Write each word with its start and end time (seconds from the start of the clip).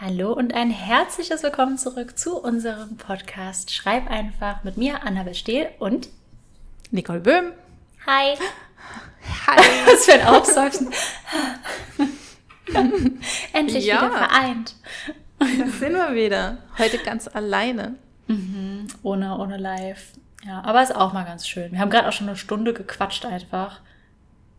Hallo 0.00 0.32
und 0.32 0.54
ein 0.54 0.70
herzliches 0.70 1.42
Willkommen 1.42 1.78
zurück 1.78 2.18
zu 2.18 2.38
unserem 2.38 2.96
Podcast 2.96 3.72
Schreib 3.72 4.10
einfach 4.10 4.62
mit 4.64 4.76
mir, 4.76 5.02
Annabel 5.04 5.34
Stehl 5.34 5.68
und 5.78 6.08
Nicole 6.90 7.20
Böhm. 7.20 7.52
Hi. 8.06 8.36
Hi. 9.46 9.56
Was 9.86 10.04
für 10.04 10.12
ein 10.14 10.26
Aufseufzen. 10.26 10.92
Endlich 13.52 13.86
Ja. 13.86 14.02
wieder 14.02 14.10
vereint. 14.18 14.74
Da 15.38 15.46
sind 15.78 15.92
wir 15.92 16.14
wieder. 16.14 16.58
Heute 16.78 16.98
ganz 16.98 17.28
alleine. 17.28 17.94
Mhm, 18.26 18.88
ohne, 19.02 19.38
ohne 19.38 19.56
Live. 19.56 20.12
Ja, 20.44 20.62
aber 20.64 20.82
ist 20.82 20.94
auch 20.94 21.12
mal 21.12 21.24
ganz 21.24 21.48
schön. 21.48 21.72
Wir 21.72 21.80
haben 21.80 21.90
gerade 21.90 22.08
auch 22.08 22.12
schon 22.12 22.28
eine 22.28 22.36
Stunde 22.36 22.72
gequatscht 22.74 23.24
einfach. 23.24 23.80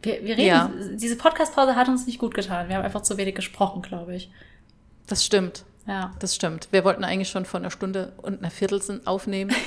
Wir, 0.02 0.24
wir 0.24 0.38
reden, 0.38 0.46
Ja. 0.48 0.72
diese 0.96 1.16
Podcast-Pause 1.16 1.76
hat 1.76 1.88
uns 1.88 2.06
nicht 2.08 2.20
gut 2.20 2.34
getan. 2.34 2.70
Wir 2.70 2.76
haben 2.78 2.84
einfach 2.86 3.02
zu 3.04 3.18
wenig 3.18 3.36
gesprochen, 3.36 3.82
glaube 3.82 4.16
ich. 4.16 4.30
Das 5.08 5.26
stimmt. 5.26 5.64
Ja. 5.88 6.12
Das 6.20 6.36
stimmt. 6.36 6.68
Wir 6.72 6.84
wollten 6.84 7.04
eigentlich 7.04 7.30
schon 7.30 7.46
vor 7.46 7.60
einer 7.60 7.72
Stunde 7.72 8.12
und 8.18 8.40
einer 8.40 8.52
Viertel 8.52 9.02
aufnehmen. 9.06 9.54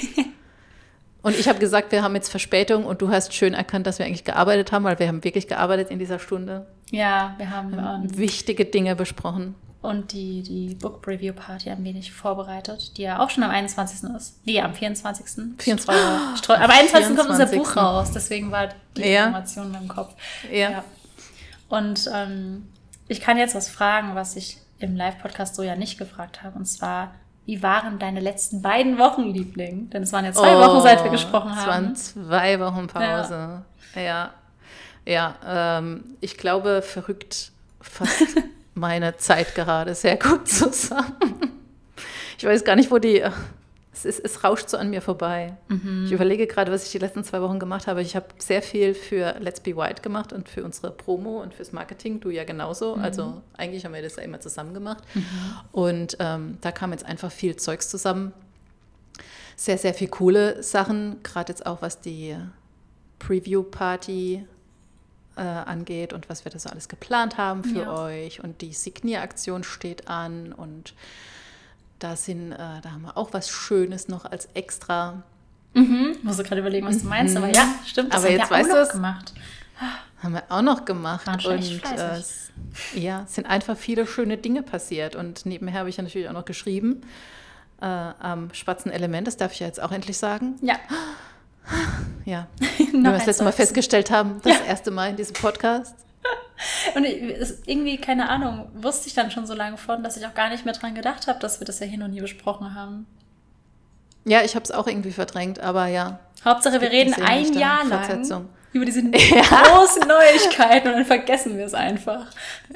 Und 1.22 1.38
ich 1.38 1.48
habe 1.48 1.58
gesagt, 1.58 1.92
wir 1.92 2.02
haben 2.02 2.14
jetzt 2.14 2.30
Verspätung 2.30 2.86
und 2.86 3.02
du 3.02 3.10
hast 3.10 3.34
schön 3.34 3.52
erkannt, 3.52 3.86
dass 3.86 3.98
wir 3.98 4.06
eigentlich 4.06 4.24
gearbeitet 4.24 4.72
haben, 4.72 4.84
weil 4.84 4.98
wir 4.98 5.06
haben 5.06 5.22
wirklich 5.22 5.46
gearbeitet 5.48 5.90
in 5.90 5.98
dieser 5.98 6.18
Stunde. 6.18 6.66
Ja, 6.92 7.34
wir 7.36 7.50
haben 7.50 7.74
ähm, 7.74 8.16
Wichtige 8.16 8.64
Dinge 8.64 8.96
besprochen. 8.96 9.54
und 9.82 10.12
die, 10.12 10.42
die 10.42 10.76
Book 10.76 11.06
Review 11.06 11.34
Party 11.34 11.68
ein 11.68 11.84
wenig 11.84 12.10
vorbereitet, 12.10 12.96
die 12.96 13.02
ja 13.02 13.18
auch 13.18 13.28
schon 13.28 13.42
am 13.42 13.50
21. 13.50 14.08
ist. 14.16 14.38
Nee, 14.46 14.62
am 14.62 14.72
24. 14.72 15.26
24. 15.58 15.84
Streu- 15.84 16.36
streu- 16.38 16.54
am 16.54 16.70
21. 16.70 17.14
kommt 17.14 17.28
unser 17.28 17.46
24.. 17.48 17.58
Buch 17.58 17.76
raus, 17.76 18.12
deswegen 18.14 18.50
war 18.50 18.68
die 18.96 19.02
Ja. 19.02 19.24
Information 19.26 19.66
in 19.66 19.72
meinem 19.72 19.88
Kopf. 19.88 20.14
Ja. 20.50 20.70
Ja. 20.70 20.84
Und 21.68 22.10
ähm, 22.14 22.66
ich 23.08 23.20
kann 23.20 23.36
jetzt 23.36 23.54
was 23.54 23.68
fragen, 23.68 24.14
was 24.14 24.36
ich 24.36 24.56
im 24.80 24.96
Live-Podcast 24.96 25.54
so 25.54 25.62
ja 25.62 25.76
nicht 25.76 25.98
gefragt 25.98 26.42
habe. 26.42 26.56
Und 26.58 26.66
zwar, 26.66 27.14
wie 27.46 27.62
waren 27.62 27.98
deine 27.98 28.20
letzten 28.20 28.62
beiden 28.62 28.98
Wochen, 28.98 29.22
Liebling? 29.24 29.90
Denn 29.90 30.02
es 30.02 30.12
waren 30.12 30.24
ja 30.24 30.32
zwei 30.32 30.56
Oh, 30.56 30.60
Wochen, 30.60 30.82
seit 30.82 31.02
wir 31.04 31.10
gesprochen 31.10 31.50
Es 31.52 31.58
haben. 31.58 31.66
waren 31.68 31.96
zwei 31.96 32.60
Wochen 32.60 32.86
Pause. 32.86 33.62
Ja. 33.94 34.30
Ja, 35.06 35.34
ähm, 35.46 36.04
ich 36.20 36.36
glaube, 36.36 36.82
verrückt 36.82 37.52
fasst 37.80 38.36
meine 38.74 39.16
Zeit 39.16 39.54
gerade 39.54 39.94
sehr 39.94 40.16
gut 40.16 40.46
zusammen. 40.48 41.52
Ich 42.38 42.44
weiß 42.44 42.64
gar 42.64 42.76
nicht, 42.76 42.90
wo 42.90 42.98
die. 42.98 43.22
Es, 43.92 44.04
ist, 44.04 44.20
es 44.24 44.44
rauscht 44.44 44.68
so 44.68 44.76
an 44.76 44.90
mir 44.90 45.02
vorbei. 45.02 45.56
Mhm. 45.68 46.04
Ich 46.06 46.12
überlege 46.12 46.46
gerade, 46.46 46.70
was 46.70 46.84
ich 46.86 46.92
die 46.92 46.98
letzten 46.98 47.24
zwei 47.24 47.42
Wochen 47.42 47.58
gemacht 47.58 47.88
habe. 47.88 48.02
Ich 48.02 48.14
habe 48.14 48.26
sehr 48.38 48.62
viel 48.62 48.94
für 48.94 49.34
Let's 49.40 49.58
Be 49.60 49.76
White 49.76 50.00
gemacht 50.02 50.32
und 50.32 50.48
für 50.48 50.62
unsere 50.64 50.92
Promo 50.92 51.42
und 51.42 51.54
fürs 51.54 51.72
Marketing. 51.72 52.20
Du 52.20 52.30
ja 52.30 52.44
genauso. 52.44 52.94
Mhm. 52.96 53.02
Also 53.02 53.42
eigentlich 53.56 53.84
haben 53.84 53.92
wir 53.94 54.02
das 54.02 54.14
ja 54.16 54.22
immer 54.22 54.38
zusammen 54.40 54.74
gemacht. 54.74 55.02
Und 55.72 56.16
ähm, 56.20 56.58
da 56.60 56.70
kam 56.70 56.92
jetzt 56.92 57.04
einfach 57.04 57.32
viel 57.32 57.56
Zeugs 57.56 57.88
zusammen. 57.88 58.32
Sehr, 59.56 59.76
sehr 59.76 59.92
viel 59.92 60.08
coole 60.08 60.62
Sachen, 60.62 61.22
gerade 61.22 61.52
jetzt 61.52 61.66
auch 61.66 61.82
was 61.82 62.00
die 62.00 62.36
Preview-Party 63.18 64.44
äh, 65.36 65.40
angeht 65.40 66.12
und 66.12 66.28
was 66.28 66.44
wir 66.44 66.52
da 66.52 66.58
so 66.58 66.68
alles 66.70 66.88
geplant 66.88 67.38
haben 67.38 67.64
für 67.64 67.80
Ja. 67.82 68.04
euch. 68.04 68.42
Und 68.42 68.60
die 68.62 68.72
Signieraktion 68.72 69.64
steht 69.64 70.08
an 70.08 70.52
und 70.52 70.94
da 72.00 72.16
sind, 72.16 72.52
äh, 72.52 72.56
da 72.56 72.90
haben 72.92 73.02
wir 73.02 73.16
auch 73.16 73.32
was 73.32 73.48
Schönes 73.48 74.08
noch 74.08 74.24
als 74.24 74.48
extra. 74.54 75.22
Mhm. 75.74 76.16
Ich 76.18 76.24
muss 76.24 76.38
gerade 76.38 76.60
überlegen, 76.60 76.86
was 76.86 76.98
du 76.98 77.06
meinst, 77.06 77.36
aber 77.36 77.48
ja, 77.48 77.66
stimmt. 77.86 78.12
Das 78.12 78.20
Aber 78.20 78.32
haben 78.32 78.38
jetzt 78.38 78.50
wir 78.50 78.56
auch 78.56 78.60
weißt 78.60 78.70
du 78.70 78.74
noch 78.74 78.82
es. 78.82 78.90
gemacht. 78.90 79.32
Haben 80.22 80.34
wir 80.34 80.42
auch 80.48 80.62
noch 80.62 80.84
gemacht. 80.84 81.26
Schon 81.40 81.54
und 81.54 81.82
äh, 81.84 82.20
ja, 82.94 83.22
es 83.24 83.34
sind 83.34 83.46
einfach 83.46 83.76
viele 83.76 84.06
schöne 84.06 84.36
Dinge 84.36 84.62
passiert. 84.62 85.14
Und 85.16 85.46
nebenher 85.46 85.80
habe 85.80 85.88
ich 85.88 85.96
ja 85.96 86.02
natürlich 86.02 86.28
auch 86.28 86.34
noch 86.34 86.44
geschrieben 86.44 87.02
äh, 87.80 87.86
am 87.86 88.52
Schwarzen 88.52 88.90
Element. 88.90 89.26
Das 89.26 89.36
darf 89.36 89.52
ich 89.52 89.60
ja 89.60 89.66
jetzt 89.66 89.80
auch 89.80 89.92
endlich 89.92 90.18
sagen. 90.18 90.56
Ja, 90.60 90.76
Ja, 92.24 92.46
wie 92.78 92.92
wir 92.92 93.12
das 93.12 93.26
letzte 93.26 93.44
Mal 93.44 93.52
festgestellt 93.52 94.10
haben, 94.10 94.40
das 94.42 94.60
erste 94.60 94.90
Mal 94.90 95.10
in 95.10 95.16
diesem 95.16 95.34
Podcast. 95.34 95.94
Und 96.94 97.04
irgendwie, 97.04 97.98
keine 97.98 98.28
Ahnung, 98.28 98.68
wusste 98.74 99.08
ich 99.08 99.14
dann 99.14 99.30
schon 99.30 99.46
so 99.46 99.54
lange 99.54 99.76
von, 99.76 100.02
dass 100.02 100.16
ich 100.16 100.26
auch 100.26 100.34
gar 100.34 100.50
nicht 100.50 100.64
mehr 100.64 100.74
dran 100.74 100.94
gedacht 100.94 101.26
habe, 101.26 101.38
dass 101.38 101.60
wir 101.60 101.64
das 101.66 101.80
ja 101.80 101.86
hier 101.86 101.98
noch 101.98 102.08
nie 102.08 102.20
besprochen 102.20 102.74
haben. 102.74 103.06
Ja, 104.24 104.42
ich 104.42 104.54
habe 104.54 104.64
es 104.64 104.70
auch 104.70 104.86
irgendwie 104.86 105.12
verdrängt, 105.12 105.60
aber 105.60 105.86
ja. 105.86 106.20
Hauptsache, 106.44 106.80
wir 106.80 106.90
reden 106.90 107.14
ein 107.22 107.52
Jahr 107.54 107.84
lang 107.86 108.48
über 108.72 108.84
diese 108.84 109.02
großen 109.10 110.06
Neuigkeiten 110.06 110.88
und 110.88 110.94
dann 110.94 111.04
vergessen 111.04 111.58
wir 111.58 111.64
es 111.66 111.74
einfach. 111.74 112.26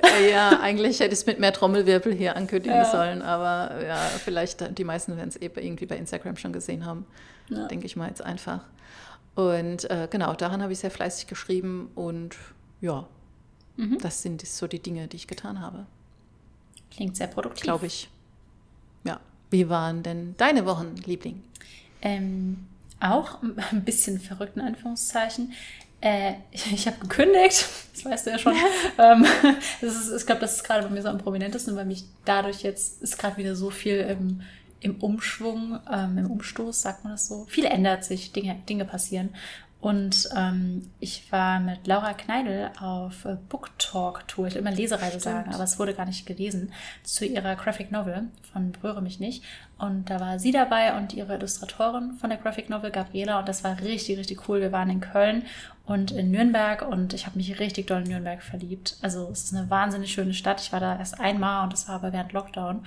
Äh, 0.03 0.33
Ja, 0.33 0.59
eigentlich 0.61 0.99
hätte 1.01 1.13
ich 1.13 1.21
es 1.21 1.27
mit 1.27 1.39
mehr 1.39 1.53
Trommelwirbel 1.53 2.13
hier 2.13 2.37
ankündigen 2.37 2.79
Ja. 2.79 2.85
sollen, 2.85 3.23
aber 3.23 3.85
ja, 3.87 3.97
vielleicht 3.97 4.63
äh, 4.63 4.73
die 4.73 4.85
meisten 4.85 5.17
werden 5.17 5.29
es 5.29 5.37
eh 5.41 5.51
irgendwie 5.55 5.87
bei 5.87 5.97
Instagram 5.97 6.37
schon 6.37 6.53
gesehen 6.53 6.85
haben. 6.85 7.07
Ja. 7.49 7.67
Denke 7.69 7.87
ich 7.87 7.95
mal 7.95 8.09
jetzt 8.09 8.23
einfach. 8.23 8.61
Und 9.35 9.89
äh, 9.91 10.09
genau, 10.11 10.35
daran 10.35 10.63
habe 10.63 10.73
ich 10.73 10.79
sehr 10.81 10.91
fleißig 10.91 11.27
geschrieben 11.27 11.91
und 11.95 12.37
ja, 12.81 13.07
Mhm. 13.77 13.99
das 13.99 14.23
sind 14.23 14.47
so 14.47 14.67
die 14.67 14.79
Dinge, 14.81 15.09
die 15.09 15.17
ich 15.17 15.27
getan 15.27 15.61
habe, 15.61 15.87
Klingt 16.91 17.17
sehr 17.17 17.27
produktiv. 17.27 17.63
glaube 17.63 17.87
ich. 17.87 18.09
Ja. 19.05 19.21
Wie 19.51 19.69
waren 19.69 20.03
denn 20.03 20.35
deine 20.37 20.65
Wochen, 20.67 20.95
Liebling? 21.05 21.43
Ähm, 22.03 22.67
auch 23.01 23.43
ein 23.43 23.85
bisschen 23.85 24.21
verrückt 24.21 24.57
in 24.57 24.63
Anführungszeichen. 24.63 25.53
Äh, 26.01 26.35
ich 26.53 26.71
ich 26.73 26.87
habe 26.87 26.99
gekündigt, 27.01 27.67
das 27.95 28.05
weißt 28.05 28.27
du 28.27 28.31
ja 28.31 28.39
schon. 28.39 28.55
ähm, 28.99 29.25
ist, 29.81 30.13
ich 30.13 30.27
glaube, 30.27 30.41
das 30.41 30.57
ist 30.57 30.65
gerade 30.65 30.87
bei 30.87 30.93
mir 30.93 31.03
so 31.03 31.09
am 31.09 31.19
prominentesten, 31.19 31.75
weil 31.77 31.87
mich 31.87 32.05
dadurch 32.25 32.63
jetzt 32.63 33.03
ist 33.03 33.19
gerade 33.19 33.37
wieder 33.39 33.57
so 33.57 33.71
viel 33.71 33.97
im, 33.99 34.43
im 34.81 34.97
Umschwung, 35.01 35.81
ähm, 35.91 36.19
im 36.19 36.31
Umstoß, 36.31 36.83
sagt 36.83 37.05
man 37.05 37.15
das 37.15 37.27
so. 37.27 37.47
Viel 37.47 37.65
ändert 37.65 38.05
sich, 38.05 38.33
Dinge, 38.33 38.55
Dinge 38.69 38.85
passieren. 38.85 39.31
Und 39.85 40.31
ähm, 40.35 40.91
ich 40.99 41.31
war 41.31 41.61
mit 41.61 41.87
Laura 41.87 42.15
Kneidel 42.15 42.71
auf 42.81 43.27
äh, 43.27 43.37
Book 43.51 43.69
Talk 43.79 44.27
Tour. 44.27 44.47
Ich 44.47 44.55
will 44.55 44.63
immer 44.63 44.71
Lesereise 44.71 45.21
Stimmt. 45.21 45.23
sagen, 45.25 45.53
aber 45.53 45.65
es 45.65 45.79
wurde 45.79 45.93
gar 45.93 46.07
nicht 46.07 46.25
gelesen. 46.25 46.73
Zu 47.03 47.27
ihrer 47.27 47.55
Graphic 47.55 47.93
Novel 47.93 48.29
von 48.51 48.73
Berühre 48.73 49.03
mich 49.03 49.21
nicht. 49.21 49.45
Und 49.77 50.09
da 50.09 50.21
war 50.21 50.39
sie 50.39 50.53
dabei 50.53 50.97
und 50.97 51.13
ihre 51.13 51.35
Illustratorin 51.35 52.15
von 52.15 52.31
der 52.31 52.39
Graphic 52.39 52.71
Novel, 52.71 52.93
Gabriela. 52.93 53.41
Und 53.41 53.47
das 53.47 53.63
war 53.63 53.79
richtig, 53.83 54.17
richtig 54.17 54.49
cool. 54.49 54.63
Wir 54.63 54.73
waren 54.73 54.89
in 54.89 55.03
Köln 55.03 55.43
und 55.85 56.13
in 56.13 56.31
Nürnberg 56.31 56.81
und 56.81 57.13
ich 57.13 57.27
habe 57.27 57.37
mich 57.37 57.61
richtig 57.61 57.87
doll 57.87 58.05
in 58.05 58.09
Nürnberg 58.09 58.43
verliebt. 58.43 58.97
Also 59.03 59.29
es 59.31 59.45
ist 59.45 59.55
eine 59.55 59.69
wahnsinnig 59.69 60.11
schöne 60.11 60.33
Stadt. 60.33 60.63
Ich 60.63 60.73
war 60.73 60.81
da 60.81 60.99
erst 60.99 61.21
einmal 61.21 61.63
und 61.63 61.75
das 61.75 61.89
war 61.89 61.97
aber 61.97 62.11
während 62.11 62.33
Lockdown. 62.33 62.87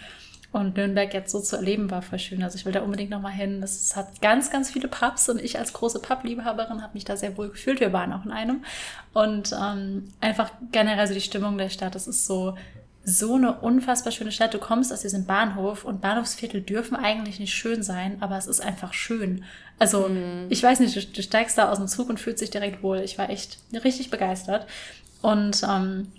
Und 0.52 0.78
Nürnberg 0.78 1.14
jetzt 1.14 1.32
so 1.32 1.42
zu 1.42 1.58
erleben 1.58 1.92
war 1.92 2.02
voll 2.02 2.20
schön. 2.20 2.42
Also 2.42 2.58
ich 2.58 2.66
will 2.66 2.72
da 2.72 2.82
unbedingt 2.82 3.10
nochmal 3.10 3.34
hin. 3.34 3.62
Es 3.62 3.96
hat 3.96 4.22
ganz, 4.22 4.50
ganz 4.50 4.72
viele 4.72 4.88
Pubs 4.88 5.28
und 5.30 5.42
ich 5.42 5.60
als 5.60 5.74
große 5.74 6.00
Pub-Liebhaberin 6.00 6.82
habe 6.82 6.94
mich 6.94 7.04
da 7.06 7.18
sehr 7.18 7.38
wohl 7.38 7.50
gefühlt. 7.50 7.80
Wir 7.80 7.92
waren 7.92 8.14
auch 8.14 8.24
in 8.26 8.32
einem. 8.32 8.64
Und 9.14 9.54
ähm, 9.62 10.14
einfach 10.22 10.52
generell 10.72 11.06
so 11.06 11.14
die 11.14 11.22
Stimmung 11.22 11.58
der 11.58 11.70
Stadt. 11.70 11.96
Das 11.96 12.08
ist 12.08 12.26
so, 12.26 12.56
so 13.04 13.36
eine 13.36 13.60
unfassbar 13.60 14.12
schöne 14.12 14.32
Stadt. 14.32 14.54
Du 14.54 14.58
kommst 14.58 14.92
aus 14.94 15.02
diesem 15.02 15.26
Bahnhof 15.26 15.84
und 15.84 16.02
Bahnhofsviertel 16.02 16.62
dürfen 16.62 16.96
eigentlich 16.96 17.40
nicht 17.40 17.54
schön 17.54 17.84
sein, 17.84 18.18
aber 18.22 18.38
es 18.38 18.48
ist 18.48 18.62
einfach 18.62 18.94
schön. 18.94 19.44
Also 19.80 20.10
ich 20.50 20.64
weiß 20.64 20.80
nicht, 20.80 20.96
du, 20.96 21.02
du 21.02 21.22
steigst 21.22 21.58
da 21.58 21.70
aus 21.72 21.78
dem 21.78 21.88
Zug 21.88 22.10
und 22.10 22.20
fühlst 22.20 22.42
dich 22.42 22.50
direkt 22.50 22.82
wohl. 22.84 23.00
Ich 23.00 23.18
war 23.18 23.30
echt 23.30 23.60
richtig 23.74 24.10
begeistert. 24.10 24.66
Und 25.22 25.62
ähm, 25.70 26.12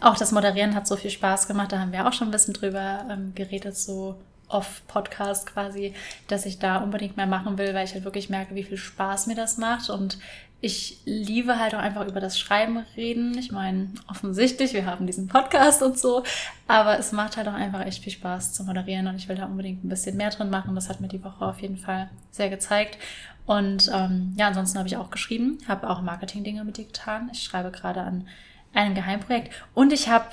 auch 0.00 0.16
das 0.16 0.32
Moderieren 0.32 0.74
hat 0.74 0.86
so 0.86 0.96
viel 0.96 1.10
Spaß 1.10 1.48
gemacht. 1.48 1.72
Da 1.72 1.80
haben 1.80 1.92
wir 1.92 2.06
auch 2.06 2.12
schon 2.12 2.28
ein 2.28 2.32
bisschen 2.32 2.54
drüber 2.54 3.06
ähm, 3.10 3.34
geredet, 3.34 3.76
so 3.76 4.16
off-Podcast 4.48 5.46
quasi, 5.46 5.94
dass 6.26 6.46
ich 6.46 6.58
da 6.58 6.78
unbedingt 6.78 7.16
mehr 7.16 7.26
machen 7.26 7.58
will, 7.58 7.74
weil 7.74 7.84
ich 7.84 7.94
halt 7.94 8.04
wirklich 8.04 8.30
merke, 8.30 8.54
wie 8.54 8.64
viel 8.64 8.78
Spaß 8.78 9.26
mir 9.26 9.34
das 9.34 9.58
macht. 9.58 9.90
Und 9.90 10.18
ich 10.60 11.00
liebe 11.04 11.58
halt 11.58 11.74
auch 11.74 11.80
einfach 11.80 12.06
über 12.06 12.20
das 12.20 12.38
Schreiben 12.38 12.84
reden. 12.96 13.36
Ich 13.38 13.52
meine, 13.52 13.90
offensichtlich, 14.08 14.72
wir 14.72 14.86
haben 14.86 15.06
diesen 15.06 15.28
Podcast 15.28 15.82
und 15.82 15.98
so, 15.98 16.24
aber 16.66 16.98
es 16.98 17.12
macht 17.12 17.36
halt 17.36 17.46
auch 17.46 17.54
einfach 17.54 17.86
echt 17.86 18.02
viel 18.02 18.12
Spaß 18.12 18.54
zu 18.54 18.64
moderieren 18.64 19.06
und 19.06 19.16
ich 19.16 19.28
will 19.28 19.36
da 19.36 19.46
unbedingt 19.46 19.84
ein 19.84 19.88
bisschen 19.88 20.16
mehr 20.16 20.30
drin 20.30 20.50
machen. 20.50 20.74
Das 20.74 20.88
hat 20.88 21.00
mir 21.00 21.08
die 21.08 21.22
Woche 21.22 21.44
auf 21.44 21.60
jeden 21.60 21.76
Fall 21.76 22.10
sehr 22.30 22.50
gezeigt. 22.50 22.98
Und 23.46 23.90
ähm, 23.94 24.34
ja, 24.36 24.48
ansonsten 24.48 24.78
habe 24.78 24.88
ich 24.88 24.96
auch 24.96 25.10
geschrieben, 25.10 25.58
habe 25.68 25.88
auch 25.88 26.02
Marketing-Dinge 26.02 26.64
mit 26.64 26.76
dir 26.76 26.84
getan. 26.84 27.30
Ich 27.32 27.42
schreibe 27.42 27.70
gerade 27.70 28.00
an 28.00 28.26
einem 28.74 28.94
Geheimprojekt 28.94 29.52
und 29.74 29.92
ich 29.92 30.08
habe 30.08 30.26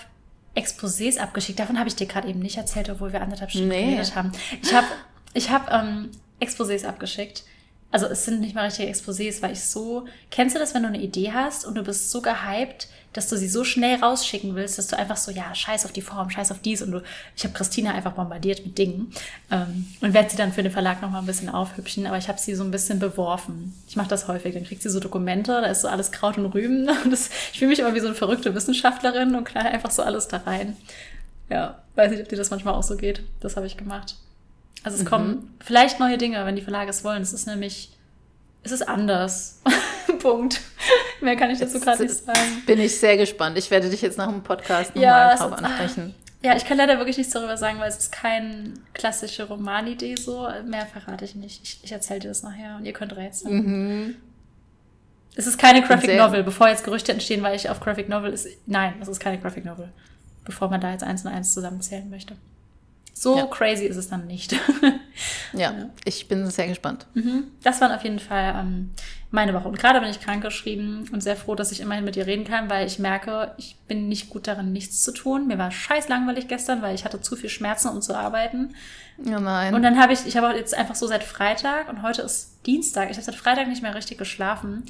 Exposés 0.56 1.18
abgeschickt. 1.20 1.60
Davon 1.60 1.78
habe 1.78 1.90
ich 1.90 1.96
dir 1.96 2.08
gerade 2.08 2.28
eben 2.28 2.40
nicht 2.40 2.58
erzählt, 2.58 2.90
obwohl 2.90 3.12
wir 3.12 3.22
anderthalb 3.22 3.52
Stunden 3.52 3.68
Nee. 3.70 3.86
geredet 3.92 4.16
haben. 4.16 4.32
Ich 4.62 4.74
habe 4.74 4.88
ich 5.34 5.50
hab, 5.50 5.72
ähm, 5.72 6.12
Exposés 6.42 6.86
abgeschickt. 6.86 7.44
Also 7.92 8.08
es 8.08 8.26
sind 8.26 8.42
nicht 8.42 8.56
mal 8.56 8.66
richtige 8.66 8.92
Exposés, 8.92 9.42
weil 9.42 9.54
ich 9.54 9.64
so. 9.64 10.06
Kennst 10.30 10.56
du 10.56 10.60
das, 10.60 10.74
wenn 10.74 10.82
du 10.82 10.90
eine 10.90 11.02
Idee 11.02 11.32
hast 11.32 11.66
und 11.66 11.76
du 11.76 11.84
bist 11.84 12.12
so 12.12 12.22
gehypt, 12.22 12.88
dass 13.16 13.30
du 13.30 13.38
sie 13.38 13.48
so 13.48 13.64
schnell 13.64 13.98
rausschicken 14.00 14.56
willst, 14.56 14.78
dass 14.78 14.88
du 14.88 14.98
einfach 14.98 15.16
so, 15.16 15.32
ja, 15.32 15.56
scheiß 15.56 15.86
auf 15.86 15.94
die 15.94 16.02
Form, 16.02 16.30
scheiß 16.30 16.52
auf 16.52 16.60
dies 16.60 16.82
und 16.82 16.92
du. 16.92 17.02
Ich 17.38 17.46
habe 17.46 17.54
Christina 17.54 17.94
einfach 17.94 18.12
bombardiert 18.12 18.66
mit 18.66 18.78
Dingen 18.78 19.14
ähm, 19.50 19.88
und 20.02 20.14
werde 20.14 20.30
sie 20.30 20.36
dann 20.36 20.52
für 20.52 20.64
den 20.64 20.72
Verlag 20.72 21.02
nochmal 21.02 21.22
ein 21.22 21.26
bisschen 21.26 21.48
aufhübschen, 21.48 22.06
aber 22.06 22.18
ich 22.18 22.28
habe 22.28 22.40
sie 22.40 22.56
so 22.56 22.66
ein 22.66 22.72
bisschen 22.72 23.00
beworfen. 23.00 23.74
Ich 23.88 23.96
mache 23.96 24.10
das 24.10 24.28
häufig, 24.28 24.54
dann 24.54 24.66
kriegt 24.66 24.82
sie 24.82 24.90
so 24.90 25.00
Dokumente, 25.00 25.54
da 25.54 25.68
ist 25.68 25.82
so 25.82 25.88
alles 25.88 26.12
Kraut 26.12 26.38
und 26.38 26.48
Rüben 26.48 26.90
und 27.06 27.12
das, 27.12 27.30
ich 27.54 27.60
fühle 27.60 27.70
mich 27.70 27.80
immer 27.80 27.96
wie 27.96 28.02
so 28.02 28.08
eine 28.08 28.16
verrückte 28.16 28.54
Wissenschaftlerin 28.54 29.36
und 29.36 29.46
knall 29.46 29.68
einfach 29.68 29.92
so 29.92 30.04
alles 30.04 30.28
da 30.28 30.38
rein. 30.38 30.76
Ja, 31.50 31.82
weiß 31.96 32.12
nicht, 32.12 32.22
ob 32.22 32.28
dir 32.28 32.38
das 32.38 32.50
manchmal 32.50 32.74
auch 32.74 32.84
so 32.84 32.98
geht. 32.98 33.24
Das 33.40 33.56
habe 33.56 33.68
ich 33.68 33.78
gemacht. 33.78 34.16
Also 34.86 35.00
es 35.00 35.04
mhm. 35.04 35.10
kommen 35.10 35.58
vielleicht 35.60 36.00
neue 36.00 36.18
Dinge, 36.20 36.46
wenn 36.46 36.56
die 36.56 36.62
Verlage 36.62 36.92
es 36.92 37.04
wollen. 37.04 37.24
Es 37.24 37.34
ist 37.34 37.48
nämlich, 37.48 37.92
es 38.62 38.72
ist 38.72 38.88
anders. 38.88 39.62
Punkt. 40.20 40.62
Mehr 41.22 41.36
kann 41.36 41.50
ich 41.50 41.60
dazu 41.60 41.80
gerade 41.80 42.04
nicht 42.04 42.14
sagen. 42.14 42.64
Bin 42.68 42.80
ich 42.80 42.98
sehr 43.00 43.18
gespannt. 43.18 43.58
Ich 43.58 43.72
werde 43.72 43.90
dich 43.90 44.04
jetzt 44.04 44.18
nach 44.18 44.30
dem 44.30 44.44
Podcast 44.44 44.96
nochmal 44.96 45.04
ja, 45.04 45.36
drauf 45.36 45.54
ansprechen. 45.54 46.14
Ja, 46.44 46.56
ich 46.56 46.66
kann 46.66 46.78
leider 46.78 47.00
wirklich 47.00 47.18
nichts 47.18 47.34
darüber 47.34 47.58
sagen, 47.58 47.80
weil 47.80 47.90
es 47.90 47.98
ist 47.98 48.12
keine 48.12 48.76
klassische 48.94 49.48
Romanidee 49.48 50.16
so. 50.16 50.48
Mehr 50.66 50.86
verrate 50.86 51.26
ich 51.26 51.34
nicht. 51.34 51.64
Ich, 51.64 51.80
ich 51.84 51.92
erzähle 51.92 52.20
dir 52.20 52.28
das 52.28 52.44
nachher 52.44 52.76
und 52.78 52.86
ihr 52.86 52.94
könnt 52.94 53.16
rätseln. 53.16 53.56
Mhm. 53.56 54.16
Es 55.36 55.48
ist 55.48 55.58
keine 55.58 55.82
Graphic 55.82 56.16
Novel, 56.16 56.44
bevor 56.44 56.70
jetzt 56.70 56.84
Gerüchte 56.84 57.12
entstehen, 57.12 57.42
weil 57.42 57.56
ich 57.56 57.72
auf 57.72 57.80
Graphic 57.80 58.08
Novel 58.08 58.32
ist. 58.32 58.48
Nein, 58.68 58.94
es 59.02 59.08
ist 59.08 59.20
keine 59.20 59.40
Graphic 59.40 59.66
Novel. 59.66 59.92
Bevor 60.44 60.70
man 60.70 60.80
da 60.80 60.92
jetzt 60.92 61.04
eins 61.04 61.26
und 61.26 61.32
eins 61.32 61.54
zusammenzählen 61.54 62.08
möchte. 62.08 62.36
So 63.18 63.38
ja. 63.38 63.46
crazy 63.46 63.86
ist 63.86 63.96
es 63.96 64.10
dann 64.10 64.28
nicht. 64.28 64.52
ja, 65.54 65.72
ja, 65.72 65.90
ich 66.04 66.28
bin 66.28 66.50
sehr 66.52 66.68
gespannt. 66.68 67.08
Mhm. 67.14 67.46
Das 67.64 67.80
waren 67.80 67.94
auf 67.94 68.04
jeden 68.04 68.20
Fall 68.20 68.54
ähm, 68.60 68.92
meine 69.32 69.54
Woche. 69.54 69.70
Und 69.70 69.80
gerade 69.80 70.02
bin 70.02 70.10
ich 70.10 70.20
krank 70.20 70.44
geschrieben 70.44 71.08
und 71.14 71.24
sehr 71.24 71.38
froh, 71.38 71.56
dass 71.56 71.72
ich 71.72 71.80
immerhin 71.80 72.04
mit 72.04 72.16
dir 72.16 72.28
reden 72.28 72.44
kann, 72.44 72.70
weil 72.70 72.86
ich 72.86 73.00
merke, 73.00 73.54
ich 73.56 73.78
bin 73.88 74.10
nicht 74.10 74.30
gut 74.30 74.48
darin, 74.48 74.74
nichts 74.74 75.02
zu 75.02 75.14
tun. 75.14 75.48
Mir 75.48 75.58
war 75.58 75.72
scheiß 75.72 76.10
langweilig 76.10 76.50
gestern, 76.50 76.82
weil 76.82 76.94
ich 76.94 77.06
hatte 77.06 77.22
zu 77.22 77.38
viel 77.38 77.50
Schmerzen, 77.50 77.88
um 77.88 78.02
zu 78.02 78.14
arbeiten. 78.18 78.76
Oh 79.20 79.40
nein. 79.40 79.74
Und 79.74 79.82
dann 79.82 79.98
habe 79.98 80.12
ich, 80.12 80.28
ich 80.28 80.36
habe 80.36 80.54
jetzt 80.54 80.76
einfach 80.76 80.96
so 80.96 81.08
seit 81.08 81.24
Freitag 81.24 81.88
und 81.88 82.02
heute 82.02 82.22
ist 82.22 82.66
Dienstag. 82.66 83.10
Ich 83.12 83.16
habe 83.16 83.26
seit 83.26 83.36
Freitag 83.36 83.70
nicht 83.70 83.82
mehr 83.82 83.96
richtig 83.96 84.18
geschlafen. 84.18 84.84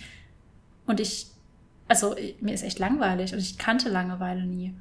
Und 0.87 0.99
ich, 0.99 1.27
also 1.87 2.15
mir 2.41 2.55
ist 2.55 2.63
echt 2.63 2.79
langweilig 2.79 3.33
und 3.33 3.39
ich 3.39 3.59
kannte 3.59 3.89
Langeweile 3.89 4.47
nie. 4.47 4.73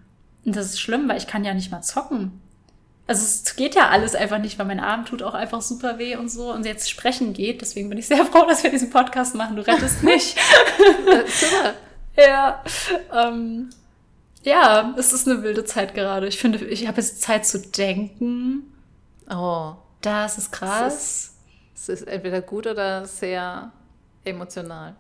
Und 0.46 0.56
das 0.56 0.64
ist 0.64 0.81
schlimm, 0.81 1.11
weil 1.11 1.19
ich 1.19 1.26
kann 1.26 1.44
ja 1.44 1.52
nicht 1.52 1.70
mal 1.70 1.82
zocken. 1.82 2.41
Also 3.06 3.23
es 3.23 3.56
geht 3.56 3.75
ja 3.75 3.89
alles 3.89 4.15
einfach 4.15 4.39
nicht, 4.39 4.59
weil 4.59 4.67
mein 4.67 4.81
Arm 4.81 5.05
tut 5.05 5.23
auch 5.23 5.35
einfach 5.35 5.61
super 5.61 5.99
weh 5.99 6.17
und 6.17 6.31
so. 6.31 6.53
Und 6.53 6.65
jetzt 6.65 6.91
sprechen 6.91 7.35
geht. 7.35 7.61
Deswegen 7.61 7.89
bin 7.89 7.99
ich 7.99 8.06
sehr 8.06 8.25
froh, 8.27 8.47
dass 8.47 8.62
wir 8.62 8.71
diesen 8.71 8.91
Podcast 8.91 9.35
machen. 9.35 9.56
Du 9.56 9.67
rettest 9.67 10.03
mich. 10.03 10.35
super. 11.27 11.75
ja. 12.17 12.62
Ähm, 13.12 13.71
ja, 14.43 14.95
es 14.99 15.12
ist 15.12 15.29
eine 15.29 15.43
wilde 15.43 15.65
Zeit 15.65 15.95
gerade. 15.95 16.27
Ich 16.27 16.39
finde, 16.39 16.65
ich 16.65 16.87
habe 16.87 17.01
jetzt 17.01 17.23
Zeit 17.23 17.47
zu 17.47 17.59
denken. 17.61 18.73
Oh. 19.31 19.75
Das 20.05 20.37
ist 20.37 20.53
krass. 20.53 21.33
Es 21.75 21.89
ist, 21.89 22.03
ist 22.03 22.09
entweder 22.09 22.43
gut 22.43 22.67
oder 22.67 23.06
sehr 23.06 23.73
emotional. 24.25 24.95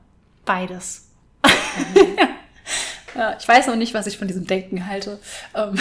Beides. 0.46 1.08
Mhm. 1.44 2.16
ja, 3.14 3.36
ich 3.38 3.46
weiß 3.46 3.66
noch 3.66 3.76
nicht, 3.76 3.92
was 3.92 4.06
ich 4.06 4.16
von 4.16 4.28
diesem 4.28 4.46
Denken 4.46 4.86
halte. 4.86 5.20
Ähm, 5.54 5.74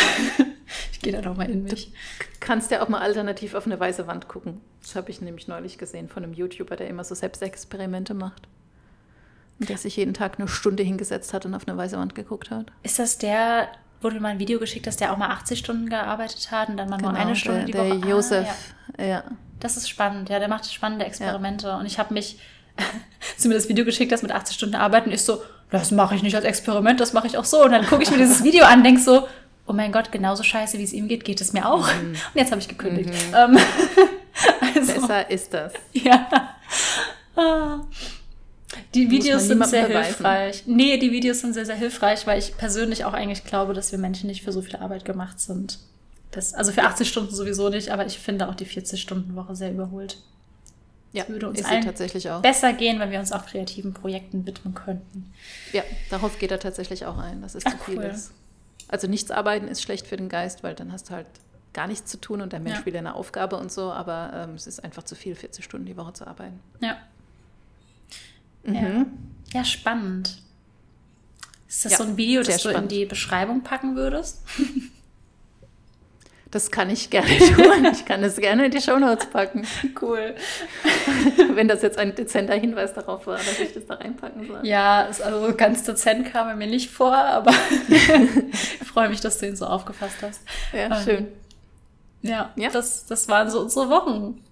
ich 0.92 1.00
gehe 1.00 1.14
da 1.14 1.22
noch 1.22 1.38
mal 1.38 1.50
in 1.50 1.64
mich. 1.64 1.92
Du 2.20 2.26
kannst 2.40 2.72
ja 2.72 2.82
auch 2.82 2.90
mal 2.90 3.00
alternativ 3.00 3.54
auf 3.54 3.66
eine 3.66 3.80
weiße 3.80 4.08
Wand 4.08 4.28
gucken. 4.28 4.62
Das 4.82 4.96
habe 4.96 5.12
ich 5.12 5.22
nämlich 5.22 5.48
neulich 5.48 5.78
gesehen 5.78 6.10
von 6.10 6.24
einem 6.24 6.34
YouTuber, 6.34 6.76
der 6.76 6.88
immer 6.88 7.04
so 7.04 7.16
Selbstexperimente 7.16 8.14
macht. 8.14 8.48
Und 9.60 9.70
der 9.70 9.78
sich 9.78 9.96
jeden 9.96 10.14
Tag 10.14 10.40
eine 10.40 10.48
Stunde 10.48 10.84
hingesetzt 10.84 11.34
hat 11.34 11.46
und 11.46 11.54
auf 11.54 11.68
eine 11.68 11.78
weiße 11.78 11.98
Wand 11.98 12.16
geguckt 12.16 12.52
hat. 12.52 12.72
Ist 12.82 13.00
das 13.00 13.18
der, 13.18 13.70
wo 14.02 14.10
du 14.10 14.20
mal 14.20 14.30
ein 14.30 14.40
Video 14.40 14.60
geschickt 14.60 14.88
hast, 14.88 15.00
der 15.00 15.14
auch 15.14 15.18
mal 15.18 15.30
80 15.30 15.60
Stunden 15.60 15.90
gearbeitet 15.90 16.52
hat 16.52 16.70
und 16.70 16.78
dann 16.78 16.90
mal 16.90 16.98
genau, 16.98 17.12
nur 17.12 17.20
eine 17.20 17.36
Stunde 17.36 17.66
der, 17.66 17.84
die 17.84 17.92
Woche? 17.92 18.00
Der 18.00 18.10
Josef, 18.10 18.48
ah, 18.98 19.02
ja. 19.02 19.08
ja. 19.08 19.24
Das 19.60 19.78
ist 19.78 19.88
spannend, 19.88 20.30
ja, 20.30 20.40
der 20.40 20.50
macht 20.50 20.72
spannende 20.72 21.06
Experimente. 21.06 21.68
Ja. 21.68 21.78
Und 21.78 21.86
ich 21.86 22.00
habe 22.00 22.14
mich, 22.14 22.40
du 23.42 23.48
mir 23.48 23.54
das 23.54 23.70
Video 23.70 23.86
geschickt 23.86 24.12
hast 24.12 24.24
mit 24.24 24.32
80 24.32 24.58
Stunden 24.58 24.76
arbeiten, 24.76 25.12
ist 25.12 25.26
so, 25.26 25.42
das 25.70 25.92
mache 25.92 26.16
ich 26.16 26.24
nicht 26.24 26.36
als 26.36 26.46
Experiment, 26.46 27.00
das 27.00 27.14
mache 27.14 27.28
ich 27.28 27.38
auch 27.38 27.46
so. 27.46 27.64
Und 27.64 27.72
dann 27.72 27.86
gucke 27.86 28.04
ich 28.04 28.12
mir 28.12 28.18
dieses 28.18 28.44
Video 28.44 28.66
an, 28.66 28.84
denke 28.84 29.02
so, 29.02 29.28
oh 29.74 29.76
mein 29.76 29.92
Gott, 29.92 30.12
genauso 30.12 30.44
scheiße, 30.44 30.78
wie 30.78 30.84
es 30.84 30.94
ihm 30.94 31.08
geht, 31.08 31.26
geht 31.26 31.42
es 31.42 31.52
mir 31.52 31.70
auch. 31.70 31.88
Mhm. 31.88 32.12
Und 32.12 32.36
jetzt 32.36 32.52
habe 32.52 32.62
ich 32.62 32.68
gekündigt. 32.68 33.10
Mhm. 33.10 33.36
Ähm, 33.36 33.58
also, 34.76 34.94
Besser 34.94 35.30
ist 35.30 35.54
das. 35.54 35.74
Ja. 35.94 36.48
Die 38.94 39.10
Videos 39.10 39.46
sind 39.48 39.66
sehr 39.66 39.88
beweisen. 39.88 40.06
hilfreich. 40.06 40.64
Nee, 40.68 40.98
die 40.98 41.12
Videos 41.12 41.42
sind 41.42 41.54
sehr, 41.54 41.66
sehr 41.66 41.76
hilfreich, 41.76 42.28
weil 42.28 42.38
ich 42.38 42.56
persönlich 42.56 43.06
auch 43.06 43.14
eigentlich 43.14 43.44
glaube, 43.44 43.74
dass 43.74 43.92
wir 43.92 44.00
Menschen 44.00 44.28
nicht 44.28 44.44
für 44.44 44.52
so 44.52 44.62
viel 44.62 44.76
Arbeit 44.76 45.06
gemacht 45.06 45.40
sind. 45.40 45.80
Das, 46.30 46.54
also 46.54 46.72
für 46.72 46.84
80 46.84 47.08
Stunden 47.08 47.34
sowieso 47.34 47.70
nicht, 47.70 47.90
aber 47.90 48.06
ich 48.06 48.20
finde 48.20 48.50
auch 48.50 48.56
die 48.56 48.66
40-Stunden-Woche 48.66 49.56
sehr 49.56 49.72
überholt. 49.72 50.18
Ja, 51.12 51.28
würde 51.28 51.50
uns 51.50 51.64
allen 51.64 51.84
tatsächlich 51.84 52.30
auch. 52.32 52.42
besser 52.42 52.74
gehen, 52.74 53.00
wenn 53.00 53.12
wir 53.12 53.20
uns 53.20 53.32
auch 53.32 53.46
kreativen 53.46 53.94
Projekten 53.94 54.48
widmen 54.48 54.74
könnten. 54.74 55.32
Ja, 55.72 55.84
darauf 56.10 56.40
geht 56.40 56.50
er 56.50 56.60
tatsächlich 56.60 57.06
auch 57.06 57.20
ein, 57.20 57.44
dass 57.44 57.54
es 57.54 57.64
Ach, 57.68 57.72
zu 57.72 57.78
viel 57.86 57.98
cool. 58.00 58.06
ist. 58.06 58.32
Also 58.94 59.08
nichts 59.08 59.32
arbeiten 59.32 59.68
ist 59.68 59.82
schlecht 59.82 60.06
für 60.06 60.18
den 60.18 60.30
Geist, 60.30 60.62
weil 60.62 60.76
dann 60.76 60.92
hast 60.92 61.10
du 61.10 61.16
halt 61.16 61.26
gar 61.74 61.88
nichts 61.88 62.12
zu 62.12 62.22
tun 62.22 62.42
und 62.42 62.54
der 62.54 62.60
Mensch 62.60 62.78
ja. 62.78 62.86
will 62.86 62.96
eine 62.96 63.16
Aufgabe 63.16 63.56
und 63.56 63.72
so, 63.72 63.92
aber 63.92 64.32
ähm, 64.36 64.54
es 64.54 64.68
ist 64.68 64.84
einfach 64.84 65.02
zu 65.02 65.16
viel, 65.16 65.34
40 65.34 65.66
Stunden 65.66 65.88
die 65.88 65.98
Woche 65.98 66.14
zu 66.14 66.28
arbeiten. 66.28 66.60
Ja. 66.80 66.98
Mhm. 68.62 68.76
Ja. 68.76 69.06
ja, 69.52 69.66
spannend. 69.66 70.44
Ist 71.68 71.86
das 71.86 71.94
ja, 71.94 71.98
so 71.98 72.04
ein 72.04 72.18
Video, 72.18 72.44
das 72.44 72.62
du 72.62 72.70
spannend. 72.70 72.92
in 72.92 73.00
die 73.00 73.06
Beschreibung 73.06 73.64
packen 73.64 73.96
würdest? 73.96 74.44
Das 76.54 76.70
kann 76.70 76.92
ich 76.92 77.10
gerne 77.10 77.36
tun. 77.56 77.86
Ich 77.92 78.06
kann 78.06 78.24
es 78.24 78.36
gerne 78.36 78.66
in 78.66 78.72
die 78.72 78.80
Shownotes 78.80 79.26
packen. 79.26 79.66
Cool. 80.00 80.36
Wenn 81.56 81.68
das 81.68 81.82
jetzt 81.82 81.98
ein 81.98 82.14
dezenter 82.14 82.54
Hinweis 82.54 82.94
darauf 82.94 83.26
war, 83.26 83.38
dass 83.38 83.60
ich 83.60 83.74
das 83.74 83.88
da 83.88 83.96
reinpacken 83.96 84.48
soll. 84.48 84.60
Ja, 84.64 85.08
also 85.08 85.52
ganz 85.58 85.82
dezent 85.84 86.32
kam 86.32 86.48
er 86.48 86.56
mir 86.56 86.68
nicht 86.68 86.92
vor, 86.92 87.16
aber 87.16 87.52
ich 87.90 88.88
freue 88.88 89.10
mich, 89.10 89.20
dass 89.20 89.40
du 89.40 89.48
ihn 89.48 89.56
so 89.56 89.66
aufgefasst 89.66 90.18
hast. 90.22 90.44
Ja, 90.72 90.96
ähm, 90.96 91.04
schön. 91.04 91.28
Ja, 92.22 92.52
ja, 92.56 92.70
Das, 92.70 93.08
das 93.08 93.28
waren 93.28 93.50
so 93.50 93.60
unsere 93.60 93.90
Wochen. 93.90 94.46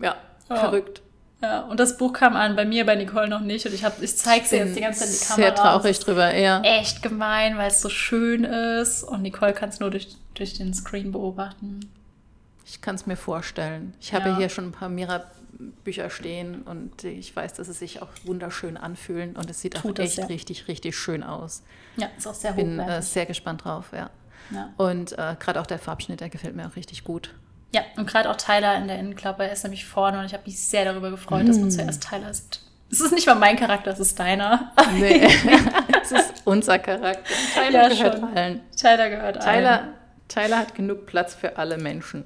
Ja, 0.00 0.16
oh. 0.48 0.56
verrückt. 0.56 1.02
Ja, 1.42 1.60
und 1.62 1.78
das 1.78 1.98
Buch 1.98 2.12
kam 2.12 2.36
an, 2.36 2.56
bei 2.56 2.64
mir, 2.64 2.86
bei 2.86 2.94
Nicole 2.94 3.28
noch 3.28 3.40
nicht. 3.40 3.66
Und 3.66 3.74
ich, 3.74 3.84
hab, 3.84 4.00
ich 4.00 4.16
zeige 4.16 4.46
sie 4.46 4.56
jetzt 4.56 4.76
die 4.76 4.80
ganze 4.80 5.00
Zeit 5.00 5.08
in 5.08 5.14
die 5.14 5.24
Kamera. 5.26 5.36
Sehr 5.36 5.54
traurig 5.54 5.98
drüber, 5.98 6.34
ja. 6.34 6.62
Echt 6.62 7.02
gemein, 7.02 7.58
weil 7.58 7.68
es 7.68 7.80
so 7.80 7.88
schön 7.88 8.44
ist. 8.44 9.02
Und 9.02 9.22
Nicole 9.22 9.52
kann 9.52 9.68
es 9.68 9.80
nur 9.80 9.90
durch, 9.90 10.16
durch 10.34 10.54
den 10.54 10.72
Screen 10.72 11.12
beobachten. 11.12 11.80
Ich 12.66 12.80
kann 12.80 12.94
es 12.94 13.06
mir 13.06 13.16
vorstellen. 13.16 13.94
Ich 14.00 14.12
ja. 14.12 14.20
habe 14.20 14.36
hier 14.36 14.48
schon 14.48 14.68
ein 14.68 14.72
paar 14.72 14.88
Mira-Bücher 14.88 16.08
stehen 16.08 16.62
und 16.62 17.04
ich 17.04 17.34
weiß, 17.34 17.52
dass 17.54 17.66
sie 17.66 17.74
sich 17.74 18.00
auch 18.00 18.08
wunderschön 18.24 18.76
anfühlen 18.78 19.36
und 19.36 19.50
es 19.50 19.60
sieht 19.60 19.74
Tut 19.74 20.00
auch 20.00 20.04
echt 20.04 20.16
ja. 20.16 20.26
richtig, 20.26 20.66
richtig 20.66 20.96
schön 20.96 21.22
aus. 21.22 21.62
Ja, 21.96 22.08
ist 22.16 22.26
auch 22.26 22.34
sehr 22.34 22.52
hochwertig. 22.52 22.76
Bin 22.76 22.88
äh, 22.88 23.02
sehr 23.02 23.26
gespannt 23.26 23.64
drauf, 23.64 23.90
ja. 23.92 24.08
ja. 24.50 24.72
Und 24.78 25.12
äh, 25.12 25.36
gerade 25.38 25.60
auch 25.60 25.66
der 25.66 25.78
Farbschnitt, 25.78 26.20
der 26.20 26.30
gefällt 26.30 26.56
mir 26.56 26.66
auch 26.66 26.76
richtig 26.76 27.04
gut. 27.04 27.34
Ja, 27.74 27.82
und 27.96 28.06
gerade 28.06 28.30
auch 28.30 28.36
Tyler 28.36 28.76
in 28.76 28.86
der 28.86 29.00
Innenklappe, 29.00 29.42
er 29.42 29.52
ist 29.52 29.64
nämlich 29.64 29.84
vorne 29.84 30.20
und 30.20 30.26
ich 30.26 30.32
habe 30.32 30.44
mich 30.46 30.60
sehr 30.60 30.84
darüber 30.84 31.10
gefreut, 31.10 31.42
mm. 31.42 31.46
dass 31.48 31.58
man 31.58 31.66
mm. 31.66 31.70
zuerst 31.72 32.08
Tyler 32.08 32.32
sieht. 32.32 32.60
Es 32.88 33.00
ist 33.00 33.10
nicht 33.10 33.26
mal 33.26 33.34
mein 33.34 33.56
Charakter, 33.56 33.90
es 33.90 33.98
ist 33.98 34.16
deiner. 34.16 34.72
Nee, 34.92 35.26
es 36.00 36.12
ist 36.12 36.42
unser 36.44 36.78
Charakter. 36.78 37.34
Tyler 37.52 37.82
ja, 37.82 37.88
gehört 37.88 38.20
schon. 38.20 38.36
allen. 38.36 38.60
Tyler 38.76 39.10
gehört 39.10 39.42
Tyler, 39.42 39.80
allen. 39.80 39.94
Tyler 40.28 40.58
hat 40.58 40.76
genug 40.76 41.04
Platz 41.06 41.34
für 41.34 41.58
alle 41.58 41.76
Menschen. 41.76 42.22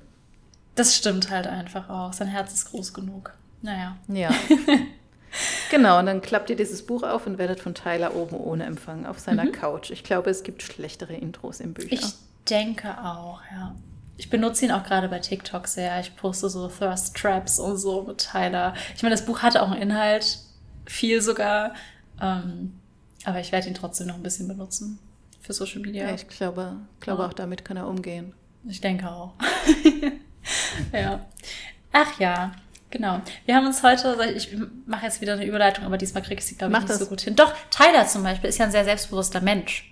Das 0.75 0.95
stimmt 0.95 1.31
halt 1.31 1.47
einfach 1.47 1.89
auch. 1.89 2.13
Sein 2.13 2.29
Herz 2.29 2.53
ist 2.53 2.67
groß 2.67 2.93
genug. 2.93 3.33
Naja. 3.63 3.97
Ja. 4.09 4.29
genau, 5.71 5.99
und 5.99 6.05
dann 6.05 6.21
klappt 6.21 6.51
ihr 6.51 6.57
dieses 6.57 6.85
Buch 6.85 7.05
auf 7.05 7.27
und 7.27 7.39
werdet 7.39 7.61
von 7.61 7.75
Tyler 7.75 8.15
oben 8.15 8.37
ohne 8.37 8.65
Empfang 8.65 9.07
auf 9.07 9.19
seiner 9.19 9.47
mhm. 9.47 9.53
Couch. 9.53 9.91
Ich 9.91 10.05
glaube, 10.05 10.29
es 10.29 10.43
gibt 10.43 10.63
schlechtere 10.63 11.15
Intros 11.15 11.61
im 11.61 11.73
Bücher. 11.73 11.95
Ich 11.95 12.15
denke 12.51 12.91
auch, 13.03 13.41
ja. 13.51 13.75
Ich 14.19 14.31
benutze 14.31 14.65
ihn 14.65 14.73
auch 14.73 14.83
gerade 14.83 15.09
bei 15.09 15.21
TikTok 15.21 15.69
sehr. 15.69 15.99
Ich 16.01 16.15
poste 16.17 16.51
so 16.51 16.69
Thirst 16.69 17.17
Traps 17.17 17.59
und 17.59 17.77
so 17.77 18.03
mit 18.03 18.19
Tyler. 18.19 18.75
Ich 18.95 19.03
meine, 19.03 19.15
das 19.15 19.25
Buch 19.25 19.43
hatte 19.43 19.63
auch 19.63 19.71
einen 19.71 19.81
Inhalt, 19.81 20.41
viel 20.87 21.23
sogar. 21.23 21.73
Ähm, 22.21 22.75
aber 23.25 23.39
ich 23.39 23.53
werde 23.53 23.69
ihn 23.69 23.75
trotzdem 23.75 24.09
noch 24.09 24.17
ein 24.17 24.23
bisschen 24.23 24.49
benutzen 24.49 24.99
für 25.41 25.53
Social 25.53 25.81
Media. 25.81 26.09
Ja, 26.09 26.15
ich 26.15 26.27
glaube, 26.27 26.77
glaube 26.99 27.23
ja. 27.23 27.29
auch 27.29 27.33
damit 27.33 27.65
kann 27.65 27.77
er 27.77 27.87
umgehen. 27.87 28.35
Ich 28.67 28.81
denke 28.81 29.09
auch. 29.09 29.35
ja. 30.93 31.25
Ach 31.93 32.19
ja, 32.19 32.53
genau. 32.91 33.21
Wir 33.47 33.55
haben 33.55 33.67
uns 33.67 33.83
heute, 33.85 34.17
ich 34.37 34.57
mache 34.87 35.07
jetzt 35.07 35.21
wieder 35.21 35.35
eine 35.35 35.45
Überleitung, 35.45 35.85
aber 35.85 35.97
diesmal 35.97 36.25
kriege 36.25 36.41
ich 36.41 36.47
sie, 36.47 36.57
glaube 36.57 36.73
ich, 36.75 36.81
nicht 36.81 36.91
das. 36.91 36.99
so 36.99 37.07
gut 37.07 37.21
hin. 37.21 37.37
Doch, 37.37 37.55
Tyler 37.71 38.07
zum 38.07 38.25
Beispiel 38.25 38.51
ist 38.51 38.59
ja 38.59 38.67
ein 38.67 38.73
sehr 38.73 38.85
selbstbewusster 38.85 39.41
Mensch. 39.41 39.88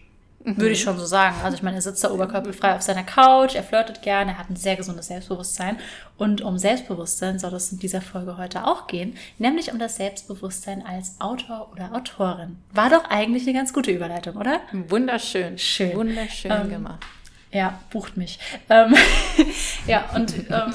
Mhm. 0.46 0.58
Würde 0.58 0.70
ich 0.70 0.80
schon 0.80 0.96
so 0.96 1.04
sagen. 1.04 1.36
Also 1.42 1.56
ich 1.56 1.62
meine, 1.64 1.78
er 1.78 1.82
sitzt 1.82 2.04
da 2.04 2.10
oberkörperfrei 2.12 2.76
auf 2.76 2.82
seiner 2.82 3.02
Couch, 3.02 3.56
er 3.56 3.64
flirtet 3.64 4.00
gerne, 4.02 4.30
er 4.32 4.38
hat 4.38 4.48
ein 4.48 4.54
sehr 4.54 4.76
gesundes 4.76 5.08
Selbstbewusstsein. 5.08 5.76
Und 6.16 6.40
um 6.40 6.56
Selbstbewusstsein 6.56 7.40
soll 7.40 7.52
es 7.54 7.72
in 7.72 7.80
dieser 7.80 8.00
Folge 8.00 8.36
heute 8.36 8.64
auch 8.64 8.86
gehen, 8.86 9.16
nämlich 9.38 9.72
um 9.72 9.80
das 9.80 9.96
Selbstbewusstsein 9.96 10.86
als 10.86 11.20
Autor 11.20 11.72
oder 11.72 11.92
Autorin. 11.94 12.58
War 12.72 12.90
doch 12.90 13.10
eigentlich 13.10 13.42
eine 13.42 13.54
ganz 13.54 13.72
gute 13.72 13.90
Überleitung, 13.90 14.36
oder? 14.36 14.60
Wunderschön. 14.72 15.58
Schön. 15.58 15.96
Wunderschön 15.96 16.52
ähm, 16.52 16.70
gemacht. 16.70 17.04
Ja, 17.50 17.80
bucht 17.90 18.16
mich. 18.16 18.38
Ähm, 18.70 18.94
ja, 19.88 20.08
und 20.14 20.32
ähm, 20.48 20.74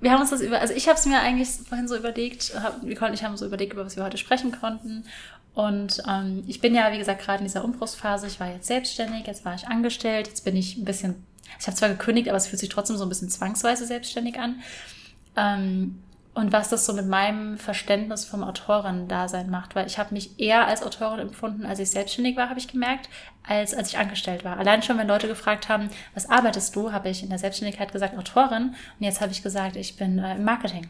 wir 0.00 0.10
haben 0.10 0.20
uns 0.20 0.30
das 0.30 0.40
über, 0.40 0.60
also 0.60 0.74
ich 0.74 0.88
habe 0.88 0.98
es 0.98 1.06
mir 1.06 1.20
eigentlich 1.20 1.48
vorhin 1.68 1.86
so 1.86 1.96
überlegt, 1.96 2.54
hab, 2.60 2.82
Nicole 2.82 3.10
und 3.10 3.14
ich 3.14 3.22
haben 3.22 3.36
so 3.36 3.46
überlegt, 3.46 3.72
über 3.72 3.86
was 3.86 3.96
wir 3.96 4.02
heute 4.02 4.18
sprechen 4.18 4.50
konnten. 4.50 5.04
Und 5.54 6.02
ähm, 6.08 6.44
ich 6.46 6.60
bin 6.60 6.74
ja, 6.74 6.92
wie 6.92 6.98
gesagt, 6.98 7.22
gerade 7.22 7.38
in 7.38 7.44
dieser 7.44 7.64
Umbruchsphase. 7.64 8.26
Ich 8.26 8.40
war 8.40 8.50
jetzt 8.50 8.66
selbstständig, 8.66 9.26
jetzt 9.26 9.44
war 9.44 9.54
ich 9.54 9.68
angestellt, 9.68 10.28
jetzt 10.28 10.44
bin 10.44 10.56
ich 10.56 10.76
ein 10.78 10.84
bisschen 10.84 11.26
ich 11.58 11.66
habe 11.66 11.76
zwar 11.76 11.88
gekündigt, 11.88 12.28
aber 12.28 12.36
es 12.36 12.46
fühlt 12.46 12.60
sich 12.60 12.68
trotzdem 12.68 12.96
so 12.96 13.04
ein 13.04 13.08
bisschen 13.08 13.28
zwangsweise 13.28 13.86
selbstständig 13.86 14.38
an. 14.38 14.62
Ähm, 15.36 16.02
und 16.34 16.50
was 16.50 16.70
das 16.70 16.86
so 16.86 16.94
mit 16.94 17.06
meinem 17.06 17.58
Verständnis 17.58 18.24
vom 18.24 18.42
Autorendasein 18.42 19.50
macht, 19.50 19.74
weil 19.74 19.86
ich 19.86 19.98
habe 19.98 20.14
mich 20.14 20.40
eher 20.40 20.66
als 20.66 20.82
Autorin 20.82 21.18
empfunden, 21.18 21.66
als 21.66 21.78
ich 21.78 21.90
selbstständig 21.90 22.36
war, 22.36 22.48
habe 22.48 22.58
ich 22.58 22.68
gemerkt, 22.68 23.10
als 23.46 23.74
als 23.74 23.90
ich 23.90 23.98
angestellt 23.98 24.42
war. 24.42 24.56
Allein 24.56 24.82
schon, 24.82 24.96
wenn 24.96 25.08
Leute 25.08 25.28
gefragt 25.28 25.68
haben, 25.68 25.90
was 26.14 26.30
arbeitest 26.30 26.74
du, 26.74 26.90
habe 26.90 27.10
ich 27.10 27.22
in 27.22 27.28
der 27.28 27.38
Selbstständigkeit 27.38 27.92
gesagt 27.92 28.16
Autorin 28.16 28.74
und 28.98 29.04
jetzt 29.04 29.20
habe 29.20 29.32
ich 29.32 29.42
gesagt, 29.42 29.76
ich 29.76 29.96
bin 29.96 30.18
äh, 30.18 30.36
im 30.36 30.44
Marketing. 30.44 30.88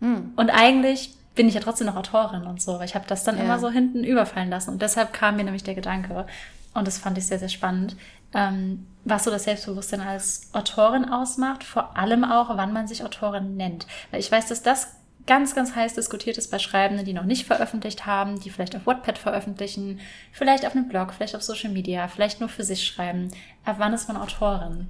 Hm. 0.00 0.32
Und 0.36 0.50
eigentlich 0.50 1.16
bin 1.34 1.48
ich 1.48 1.54
ja 1.54 1.60
trotzdem 1.60 1.86
noch 1.86 1.96
Autorin 1.96 2.44
und 2.44 2.60
so, 2.60 2.78
weil 2.78 2.84
ich 2.84 2.94
habe 2.94 3.06
das 3.06 3.24
dann 3.24 3.36
ja. 3.36 3.44
immer 3.44 3.58
so 3.58 3.70
hinten 3.70 4.04
überfallen 4.04 4.50
lassen 4.50 4.70
und 4.70 4.82
deshalb 4.82 5.12
kam 5.12 5.36
mir 5.36 5.44
nämlich 5.44 5.64
der 5.64 5.74
Gedanke 5.74 6.26
und 6.74 6.86
das 6.86 6.98
fand 6.98 7.18
ich 7.18 7.26
sehr, 7.26 7.38
sehr 7.38 7.48
spannend, 7.48 7.96
ähm, 8.34 8.86
was 9.04 9.24
so 9.24 9.30
das 9.30 9.44
Selbstbewusstsein 9.44 10.00
als 10.00 10.48
Autorin 10.52 11.06
ausmacht, 11.06 11.64
vor 11.64 11.96
allem 11.96 12.24
auch, 12.24 12.56
wann 12.56 12.72
man 12.72 12.86
sich 12.86 13.04
Autorin 13.04 13.56
nennt. 13.56 13.86
Weil 14.10 14.20
ich 14.20 14.30
weiß, 14.30 14.46
dass 14.46 14.62
das 14.62 14.88
ganz, 15.26 15.54
ganz 15.54 15.74
heiß 15.74 15.94
diskutiert 15.94 16.38
ist 16.38 16.50
bei 16.50 16.58
Schreibenden, 16.58 17.04
die 17.06 17.12
noch 17.12 17.24
nicht 17.24 17.46
veröffentlicht 17.46 18.06
haben, 18.06 18.40
die 18.40 18.50
vielleicht 18.50 18.74
auf 18.74 18.86
Wattpad 18.86 19.18
veröffentlichen, 19.18 20.00
vielleicht 20.32 20.66
auf 20.66 20.74
einem 20.74 20.88
Blog, 20.88 21.12
vielleicht 21.12 21.36
auf 21.36 21.42
Social 21.42 21.70
Media, 21.70 22.08
vielleicht 22.08 22.40
nur 22.40 22.48
für 22.48 22.64
sich 22.64 22.84
schreiben. 22.84 23.28
Ab 23.64 23.76
wann 23.78 23.92
ist 23.92 24.08
man 24.08 24.16
Autorin? 24.16 24.88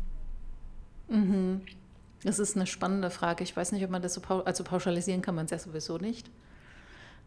Mhm. 1.09 1.63
Das 2.25 2.39
ist 2.39 2.57
eine 2.57 2.67
spannende 2.67 3.11
Frage. 3.11 3.43
Ich 3.43 3.57
weiß 3.57 3.73
nicht, 3.73 3.85
ob 3.85 3.91
man 3.91 4.03
das 4.03 4.15
so 4.15 4.23
also 4.23 4.65
pauschalisieren 4.65 5.23
kann 5.23 5.35
man 5.35 5.47
es 5.47 5.51
ja 5.51 5.59
sowieso 5.59 5.99
nicht. 5.99 6.31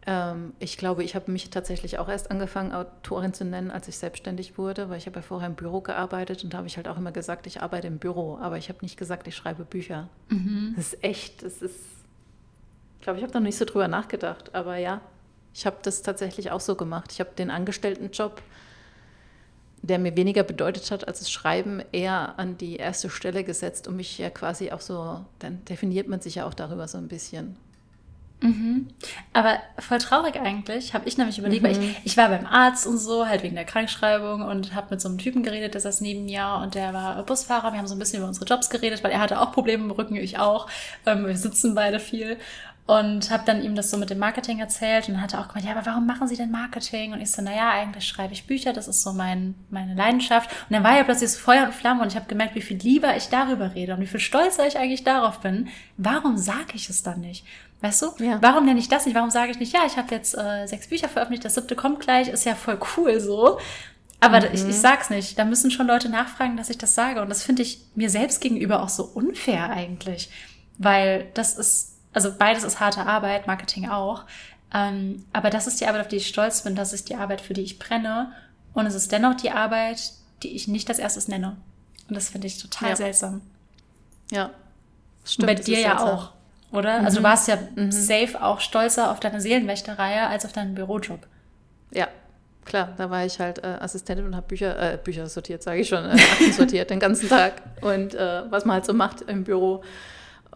Ähm, 0.06 0.54
ich 0.58 0.78
glaube, 0.78 1.02
ich 1.02 1.14
habe 1.14 1.30
mich 1.30 1.50
tatsächlich 1.50 1.98
auch 1.98 2.08
erst 2.08 2.30
angefangen, 2.30 2.72
Autorin 2.72 3.34
zu 3.34 3.44
nennen, 3.44 3.70
als 3.70 3.88
ich 3.88 3.98
selbstständig 3.98 4.56
wurde, 4.56 4.88
weil 4.88 4.98
ich 4.98 5.06
habe 5.06 5.16
ja 5.16 5.22
vorher 5.22 5.48
im 5.48 5.56
Büro 5.56 5.80
gearbeitet 5.80 6.44
und 6.44 6.54
da 6.54 6.58
habe 6.58 6.68
ich 6.68 6.76
halt 6.76 6.86
auch 6.86 6.96
immer 6.96 7.12
gesagt, 7.12 7.46
ich 7.46 7.60
arbeite 7.60 7.88
im 7.88 7.98
Büro, 7.98 8.38
aber 8.40 8.56
ich 8.56 8.68
habe 8.68 8.78
nicht 8.82 8.96
gesagt, 8.96 9.26
ich 9.26 9.34
schreibe 9.34 9.64
Bücher. 9.64 10.08
Mhm. 10.28 10.74
Das 10.76 10.92
ist 10.92 11.04
echt, 11.04 11.42
das 11.42 11.60
ist, 11.60 11.80
ich 12.98 13.02
glaube, 13.02 13.18
ich 13.18 13.24
habe 13.24 13.34
noch 13.34 13.40
nicht 13.40 13.58
so 13.58 13.64
drüber 13.64 13.88
nachgedacht, 13.88 14.54
aber 14.54 14.76
ja, 14.76 15.00
ich 15.52 15.66
habe 15.66 15.76
das 15.82 16.02
tatsächlich 16.02 16.50
auch 16.52 16.60
so 16.60 16.76
gemacht. 16.76 17.10
Ich 17.12 17.20
habe 17.20 17.30
den 17.36 17.50
Angestelltenjob, 17.50 18.42
der 19.82 19.98
mir 19.98 20.16
weniger 20.16 20.42
bedeutet 20.42 20.90
hat 20.90 21.06
als 21.06 21.20
das 21.20 21.30
Schreiben, 21.30 21.82
eher 21.92 22.38
an 22.38 22.58
die 22.58 22.76
erste 22.76 23.10
Stelle 23.10 23.44
gesetzt 23.44 23.88
und 23.88 23.96
mich 23.96 24.18
ja 24.18 24.30
quasi 24.30 24.72
auch 24.72 24.80
so, 24.80 25.24
dann 25.38 25.64
definiert 25.66 26.08
man 26.08 26.20
sich 26.20 26.36
ja 26.36 26.46
auch 26.46 26.54
darüber 26.54 26.88
so 26.88 26.98
ein 26.98 27.08
bisschen. 27.08 27.56
Mhm. 28.40 28.88
Aber 29.32 29.58
voll 29.78 29.98
traurig 29.98 30.36
eigentlich, 30.38 30.92
habe 30.92 31.08
ich 31.08 31.16
nämlich 31.16 31.38
überlegt, 31.38 31.62
mhm. 31.62 31.66
weil 31.66 31.72
ich, 31.72 31.78
mhm. 31.78 31.96
ich 32.04 32.16
war 32.16 32.28
beim 32.28 32.44
Arzt 32.46 32.86
und 32.86 32.98
so, 32.98 33.26
halt 33.26 33.42
wegen 33.42 33.54
der 33.54 33.64
Krankschreibung 33.64 34.42
und 34.42 34.74
habe 34.74 34.88
mit 34.90 35.00
so 35.00 35.08
einem 35.08 35.18
Typen 35.18 35.42
geredet, 35.42 35.72
der 35.72 35.80
saß 35.80 36.02
neben 36.02 36.26
mir 36.26 36.60
und 36.62 36.74
der 36.74 36.92
war 36.92 37.22
Busfahrer. 37.22 37.72
Wir 37.72 37.78
haben 37.78 37.86
so 37.86 37.94
ein 37.94 37.98
bisschen 37.98 38.18
über 38.18 38.28
unsere 38.28 38.44
Jobs 38.44 38.68
geredet, 38.68 39.02
weil 39.02 39.12
er 39.12 39.20
hatte 39.20 39.40
auch 39.40 39.52
Probleme 39.52 39.84
im 39.84 39.90
Rücken, 39.90 40.16
ich 40.16 40.38
auch. 40.38 40.68
Ähm, 41.06 41.26
wir 41.26 41.36
sitzen 41.36 41.74
beide 41.74 41.98
viel 41.98 42.36
und 42.86 43.30
habe 43.30 43.42
dann 43.44 43.62
ihm 43.62 43.74
das 43.74 43.90
so 43.90 43.96
mit 43.96 44.10
dem 44.10 44.18
Marketing 44.18 44.60
erzählt 44.60 45.08
und 45.08 45.20
hatte 45.20 45.40
auch 45.40 45.48
gemeint, 45.48 45.66
ja, 45.66 45.72
aber 45.72 45.86
warum 45.86 46.06
machen 46.06 46.28
Sie 46.28 46.36
denn 46.36 46.52
Marketing? 46.52 47.12
Und 47.12 47.20
ich 47.20 47.32
so, 47.32 47.42
naja, 47.42 47.70
eigentlich 47.70 48.06
schreibe 48.06 48.32
ich 48.32 48.46
Bücher, 48.46 48.72
das 48.72 48.86
ist 48.86 49.02
so 49.02 49.12
mein, 49.12 49.56
meine 49.70 49.94
Leidenschaft. 49.94 50.50
Und 50.50 50.74
dann 50.74 50.84
war 50.84 50.96
ja 50.96 51.02
plötzlich 51.02 51.30
so 51.30 51.40
Feuer 51.40 51.64
und 51.64 51.74
Flamme 51.74 52.02
und 52.02 52.08
ich 52.08 52.16
habe 52.16 52.26
gemerkt, 52.26 52.54
wie 52.54 52.62
viel 52.62 52.76
lieber 52.76 53.16
ich 53.16 53.28
darüber 53.28 53.74
rede 53.74 53.94
und 53.94 54.00
wie 54.00 54.06
viel 54.06 54.20
stolzer 54.20 54.68
ich 54.68 54.78
eigentlich 54.78 55.02
darauf 55.02 55.40
bin. 55.40 55.68
Warum 55.96 56.36
sage 56.38 56.74
ich 56.74 56.88
es 56.88 57.02
dann 57.02 57.20
nicht? 57.20 57.44
Weißt 57.80 58.02
du? 58.02 58.24
Ja. 58.24 58.38
Warum 58.40 58.64
nenne 58.64 58.78
ich 58.78 58.88
das 58.88 59.04
nicht? 59.04 59.16
Warum 59.16 59.30
sage 59.30 59.50
ich 59.50 59.58
nicht, 59.58 59.74
ja, 59.74 59.80
ich 59.84 59.96
habe 59.96 60.14
jetzt 60.14 60.38
äh, 60.38 60.66
sechs 60.66 60.88
Bücher 60.88 61.08
veröffentlicht, 61.08 61.44
das 61.44 61.54
siebte 61.54 61.74
kommt 61.74 62.00
gleich, 62.00 62.28
ist 62.28 62.44
ja 62.44 62.54
voll 62.54 62.78
cool 62.96 63.18
so. 63.18 63.58
Aber 64.20 64.40
mhm. 64.40 64.54
ich, 64.54 64.64
ich 64.64 64.76
sag's 64.76 65.10
nicht. 65.10 65.36
Da 65.38 65.44
müssen 65.44 65.72
schon 65.72 65.88
Leute 65.88 66.08
nachfragen, 66.08 66.56
dass 66.56 66.70
ich 66.70 66.78
das 66.78 66.94
sage. 66.94 67.20
Und 67.20 67.28
das 67.30 67.42
finde 67.42 67.62
ich 67.62 67.80
mir 67.96 68.10
selbst 68.10 68.40
gegenüber 68.40 68.82
auch 68.82 68.88
so 68.88 69.02
unfair 69.02 69.70
eigentlich. 69.70 70.30
Weil 70.78 71.26
das 71.34 71.58
ist, 71.58 71.95
also 72.16 72.32
beides 72.36 72.64
ist 72.64 72.80
harte 72.80 73.06
Arbeit, 73.06 73.46
Marketing 73.46 73.88
auch. 73.88 74.24
Ähm, 74.74 75.24
aber 75.32 75.50
das 75.50 75.66
ist 75.66 75.80
die 75.80 75.86
Arbeit, 75.86 76.00
auf 76.00 76.08
die 76.08 76.16
ich 76.16 76.26
stolz 76.26 76.62
bin. 76.62 76.74
Das 76.74 76.92
ist 76.92 77.08
die 77.08 77.14
Arbeit, 77.14 77.40
für 77.40 77.54
die 77.54 77.62
ich 77.62 77.78
brenne. 77.78 78.32
Und 78.72 78.86
es 78.86 78.94
ist 78.94 79.12
dennoch 79.12 79.34
die 79.34 79.50
Arbeit, 79.50 80.12
die 80.42 80.56
ich 80.56 80.66
nicht 80.66 80.88
als 80.88 80.98
erstes 80.98 81.28
nenne. 81.28 81.56
Und 82.08 82.14
das 82.14 82.30
finde 82.30 82.46
ich 82.46 82.58
total 82.58 82.90
ja. 82.90 82.96
seltsam. 82.96 83.42
Ja. 84.30 84.50
Stimmt, 85.24 85.50
Und 85.50 85.56
bei 85.56 85.62
dir 85.62 85.80
ja 85.80 86.00
auch 86.00 86.32
oder? 86.72 87.00
Mhm. 87.00 87.04
Also 87.06 87.18
du 87.18 87.22
warst 87.22 87.48
ja 87.48 87.58
mhm. 87.74 87.92
safe 87.92 88.42
auch 88.42 88.60
stolzer 88.60 89.10
auf 89.10 89.20
deine 89.20 89.40
Seelenwächterei 89.40 90.22
als 90.22 90.44
auf 90.44 90.52
deinen 90.52 90.74
Bürojob. 90.74 91.20
Ja, 91.92 92.08
klar, 92.64 92.92
da 92.96 93.10
war 93.10 93.24
ich 93.24 93.38
halt 93.38 93.62
äh, 93.62 93.66
Assistentin 93.80 94.26
und 94.26 94.36
habe 94.36 94.46
Bücher, 94.46 94.94
äh, 94.94 94.98
Bücher 94.98 95.26
sortiert, 95.28 95.62
sage 95.62 95.80
ich 95.80 95.88
schon, 95.88 96.04
äh, 96.04 96.12
Akten 96.12 96.52
sortiert 96.52 96.90
den 96.90 97.00
ganzen 97.00 97.28
Tag 97.28 97.62
und 97.80 98.14
äh, 98.14 98.50
was 98.50 98.64
man 98.64 98.74
halt 98.74 98.86
so 98.86 98.92
macht 98.92 99.22
im 99.22 99.44
Büro. 99.44 99.82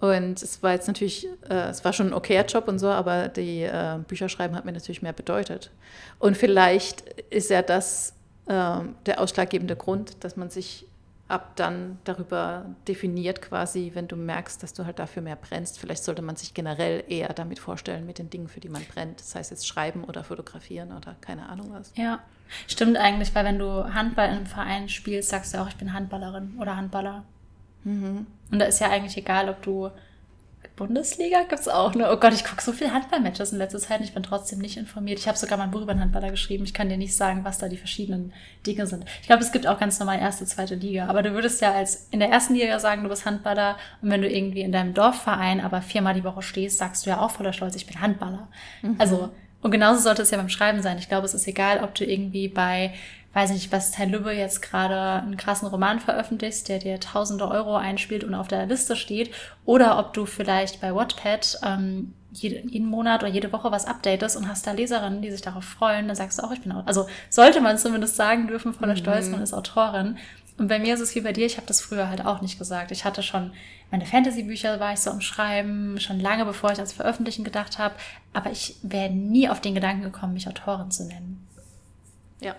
Und 0.01 0.43
es 0.43 0.63
war 0.63 0.73
jetzt 0.73 0.87
natürlich, 0.87 1.29
äh, 1.49 1.69
es 1.69 1.85
war 1.85 1.93
schon 1.93 2.09
ein 2.09 2.15
okayer 2.15 2.47
Job 2.47 2.69
und 2.69 2.79
so, 2.79 2.89
aber 2.89 3.29
die 3.29 3.63
äh, 3.63 3.99
Bücherschreiben 4.07 4.57
hat 4.57 4.65
mir 4.65 4.73
natürlich 4.73 5.03
mehr 5.03 5.13
bedeutet. 5.13 5.71
Und 6.19 6.37
vielleicht 6.37 7.03
ist 7.31 7.51
ja 7.51 7.63
das 7.63 8.15
ähm, 8.49 8.97
der 9.07 9.21
ausschlaggebende 9.21 9.77
Grund, 9.77 10.25
dass 10.25 10.37
man 10.37 10.51
sich 10.51 10.87
ab 11.29 11.53
dann 11.55 11.99
darüber 12.05 12.65
definiert 12.89 13.41
quasi, 13.41 13.93
wenn 13.95 14.09
du 14.09 14.17
merkst, 14.17 14.63
dass 14.63 14.73
du 14.73 14.85
halt 14.85 14.99
dafür 14.99 15.23
mehr 15.23 15.37
brennst. 15.37 15.79
Vielleicht 15.79 16.03
sollte 16.03 16.23
man 16.23 16.35
sich 16.35 16.55
generell 16.55 17.05
eher 17.07 17.29
damit 17.33 17.61
vorstellen, 17.61 18.05
mit 18.07 18.19
den 18.19 18.31
Dingen, 18.31 18.49
für 18.49 18.59
die 18.59 18.69
man 18.69 18.85
brennt. 18.85 19.21
Das 19.21 19.35
heißt 19.35 19.53
jetzt 19.53 19.69
schreiben 19.69 20.03
oder 20.03 20.25
fotografieren 20.25 20.91
oder 20.93 21.15
keine 21.21 21.49
Ahnung 21.49 21.69
was. 21.73 21.93
Ja, 21.95 22.19
stimmt 22.67 22.97
eigentlich, 22.97 23.33
weil 23.35 23.45
wenn 23.45 23.59
du 23.59 23.95
Handball 23.95 24.29
in 24.29 24.37
einem 24.39 24.47
Verein 24.47 24.89
spielst, 24.89 25.29
sagst 25.29 25.55
du 25.55 25.59
auch, 25.59 25.69
ich 25.69 25.77
bin 25.77 25.93
Handballerin 25.93 26.57
oder 26.59 26.77
Handballer. 26.77 27.25
Mhm. 27.85 28.27
Und 28.51 28.59
da 28.59 28.65
ist 28.67 28.81
ja 28.81 28.91
eigentlich 28.91 29.17
egal, 29.17 29.49
ob 29.49 29.63
du 29.63 29.91
Bundesliga 30.81 31.43
gibt 31.43 31.61
es 31.61 31.69
auch, 31.69 31.95
ne? 31.95 32.11
Oh 32.11 32.17
Gott, 32.17 32.33
ich 32.33 32.43
gucke 32.43 32.63
so 32.63 32.73
viel 32.73 32.91
Handballmatches 32.91 33.53
in 33.53 33.59
letzter 33.59 33.79
Zeit 33.79 33.99
und 33.99 34.05
ich 34.05 34.15
bin 34.15 34.23
trotzdem 34.23 34.61
nicht 34.61 34.79
informiert. 34.79 35.19
Ich 35.19 35.29
habe 35.29 35.37
sogar 35.37 35.59
mal 35.59 35.65
ein 35.65 35.71
Buch 35.71 35.83
über 35.83 35.93
einen 35.93 36.01
Handballer 36.01 36.31
geschrieben. 36.31 36.65
Ich 36.65 36.73
kann 36.73 36.89
dir 36.89 36.97
nicht 36.97 37.15
sagen, 37.15 37.45
was 37.45 37.59
da 37.59 37.69
die 37.69 37.77
verschiedenen 37.77 38.33
Dinge 38.67 38.87
sind. 38.87 39.05
Ich 39.21 39.27
glaube, 39.27 39.43
es 39.43 39.53
gibt 39.53 39.67
auch 39.67 39.79
ganz 39.79 39.99
normal 40.01 40.19
erste, 40.19 40.47
zweite 40.47 40.77
Liga. 40.77 41.07
Aber 41.07 41.23
du 41.23 41.35
würdest 41.35 41.61
ja 41.61 41.75
als 41.75 42.09
in 42.11 42.19
der 42.19 42.31
ersten 42.31 42.55
Liga 42.55 42.79
sagen, 42.79 43.03
du 43.03 43.11
bist 43.11 43.27
Handballer. 43.27 43.77
Und 44.01 44.11
wenn 44.11 44.23
du 44.23 44.29
irgendwie 44.31 44.63
in 44.63 44.73
deinem 44.73 44.95
Dorfverein 44.95 45.61
aber 45.61 45.83
viermal 45.83 46.15
die 46.15 46.25
Woche 46.25 46.41
stehst, 46.41 46.79
sagst 46.79 47.05
du 47.05 47.11
ja 47.11 47.21
auch 47.21 47.31
voller 47.31 47.53
Stolz, 47.53 47.77
ich 47.77 47.87
bin 47.87 48.01
Handballer. 48.01 48.49
Mhm. 48.81 48.97
Also, 48.97 49.29
und 49.61 49.71
genauso 49.73 50.01
sollte 50.01 50.23
es 50.23 50.31
ja 50.31 50.39
beim 50.39 50.49
Schreiben 50.49 50.81
sein. 50.81 50.97
Ich 50.97 51.09
glaube, 51.09 51.27
es 51.27 51.35
ist 51.35 51.47
egal, 51.47 51.85
ob 51.85 51.95
du 51.95 52.07
irgendwie 52.07 52.49
bei 52.49 52.95
weiß 53.33 53.51
nicht, 53.51 53.71
was 53.71 53.93
Teil 53.93 54.11
Lübbe 54.11 54.33
jetzt 54.33 54.61
gerade 54.61 55.23
einen 55.23 55.37
krassen 55.37 55.69
Roman 55.69 56.01
veröffentlicht, 56.01 56.69
der 56.69 56.79
dir 56.79 56.99
tausende 56.99 57.49
Euro 57.49 57.77
einspielt 57.77 58.25
und 58.25 58.35
auf 58.35 58.49
der 58.49 58.67
Liste 58.67 58.97
steht, 58.97 59.33
oder 59.65 59.99
ob 59.99 60.13
du 60.15 60.27
vielleicht 60.27 60.81
bei 60.81 60.95
Wattpad 60.95 61.61
ähm, 61.65 62.15
jede, 62.33 62.67
jeden 62.69 62.87
Monat 62.87 63.23
oder 63.23 63.33
jede 63.33 63.53
Woche 63.53 63.71
was 63.71 63.87
updatest 63.87 64.37
und 64.37 64.49
hast 64.49 64.67
da 64.67 64.73
Leserinnen, 64.73 65.23
die 65.23 65.31
sich 65.31 65.43
darauf 65.43 65.65
freuen, 65.65 66.07
dann 66.07 66.17
sagst 66.17 66.39
du 66.39 66.43
auch, 66.43 66.53
ich 66.53 66.61
bin 66.61 66.73
Autorin. 66.73 66.89
Also 66.89 67.07
sollte 67.29 67.61
man 67.61 67.79
zumindest 67.79 68.17
sagen 68.17 68.47
dürfen, 68.47 68.75
voller 68.75 68.95
mhm. 68.95 68.99
Stolz, 68.99 69.29
man 69.29 69.43
ist 69.43 69.53
Autorin. 69.53 70.17
Und 70.59 70.69
bei 70.69 70.79
mir 70.79 70.95
ist 70.95 71.01
es 71.01 71.15
wie 71.15 71.23
bei 71.23 71.33
dir, 71.33 71.47
ich 71.47 71.57
habe 71.57 71.67
das 71.67 71.81
früher 71.81 72.09
halt 72.09 72.25
auch 72.27 72.43
nicht 72.43 72.59
gesagt. 72.59 72.91
Ich 72.91 73.05
hatte 73.05 73.23
schon 73.23 73.53
meine 73.91 74.07
Fantasy-Bücher, 74.07 74.79
war 74.79 74.93
ich 74.93 75.01
so 75.01 75.11
am 75.11 75.21
Schreiben, 75.21 75.99
schon 75.99 76.21
lange 76.21 76.45
bevor 76.45 76.71
ich 76.71 76.77
ans 76.77 76.93
Veröffentlichen 76.93 77.45
gedacht 77.45 77.79
habe, 77.79 77.95
aber 78.33 78.51
ich 78.51 78.77
wäre 78.83 79.11
nie 79.11 79.49
auf 79.49 79.61
den 79.61 79.75
Gedanken 79.75 80.03
gekommen, 80.03 80.35
mich 80.35 80.47
Autorin 80.47 80.91
zu 80.91 81.07
nennen. 81.07 81.47
Ja, 82.41 82.55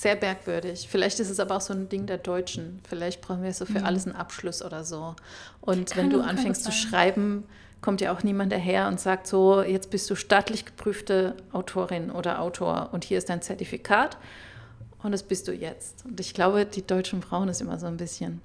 sehr 0.00 0.16
merkwürdig. 0.16 0.88
Vielleicht 0.90 1.20
ist 1.20 1.30
es 1.30 1.38
aber 1.40 1.56
auch 1.56 1.60
so 1.60 1.72
ein 1.72 1.88
Ding 1.88 2.06
der 2.06 2.18
Deutschen. 2.18 2.80
Vielleicht 2.88 3.20
brauchen 3.20 3.42
wir 3.42 3.52
so 3.52 3.66
für 3.66 3.80
mhm. 3.80 3.86
alles 3.86 4.06
einen 4.06 4.16
Abschluss 4.16 4.62
oder 4.62 4.84
so. 4.84 5.14
Und 5.60 5.90
kann, 5.90 6.04
wenn 6.04 6.10
du 6.10 6.20
anfängst 6.20 6.64
zu 6.64 6.72
schreiben, 6.72 7.44
kommt 7.82 8.00
ja 8.00 8.12
auch 8.12 8.22
niemand 8.22 8.52
daher 8.52 8.88
und 8.88 9.00
sagt 9.00 9.26
so, 9.26 9.62
jetzt 9.62 9.90
bist 9.90 10.08
du 10.08 10.14
staatlich 10.14 10.64
geprüfte 10.64 11.36
Autorin 11.52 12.10
oder 12.10 12.40
Autor 12.40 12.90
und 12.92 13.04
hier 13.04 13.18
ist 13.18 13.28
dein 13.28 13.42
Zertifikat 13.42 14.16
und 15.02 15.12
das 15.12 15.24
bist 15.24 15.48
du 15.48 15.52
jetzt. 15.52 16.04
Und 16.06 16.20
ich 16.20 16.32
glaube, 16.32 16.64
die 16.64 16.86
deutschen 16.86 17.20
brauchen 17.20 17.48
es 17.48 17.60
immer 17.60 17.78
so 17.78 17.86
ein 17.86 17.96
bisschen. 17.96 18.40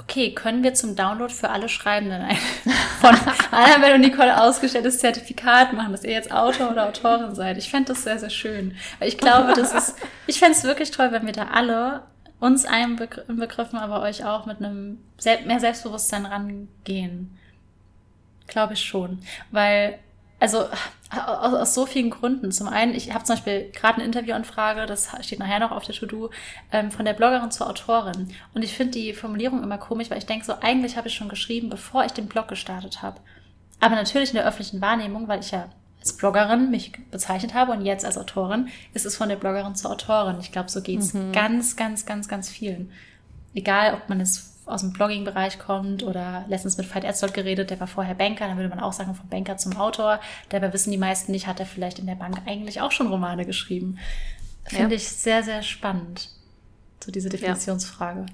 Okay, 0.00 0.32
können 0.32 0.62
wir 0.62 0.72
zum 0.72 0.96
Download 0.96 1.32
für 1.32 1.50
alle 1.50 1.68
Schreibenden 1.68 2.22
ein 2.22 2.36
von 3.00 3.14
Annabelle 3.50 3.96
und 3.96 4.00
Nicole 4.00 4.40
ausgestelltes 4.42 4.98
Zertifikat 4.98 5.74
machen, 5.74 5.92
dass 5.92 6.02
ihr 6.02 6.12
jetzt 6.12 6.32
Autor 6.32 6.70
oder 6.70 6.88
Autorin 6.88 7.34
seid? 7.34 7.58
Ich 7.58 7.70
fände 7.70 7.92
das 7.92 8.02
sehr, 8.02 8.18
sehr 8.18 8.30
schön. 8.30 8.74
Weil 8.98 9.08
ich 9.08 9.18
glaube, 9.18 9.52
das 9.54 9.74
ist, 9.74 9.96
ich 10.26 10.38
fände 10.38 10.56
es 10.56 10.64
wirklich 10.64 10.90
toll, 10.92 11.12
wenn 11.12 11.26
wir 11.26 11.32
da 11.32 11.48
alle 11.52 12.02
uns 12.40 12.64
einbegriffen, 12.64 13.78
aber 13.78 14.02
euch 14.02 14.24
auch 14.24 14.46
mit 14.46 14.58
einem 14.58 14.98
mehr 15.44 15.60
Selbstbewusstsein 15.60 16.26
rangehen. 16.26 17.38
Glaube 18.46 18.74
ich 18.74 18.84
schon. 18.84 19.20
Weil 19.50 19.98
also 20.38 20.66
aus, 21.10 21.54
aus, 21.54 21.74
so 21.74 21.86
vielen 21.86 22.10
Gründen. 22.10 22.52
Zum 22.52 22.68
einen, 22.68 22.94
ich 22.94 23.12
habe 23.14 23.24
zum 23.24 23.36
Beispiel 23.36 23.70
gerade 23.72 23.96
eine 23.96 24.04
Interviewanfrage, 24.04 24.86
das 24.86 25.10
steht 25.22 25.38
nachher 25.38 25.60
noch 25.60 25.70
auf 25.70 25.84
der 25.84 25.94
To-Do, 25.94 26.30
ähm, 26.72 26.90
von 26.90 27.04
der 27.04 27.14
Bloggerin 27.14 27.50
zur 27.50 27.68
Autorin. 27.68 28.30
Und 28.54 28.62
ich 28.62 28.74
finde 28.74 28.92
die 28.92 29.12
Formulierung 29.14 29.62
immer 29.62 29.78
komisch, 29.78 30.10
weil 30.10 30.18
ich 30.18 30.26
denke 30.26 30.44
so, 30.44 30.54
eigentlich 30.60 30.96
habe 30.96 31.08
ich 31.08 31.14
schon 31.14 31.28
geschrieben, 31.28 31.70
bevor 31.70 32.04
ich 32.04 32.12
den 32.12 32.26
Blog 32.26 32.48
gestartet 32.48 33.02
habe. 33.02 33.20
Aber 33.80 33.94
natürlich 33.94 34.30
in 34.30 34.36
der 34.36 34.46
öffentlichen 34.46 34.80
Wahrnehmung, 34.80 35.28
weil 35.28 35.40
ich 35.40 35.52
ja 35.52 35.68
als 36.00 36.16
Bloggerin 36.16 36.70
mich 36.70 36.92
bezeichnet 37.10 37.54
habe 37.54 37.72
und 37.72 37.84
jetzt 37.84 38.04
als 38.04 38.18
Autorin, 38.18 38.68
ist 38.94 39.06
es 39.06 39.16
von 39.16 39.28
der 39.28 39.36
Bloggerin 39.36 39.74
zur 39.74 39.92
Autorin. 39.92 40.38
Ich 40.40 40.52
glaube, 40.52 40.70
so 40.70 40.82
geht's 40.82 41.14
mhm. 41.14 41.32
ganz, 41.32 41.76
ganz, 41.76 42.06
ganz, 42.06 42.28
ganz 42.28 42.48
vielen. 42.48 42.92
egal 43.54 43.94
ob 43.94 44.08
man 44.08 44.20
es 44.20 44.55
aus 44.66 44.80
dem 44.80 44.92
Blogging-Bereich 44.92 45.58
kommt 45.58 46.02
oder 46.02 46.44
letztens 46.48 46.76
mit 46.76 46.92
Veit 46.92 47.04
Etzold 47.04 47.32
geredet, 47.32 47.70
der 47.70 47.80
war 47.80 47.86
vorher 47.86 48.14
Banker, 48.14 48.48
dann 48.48 48.56
würde 48.56 48.68
man 48.68 48.80
auch 48.80 48.92
sagen, 48.92 49.14
vom 49.14 49.28
Banker 49.28 49.56
zum 49.56 49.76
Autor. 49.76 50.20
Dabei 50.48 50.72
wissen 50.72 50.90
die 50.90 50.98
meisten 50.98 51.32
nicht, 51.32 51.46
hat 51.46 51.60
er 51.60 51.66
vielleicht 51.66 51.98
in 51.98 52.06
der 52.06 52.16
Bank 52.16 52.42
eigentlich 52.46 52.80
auch 52.80 52.90
schon 52.90 53.06
Romane 53.06 53.46
geschrieben. 53.46 53.98
Finde 54.64 54.90
ja. 54.90 54.96
ich 54.96 55.08
sehr, 55.08 55.44
sehr 55.44 55.62
spannend, 55.62 56.30
so 57.02 57.12
diese 57.12 57.28
Definitionsfrage. 57.28 58.20
Ja. 58.20 58.26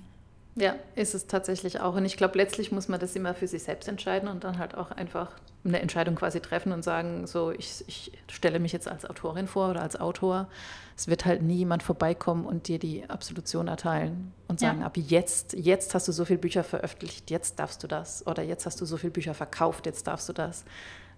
Ja, 0.55 0.75
ist 0.95 1.15
es 1.15 1.27
tatsächlich 1.27 1.81
auch. 1.81 1.95
Und 1.95 2.05
ich 2.05 2.19
glaube, 2.19 2.37
letztlich 2.37 2.73
muss 2.73 2.87
man 2.87 3.01
das 3.01 3.17
immer 3.17 3.33
für 3.33 3.47
sich 3.47 3.63
selbst 3.63 3.89
entscheiden 3.89 4.29
und 4.29 4.45
dann 4.45 4.59
halt 4.59 4.75
auch 4.75 4.91
einfach 4.91 5.31
eine 5.65 5.81
Entscheidung 5.81 6.15
quasi 6.15 6.41
treffen 6.41 6.73
und 6.73 6.83
sagen, 6.83 7.27
so, 7.27 7.53
ich, 7.53 7.85
ich 7.87 8.13
stelle 8.31 8.59
mich 8.59 8.73
jetzt 8.73 8.87
als 8.87 9.07
Autorin 9.09 9.47
vor 9.47 9.71
oder 9.71 9.81
als 9.81 9.99
Autor. 9.99 10.49
Es 10.95 11.09
wird 11.09 11.25
halt 11.25 11.43
nie 11.43 11.57
jemand 11.57 11.83
vorbeikommen 11.83 12.45
und 12.45 12.69
dir 12.69 12.79
die 12.79 13.09
Absolution 13.09 13.67
erteilen 13.67 14.35
und 14.47 14.61
sagen, 14.61 14.81
ja. 14.81 14.87
ab 14.87 14.99
jetzt, 14.99 15.55
jetzt 15.55 15.95
hast 15.95 16.09
du 16.09 16.13
so 16.13 16.27
viele 16.27 16.39
Bücher 16.39 16.65
veröffentlicht, 16.65 17.31
jetzt 17.31 17.59
darfst 17.59 17.83
du 17.83 17.87
das. 17.87 18.27
Oder 18.27 18.43
jetzt 18.43 18.67
hast 18.67 18.79
du 18.81 18.85
so 18.85 18.99
viele 18.99 19.13
Bücher 19.13 19.33
verkauft, 19.33 19.87
jetzt 19.87 20.07
darfst 20.07 20.29
du 20.29 20.35
das. 20.35 20.65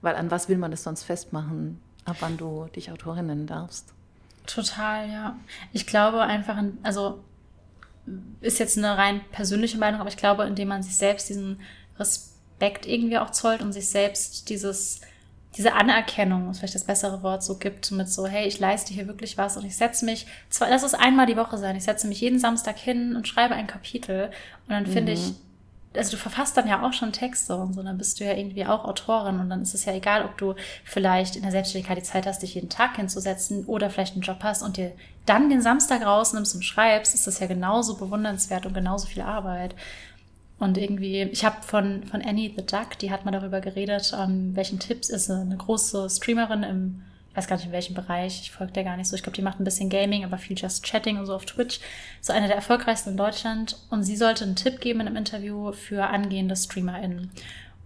Weil 0.01 0.15
an 0.15 0.31
was 0.31 0.49
will 0.49 0.59
man 0.59 0.71
das 0.71 0.85
sonst 0.85 1.03
festmachen, 1.03 1.81
ab 2.05 2.17
wann 2.21 2.37
du 2.37 2.67
dich 2.77 2.93
Autorin 2.93 3.27
nennen 3.27 3.49
darfst? 3.49 3.93
Total, 4.47 5.11
ja. 5.11 5.37
Ich 5.73 5.87
glaube 5.87 6.21
einfach, 6.21 6.63
also 6.85 7.19
ist 8.41 8.59
jetzt 8.59 8.77
eine 8.77 8.97
rein 8.97 9.21
persönliche 9.33 9.79
Meinung, 9.79 10.01
aber 10.01 10.09
ich 10.09 10.17
glaube, 10.17 10.45
indem 10.45 10.69
man 10.69 10.83
sich 10.83 10.97
selbst 10.97 11.29
diesen 11.29 11.61
Respekt 11.99 12.87
irgendwie 12.87 13.19
auch 13.19 13.31
zollt 13.31 13.63
und 13.63 13.73
sich 13.73 13.89
selbst 13.89 14.49
dieses, 14.51 15.01
diese 15.57 15.75
Anerkennung, 15.75 16.51
ist 16.51 16.59
vielleicht 16.59 16.75
das 16.75 16.85
bessere 16.85 17.23
Wort, 17.23 17.43
so 17.43 17.57
gibt, 17.57 17.91
mit 17.93 18.09
so, 18.09 18.27
hey, 18.27 18.47
ich 18.47 18.59
leiste 18.59 18.93
hier 18.93 19.07
wirklich 19.07 19.39
was 19.39 19.57
und 19.57 19.65
ich 19.65 19.77
setze 19.77 20.05
mich, 20.05 20.27
zwar, 20.51 20.69
lass 20.69 20.83
es 20.83 20.95
einmal 20.95 21.27
die 21.27 21.37
Woche 21.37 21.57
sein, 21.59 21.77
ich 21.77 21.85
setze 21.85 22.07
mich 22.07 22.21
jeden 22.21 22.39
Samstag 22.39 22.79
hin 22.79 23.17
und 23.17 23.29
schreibe 23.29 23.55
ein 23.55 23.67
Kapitel 23.67 24.31
und 24.67 24.71
dann 24.71 24.87
finde 24.87 25.13
mhm. 25.13 25.19
ich, 25.19 25.35
also 25.97 26.13
du 26.13 26.17
verfasst 26.17 26.57
dann 26.57 26.69
ja 26.69 26.83
auch 26.83 26.93
schon 26.93 27.13
Texte 27.13 27.57
und 27.57 27.75
so, 27.75 27.83
dann 27.83 27.99
bist 27.99 28.19
du 28.19 28.25
ja 28.25 28.35
irgendwie 28.35 28.67
auch 28.67 28.85
Autorin 28.85 29.39
und 29.39 29.51
dann 29.51 29.63
ist 29.63 29.75
es 29.75 29.85
ja 29.85 29.93
egal, 29.93 30.25
ob 30.25 30.37
du 30.39 30.55
vielleicht 30.85 31.37
in 31.37 31.43
der 31.43 31.53
Selbstständigkeit 31.53 31.99
die 31.99 32.03
Zeit 32.03 32.27
hast, 32.27 32.43
dich 32.43 32.55
jeden 32.55 32.69
Tag 32.69 32.97
hinzusetzen 32.97 33.65
oder 33.67 33.91
vielleicht 33.91 34.15
einen 34.15 34.23
Job 34.23 34.39
hast 34.43 34.63
und 34.63 34.77
dir 34.77 34.93
dann 35.27 35.49
den 35.49 35.63
Samstag 35.63 36.05
rausnimmst 36.05 36.55
und 36.55 36.63
schreibst, 36.63 37.15
ist 37.15 37.27
das 37.27 37.39
ja 37.39 37.47
genauso 37.47 37.97
bewundernswert 37.97 38.67
und 38.67 38.75
genauso 38.75 39.07
viel 39.07 39.23
Arbeit. 39.23 39.75
Und 40.59 40.79
irgendwie, 40.79 41.23
ich 41.23 41.45
habe 41.45 41.63
von, 41.63 42.05
von 42.05 42.23
Annie 42.23 42.53
the 42.57 42.65
Duck, 42.65 42.99
die 43.01 43.11
hat 43.11 43.25
mal 43.25 43.33
darüber 43.33 43.61
geredet, 43.61 44.13
um, 44.13 44.55
welchen 44.55 44.79
Tipps 44.79 45.09
ist 45.11 45.31
eine 45.31 45.57
große 45.57 46.09
Streamerin 46.11 46.63
im 46.63 47.03
weiß 47.35 47.47
gar 47.49 47.57
nicht 47.57 47.67
in 47.67 47.73
welchem 47.73 47.95
Bereich, 47.95 48.41
ich 48.41 48.51
folge 48.51 48.73
der 48.73 48.85
gar 48.85 48.97
nicht 48.97 49.09
so. 49.09 49.17
Ich 49.17 49.23
glaube, 49.23 49.37
die 49.37 49.43
macht 49.43 49.61
ein 49.61 49.65
bisschen 49.65 49.91
Gaming, 49.91 50.25
aber 50.25 50.39
viel 50.39 50.57
Just 50.57 50.85
Chatting 50.85 51.19
und 51.19 51.27
so 51.27 51.35
auf 51.35 51.45
Twitch. 51.45 51.81
So 52.21 52.33
eine 52.33 52.47
der 52.47 52.57
erfolgreichsten 52.57 53.11
in 53.11 53.17
Deutschland. 53.17 53.77
Und 53.91 54.05
sie 54.05 54.17
sollte 54.17 54.45
einen 54.45 54.57
Tipp 54.57 54.81
geben 54.81 55.01
in 55.01 55.09
einem 55.09 55.17
Interview 55.17 55.73
für 55.73 56.07
angehende 56.07 56.57
StreamerInnen. 56.57 57.31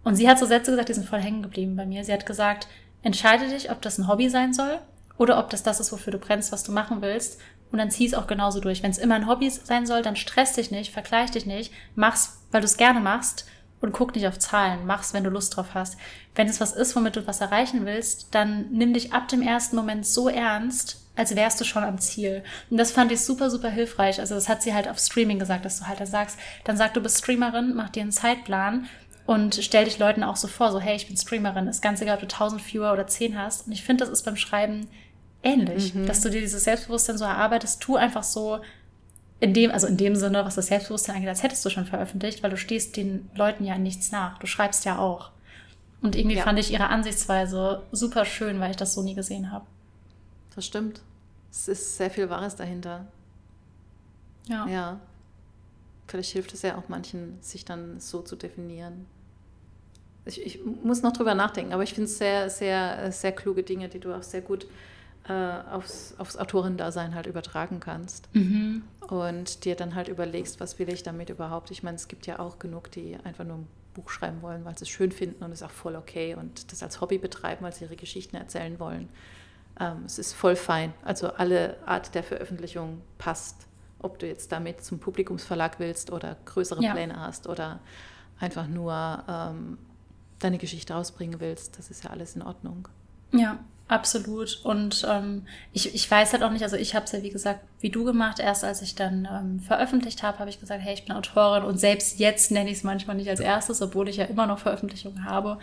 Und 0.05 0.17
sie 0.17 0.29
hat 0.29 0.39
so 0.39 0.47
Sätze 0.47 0.71
gesagt, 0.71 0.89
die 0.89 0.95
sind 0.95 1.09
voll 1.09 1.21
hängen 1.21 1.43
geblieben 1.43 1.77
bei 1.77 1.87
mir. 1.87 2.05
Sie 2.05 2.13
hat 2.13 2.27
gesagt, 2.27 2.69
entscheide 3.03 3.49
dich, 3.49 3.71
ob 3.71 3.83
das 3.83 3.99
ein 3.99 4.09
Hobby 4.09 4.29
sein 4.29 4.53
soll 4.53 4.79
oder 5.17 5.39
ob 5.39 5.51
das 5.51 5.63
das 5.63 5.81
ist, 5.81 5.93
wofür 5.93 6.13
du 6.13 6.19
brennst, 6.19 6.53
was 6.53 6.63
du 6.63 6.73
machen 6.73 7.01
willst. 7.03 7.41
Und 7.71 7.79
dann 7.79 7.91
zieh 7.91 8.07
es 8.07 8.15
auch 8.15 8.27
genauso 8.27 8.61
durch. 8.61 8.83
Wenn 8.83 8.91
es 8.91 8.99
immer 8.99 9.15
ein 9.15 9.27
Hobby 9.27 9.51
sein 9.51 9.87
soll, 9.87 10.03
dann 10.03 10.17
stress 10.17 10.55
dich 10.55 10.71
nicht, 10.71 10.93
vergleich 10.93 11.31
dich 11.31 11.45
nicht, 11.45 11.73
mach's, 11.95 12.43
weil 12.51 12.61
du 12.61 12.67
es 12.67 12.77
gerne 12.77 13.01
machst 13.01 13.47
und 13.81 13.93
guck 13.93 14.15
nicht 14.15 14.27
auf 14.27 14.39
Zahlen. 14.39 14.87
Mach's, 14.87 15.15
wenn 15.15 15.25
du 15.25 15.31
Lust 15.31 15.57
drauf 15.57 15.69
hast. 15.75 15.97
Wenn 16.35 16.49
es 16.49 16.61
was 16.61 16.73
ist, 16.73 16.97
womit 16.97 17.17
du 17.17 17.27
was 17.27 17.41
erreichen 17.41 17.87
willst, 17.87 18.35
dann 18.35 18.71
nimm 18.71 18.95
dich 18.95 19.13
ab 19.13 19.29
dem 19.29 19.43
ersten 19.43 19.77
Moment 19.77 20.07
so 20.07 20.29
ernst, 20.29 21.05
als 21.17 21.35
wärst 21.35 21.61
du 21.61 21.65
schon 21.65 21.85
am 21.85 21.99
Ziel. 21.99 22.43
Und 22.71 22.77
das 22.77 22.93
fand 22.93 23.13
ich 23.13 23.21
super, 23.21 23.51
super 23.51 23.69
hilfreich. 23.69 24.21
Also 24.21 24.35
das 24.35 24.49
hat 24.49 24.63
sie 24.63 24.75
halt 24.75 24.89
auf 24.89 24.99
Streaming 24.99 25.39
gesagt, 25.39 25.65
dass 25.65 25.81
du 25.81 25.87
halt 25.87 26.01
da 26.01 26.07
sagst, 26.07 26.39
dann 26.65 26.77
sag, 26.77 26.95
du 26.95 27.01
bist 27.01 27.19
Streamerin, 27.19 27.75
mach 27.75 27.91
dir 27.91 28.03
einen 28.03 28.13
Zeitplan 28.13 28.89
und 29.27 29.57
stell 29.57 29.85
dich 29.85 29.99
Leuten 29.99 30.23
auch 30.23 30.37
so 30.37 30.49
vor, 30.49 30.73
so 30.73 30.81
hey, 30.81 30.97
ich 30.97 31.07
bin 31.07 31.17
Streamerin. 31.17 31.69
Ist 31.69 31.83
ganz 31.83 32.01
egal, 32.01 32.15
ob 32.15 32.21
du 32.21 32.27
1000 32.27 32.63
Viewer 32.63 32.93
oder 32.93 33.07
10 33.07 33.39
hast. 33.39 33.67
Und 33.67 33.73
ich 33.73 33.85
finde, 33.85 34.05
das 34.05 34.13
ist 34.13 34.25
beim 34.25 34.37
Schreiben 34.37 34.89
ähnlich, 35.43 35.95
mhm. 35.95 36.07
dass 36.07 36.21
du 36.21 36.31
dir 36.31 36.41
dieses 36.41 36.65
Selbstbewusstsein 36.65 37.19
so 37.19 37.25
erarbeitest. 37.25 37.81
Tu 37.81 37.97
einfach 37.97 38.23
so, 38.23 38.61
in 39.41 39.55
dem, 39.55 39.71
also 39.71 39.87
in 39.87 39.97
dem 39.97 40.17
Sinne, 40.17 40.45
was 40.45 40.57
das 40.57 40.67
Selbstbewusstsein 40.67 41.17
angeht, 41.17 41.29
als 41.29 41.43
hättest 41.43 41.65
du 41.65 41.71
schon 41.71 41.87
veröffentlicht, 41.87 42.43
weil 42.43 42.51
du 42.51 42.57
stehst 42.57 42.97
den 42.97 43.31
Leuten 43.35 43.65
ja 43.65 43.79
nichts 43.79 44.11
nach. 44.11 44.39
Du 44.39 44.47
schreibst 44.47 44.85
ja 44.85 44.99
auch. 44.99 45.31
Und 46.01 46.17
irgendwie 46.17 46.37
ja. 46.37 46.45
fand 46.45 46.59
ich 46.59 46.73
ihre 46.73 46.89
Ansichtsweise 46.89 47.83
super 47.93 48.25
schön, 48.25 48.61
weil 48.61 48.71
ich 48.71 48.77
das 48.77 48.95
so 48.95 49.03
nie 49.03 49.15
gesehen 49.15 49.51
habe. 49.51 49.67
Das 50.55 50.67
stimmt. 50.67 51.03
Es 51.51 51.69
ist 51.69 51.97
sehr 51.97 52.11
viel 52.11 52.31
Wahres 52.31 52.57
dahinter. 52.57 53.07
Ja. 54.49 54.67
Ja. 54.67 55.01
Vielleicht 56.07 56.33
hilft 56.33 56.55
es 56.55 56.63
ja 56.63 56.77
auch 56.77 56.89
manchen, 56.89 57.39
sich 57.41 57.65
dann 57.65 58.01
so 58.01 58.23
zu 58.23 58.35
definieren. 58.35 59.07
Ich, 60.25 60.45
ich 60.45 60.61
muss 60.83 61.03
noch 61.03 61.13
drüber 61.13 61.35
nachdenken, 61.35 61.73
aber 61.73 61.83
ich 61.83 61.95
finde 61.95 62.11
es 62.11 62.19
sehr, 62.19 62.51
sehr, 62.51 63.13
sehr 63.13 63.33
kluge 63.33 63.63
Dinge, 63.63 63.89
die 63.89 64.01
du 64.01 64.15
auch 64.15 64.23
sehr 64.23 64.41
gut 64.41 64.67
äh, 65.29 65.61
aufs, 65.71 66.15
aufs 66.19 66.37
Autorendasein 66.37 67.15
halt 67.15 67.27
übertragen 67.27 67.81
kannst. 67.81 68.35
Mhm. 68.35 68.83
Und 69.09 69.65
dir 69.65 69.77
dann 69.77 69.95
halt 69.95 70.09
überlegst, 70.09 70.61
was 70.61 70.79
will 70.79 70.89
ich 70.89 71.03
damit 71.03 71.31
überhaupt. 71.31 71.71
Ich 71.71 71.83
meine, 71.83 71.97
es 71.97 72.09
gibt 72.09 72.27
ja 72.27 72.39
auch 72.39 72.59
genug, 72.59 72.91
die 72.91 73.17
einfach 73.25 73.45
nur 73.45 73.59
ein 73.59 73.67
Buch 73.95 74.11
schreiben 74.11 74.43
wollen, 74.43 74.65
weil 74.65 74.77
sie 74.79 74.85
es 74.85 74.89
schön 74.89 75.13
finden 75.13 75.45
und 75.45 75.53
es 75.53 75.61
ist 75.61 75.67
auch 75.67 75.73
voll 75.73 75.97
okay 75.97 76.35
und 76.35 76.73
das 76.73 76.83
als 76.83 77.01
Hobby 77.01 77.19
betreiben, 77.19 77.65
weil 77.65 77.73
sie 77.73 77.85
ihre 77.85 77.97
Geschichten 77.97 78.37
erzählen 78.37 78.79
wollen. 78.79 79.09
Ähm, 79.81 80.05
es 80.07 80.19
ist 80.19 80.33
voll 80.33 80.57
fein. 80.57 80.93
Also 81.05 81.29
alle 81.33 81.77
Art 81.87 82.15
der 82.15 82.23
Veröffentlichung 82.23 83.01
passt. 83.19 83.67
Ob 84.01 84.19
du 84.19 84.27
jetzt 84.27 84.53
damit 84.53 84.85
zum 84.85 85.01
Publikumsverlag 85.01 85.81
willst 85.81 86.13
oder 86.13 86.37
größere 86.45 86.83
ja. 86.83 86.93
Pläne 86.93 87.19
hast 87.19 87.49
oder 87.49 87.81
einfach 88.39 88.69
nur 88.69 89.25
ähm, 89.29 89.79
deine 90.39 90.59
Geschichte 90.59 90.93
rausbringen 90.95 91.41
willst, 91.41 91.79
das 91.79 91.91
ist 91.91 92.05
ja 92.05 92.11
alles 92.11 92.37
in 92.37 92.43
Ordnung. 92.43 92.89
Ja, 93.33 93.59
Absolut. 93.89 94.61
Und 94.65 95.07
ähm, 95.09 95.47
ich, 95.73 95.95
ich 95.95 96.11
weiß 96.11 96.35
halt 96.35 96.43
auch 96.43 96.51
nicht, 96.51 96.63
also 96.63 96.77
ich 96.77 96.95
habe 96.95 97.07
es 97.07 97.13
ja 97.13 97.23
wie 97.23 97.31
gesagt, 97.31 97.61
wie 97.81 97.89
du 97.89 98.05
gemacht, 98.05 98.39
erst 98.39 98.63
als 98.63 98.83
ich 98.83 98.95
dann 98.95 99.27
ähm, 99.31 99.61
veröffentlicht 99.61 100.23
habe, 100.23 100.39
habe 100.39 100.51
ich 100.51 100.61
gesagt, 100.61 100.83
hey, 100.83 100.93
ich 100.93 101.07
bin 101.07 101.17
Autorin 101.17 101.65
und 101.65 101.79
selbst 101.79 102.19
jetzt 102.19 102.51
nenne 102.51 102.71
ich 102.71 102.79
es 102.79 102.85
manchmal 102.85 103.17
nicht 103.17 103.31
als 103.31 103.41
erstes, 103.41 103.81
obwohl 103.81 104.09
ich 104.09 104.17
ja 104.17 104.27
immer 104.27 104.47
noch 104.47 104.59
Veröffentlichungen 104.59 105.25
habe. 105.25 105.59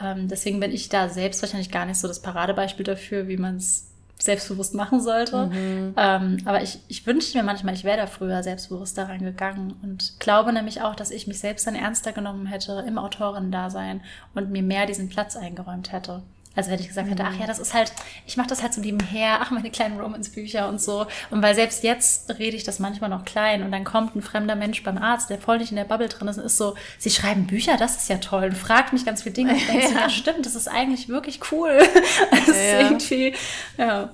Ähm, 0.00 0.28
deswegen 0.28 0.58
bin 0.58 0.72
ich 0.72 0.88
da 0.88 1.10
selbst 1.10 1.42
wahrscheinlich 1.42 1.70
gar 1.70 1.84
nicht 1.84 1.98
so 1.98 2.08
das 2.08 2.22
Paradebeispiel 2.22 2.84
dafür, 2.84 3.28
wie 3.28 3.36
man 3.36 3.56
es 3.56 3.86
selbstbewusst 4.18 4.74
machen 4.74 5.00
sollte. 5.00 5.46
Mhm. 5.46 5.94
Ähm, 5.96 6.38
aber 6.46 6.62
ich, 6.62 6.78
ich 6.88 7.06
wünschte 7.06 7.36
mir 7.36 7.44
manchmal, 7.44 7.74
ich 7.74 7.84
wäre 7.84 7.98
da 7.98 8.06
früher 8.06 8.42
selbstbewusst 8.42 8.96
daran 8.96 9.20
gegangen 9.20 9.74
und 9.82 10.18
glaube 10.18 10.52
nämlich 10.52 10.80
auch, 10.82 10.94
dass 10.94 11.10
ich 11.10 11.26
mich 11.26 11.40
selbst 11.40 11.66
dann 11.66 11.74
ernster 11.74 12.12
genommen 12.12 12.46
hätte 12.46 12.84
im 12.86 12.98
Autorinnen-Dasein 12.98 14.00
und 14.34 14.50
mir 14.50 14.62
mehr 14.62 14.86
diesen 14.86 15.10
Platz 15.10 15.36
eingeräumt 15.36 15.92
hätte. 15.92 16.22
Also 16.56 16.70
wenn 16.70 16.80
ich 16.80 16.88
gesagt 16.88 17.08
hätte, 17.08 17.24
ach 17.24 17.38
ja, 17.38 17.46
das 17.46 17.60
ist 17.60 17.74
halt, 17.74 17.92
ich 18.26 18.36
mache 18.36 18.48
das 18.48 18.60
halt 18.62 18.74
so 18.74 18.80
nebenher, 18.80 19.38
ach 19.40 19.52
meine 19.52 19.70
kleinen 19.70 20.00
Romance-Bücher 20.00 20.68
und 20.68 20.80
so. 20.80 21.06
Und 21.30 21.42
weil 21.42 21.54
selbst 21.54 21.84
jetzt 21.84 22.28
rede 22.38 22.56
ich 22.56 22.64
das 22.64 22.80
manchmal 22.80 23.08
noch 23.08 23.24
klein 23.24 23.62
und 23.62 23.70
dann 23.70 23.84
kommt 23.84 24.16
ein 24.16 24.22
fremder 24.22 24.56
Mensch 24.56 24.82
beim 24.82 24.98
Arzt, 24.98 25.30
der 25.30 25.38
voll 25.38 25.58
nicht 25.58 25.70
in 25.70 25.76
der 25.76 25.84
Bubble 25.84 26.08
drin 26.08 26.26
ist 26.26 26.38
und 26.38 26.44
ist 26.44 26.56
so, 26.56 26.74
sie 26.98 27.10
schreiben 27.10 27.46
Bücher, 27.46 27.76
das 27.76 27.96
ist 27.96 28.08
ja 28.08 28.18
toll 28.18 28.46
und 28.46 28.56
fragt 28.56 28.92
mich 28.92 29.04
ganz 29.04 29.22
viele 29.22 29.34
Dinge. 29.34 29.52
Und 29.52 29.58
ich 29.58 29.66
denke 29.66 29.82
ja. 29.84 29.88
so, 29.88 29.94
ja 29.98 30.10
stimmt, 30.10 30.44
das 30.44 30.56
ist 30.56 30.66
eigentlich 30.66 31.08
wirklich 31.08 31.40
cool. 31.52 31.78
das 32.30 32.48
ja. 32.48 32.54
ist 32.54 32.90
irgendwie, 32.90 33.34
ja. 33.78 34.10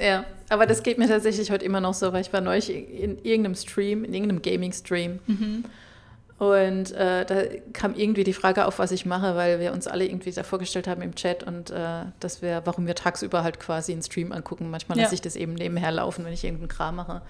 Ja, 0.00 0.24
aber 0.48 0.66
das 0.66 0.82
geht 0.82 0.98
mir 0.98 1.08
tatsächlich 1.08 1.50
heute 1.50 1.64
immer 1.64 1.80
noch 1.80 1.94
so, 1.94 2.12
weil 2.12 2.20
ich 2.20 2.32
war 2.32 2.40
neulich 2.40 2.70
in 2.70 3.22
irgendeinem 3.24 3.54
Stream, 3.54 4.04
in 4.04 4.12
irgendeinem 4.12 4.42
Gaming-Stream. 4.42 5.18
Mhm. 5.26 5.64
Und 6.38 6.92
äh, 6.92 7.26
da 7.26 7.42
kam 7.72 7.96
irgendwie 7.96 8.22
die 8.22 8.32
Frage 8.32 8.66
auf, 8.66 8.78
was 8.78 8.92
ich 8.92 9.04
mache, 9.04 9.34
weil 9.34 9.58
wir 9.58 9.72
uns 9.72 9.88
alle 9.88 10.06
irgendwie 10.06 10.30
da 10.30 10.44
vorgestellt 10.44 10.86
haben 10.86 11.02
im 11.02 11.16
Chat 11.16 11.42
und 11.42 11.70
äh, 11.70 12.04
dass 12.20 12.42
wir, 12.42 12.62
warum 12.64 12.86
wir 12.86 12.94
tagsüber 12.94 13.42
halt 13.42 13.58
quasi 13.58 13.92
einen 13.92 14.02
Stream 14.02 14.30
angucken. 14.30 14.70
Manchmal 14.70 14.98
ja. 14.98 15.04
lasse 15.04 15.16
ich 15.16 15.20
das 15.20 15.34
eben 15.34 15.54
nebenher 15.54 15.90
laufen, 15.90 16.24
wenn 16.24 16.32
ich 16.32 16.44
irgendeinen 16.44 16.68
Kram 16.68 16.94
mache. 16.94 17.22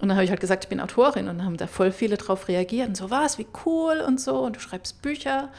Und 0.00 0.08
dann 0.08 0.16
habe 0.16 0.24
ich 0.24 0.30
halt 0.30 0.40
gesagt, 0.40 0.64
ich 0.64 0.68
bin 0.68 0.80
Autorin 0.80 1.28
und 1.28 1.38
dann 1.38 1.46
haben 1.46 1.56
da 1.56 1.68
voll 1.68 1.92
viele 1.92 2.16
drauf 2.16 2.48
reagiert 2.48 2.88
und 2.88 2.96
so, 2.96 3.10
was, 3.10 3.38
wie 3.38 3.46
cool 3.64 4.02
und 4.04 4.20
so 4.20 4.40
und 4.40 4.56
du 4.56 4.60
schreibst 4.60 5.00
Bücher. 5.02 5.50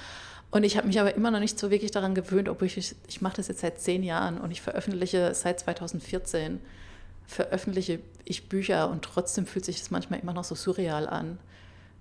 Und 0.51 0.65
ich 0.65 0.75
habe 0.75 0.85
mich 0.85 0.99
aber 0.99 1.15
immer 1.15 1.31
noch 1.31 1.39
nicht 1.39 1.57
so 1.57 1.71
wirklich 1.71 1.91
daran 1.91 2.13
gewöhnt, 2.13 2.49
obwohl 2.49 2.67
ich, 2.67 2.95
ich 3.07 3.21
mache 3.21 3.37
das 3.37 3.47
jetzt 3.47 3.61
seit 3.61 3.79
zehn 3.79 4.03
Jahren 4.03 4.41
und 4.41 4.51
ich 4.51 4.61
veröffentliche 4.61 5.33
seit 5.33 5.61
2014, 5.61 6.59
veröffentliche 7.25 7.99
ich 8.25 8.49
Bücher 8.49 8.89
und 8.89 9.05
trotzdem 9.05 9.45
fühlt 9.45 9.63
sich 9.63 9.79
das 9.79 9.89
manchmal 9.89 10.19
immer 10.19 10.33
noch 10.33 10.43
so 10.43 10.53
surreal 10.53 11.07
an 11.07 11.39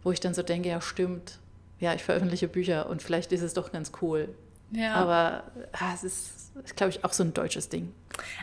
wo 0.03 0.12
ich 0.12 0.21
dann 0.21 0.35
so 0.35 0.43
denke, 0.43 0.69
ja 0.69 0.81
stimmt, 0.81 1.38
ja, 1.79 1.95
ich 1.95 2.05
veröffentliche 2.05 2.49
Bücher 2.49 2.88
und 2.88 3.03
vielleicht 3.03 3.33
ist 3.33 3.43
es 3.43 3.55
doch 3.55 3.73
ganz 3.73 3.93
cool. 4.01 4.29
Ja. 4.71 4.95
Aber 4.95 5.45
ah, 5.73 5.93
es 5.95 6.05
ist, 6.05 6.31
ist 6.65 6.77
glaube 6.77 6.91
ich, 6.91 7.05
auch 7.05 7.12
so 7.12 7.23
ein 7.23 7.35
deutsches 7.35 7.69
Ding. 7.69 7.93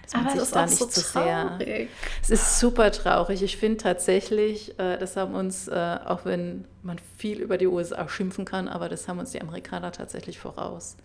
Dass 0.04 0.13
man 0.13 0.28
Aber 0.28 0.39
sich 0.39 0.52
da 0.52 0.65
nicht 0.65 0.78
so 0.78 0.86
zu 0.86 1.00
sehr. 1.00 1.58
Es 2.22 2.30
ist 2.30 2.60
super 2.60 2.91
traurig. 2.91 3.41
Ich 3.41 3.58
finde 3.58 3.78
tatsächlich, 3.78 4.78
äh, 4.80 4.98
das 4.98 5.15
haben 5.15 5.36
uns, 5.36 5.67
äh, 5.67 6.00
auch 6.06 6.26
wenn 6.26 6.65
man 6.84 7.00
viel 7.17 7.39
über 7.39 7.58
die 7.58 7.67
USA 7.67 8.08
schimpfen 8.10 8.45
kann, 8.45 8.67
aber 8.67 8.89
das 8.89 9.08
haben 9.08 9.19
uns 9.19 9.32
die 9.32 9.41
Amerikaner 9.41 9.91
tatsächlich 9.91 10.39
voraus. 10.39 10.98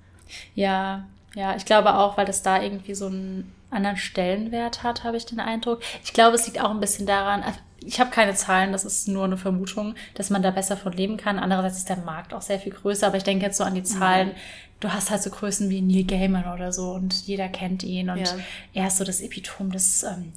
Ja, 0.54 1.06
Ja, 1.34 1.56
ich 1.56 1.64
glaube 1.64 1.94
auch, 1.94 2.16
weil 2.16 2.26
das 2.26 2.42
da 2.42 2.62
irgendwie 2.62 2.94
so 2.94 3.06
einen 3.06 3.52
anderen 3.70 3.96
Stellenwert 3.96 4.82
hat, 4.82 5.04
habe 5.04 5.16
ich 5.16 5.26
den 5.26 5.40
Eindruck. 5.40 5.80
Ich 6.04 6.12
glaube, 6.12 6.36
es 6.36 6.46
liegt 6.46 6.60
auch 6.60 6.70
ein 6.70 6.80
bisschen 6.80 7.06
daran, 7.06 7.42
äh, 7.42 7.52
ich 7.86 8.00
habe 8.00 8.10
keine 8.10 8.34
Zahlen, 8.34 8.72
das 8.72 8.84
ist 8.84 9.08
nur 9.08 9.24
eine 9.24 9.36
Vermutung, 9.36 9.94
dass 10.14 10.30
man 10.30 10.42
da 10.42 10.50
besser 10.50 10.76
von 10.76 10.92
leben 10.92 11.16
kann. 11.16 11.38
Andererseits 11.38 11.78
ist 11.78 11.88
der 11.88 11.98
Markt 11.98 12.32
auch 12.32 12.40
sehr 12.40 12.58
viel 12.58 12.72
größer, 12.72 13.06
aber 13.06 13.18
ich 13.18 13.24
denke 13.24 13.44
jetzt 13.44 13.58
so 13.58 13.64
an 13.64 13.74
die 13.74 13.82
Zahlen. 13.82 14.28
Mhm. 14.28 14.34
Du 14.80 14.92
hast 14.92 15.10
halt 15.10 15.22
so 15.22 15.30
Größen 15.30 15.70
wie 15.70 15.80
Neil 15.80 16.04
Gaiman 16.04 16.52
oder 16.52 16.72
so 16.72 16.92
und 16.92 17.26
jeder 17.26 17.48
kennt 17.48 17.82
ihn 17.82 18.10
und 18.10 18.18
ja. 18.18 18.36
er 18.74 18.86
ist 18.88 18.98
so 18.98 19.04
das 19.04 19.20
Epitom 19.20 19.70
des 19.70 20.02
ähm, 20.02 20.32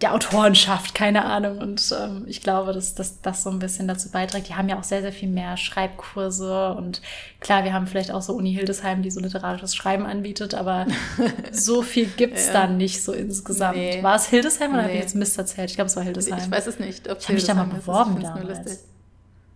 der 0.00 0.14
Autorenschaft, 0.14 0.94
keine 0.94 1.24
Ahnung. 1.24 1.58
Und 1.58 1.94
ähm, 1.98 2.24
ich 2.26 2.40
glaube, 2.40 2.72
dass, 2.72 2.94
dass 2.94 3.20
das 3.20 3.42
so 3.42 3.50
ein 3.50 3.58
bisschen 3.58 3.86
dazu 3.86 4.10
beiträgt. 4.10 4.48
Die 4.48 4.54
haben 4.54 4.68
ja 4.68 4.78
auch 4.78 4.84
sehr, 4.84 5.02
sehr 5.02 5.12
viel 5.12 5.28
mehr 5.28 5.56
Schreibkurse. 5.56 6.72
Und 6.72 7.02
klar, 7.40 7.64
wir 7.64 7.72
haben 7.72 7.86
vielleicht 7.86 8.10
auch 8.10 8.22
so 8.22 8.32
Uni 8.32 8.54
Hildesheim, 8.54 9.02
die 9.02 9.10
so 9.10 9.20
literarisches 9.20 9.76
Schreiben 9.76 10.06
anbietet, 10.06 10.54
aber 10.54 10.86
so 11.52 11.82
viel 11.82 12.06
gibt's 12.06 12.46
ja. 12.46 12.52
da 12.52 12.66
nicht 12.66 13.02
so 13.02 13.12
insgesamt. 13.12 13.76
Nee. 13.76 14.02
War 14.02 14.16
es 14.16 14.26
Hildesheim 14.26 14.72
oder 14.72 14.82
nee. 14.82 14.88
habe 14.88 14.94
ich 14.94 15.00
jetzt 15.00 15.14
Mist 15.14 15.36
erzählt? 15.36 15.70
Ich 15.70 15.76
glaube, 15.76 15.88
es 15.88 15.96
war 15.96 16.02
Hildesheim. 16.02 16.38
Ich 16.38 16.50
weiß 16.50 16.66
es 16.66 16.78
nicht. 16.78 17.06
ich 17.06 17.12
habe 17.12 17.32
mich 17.34 17.44
da 17.44 17.54
mal 17.54 17.64
beworben 17.64 18.20
damals. 18.22 18.84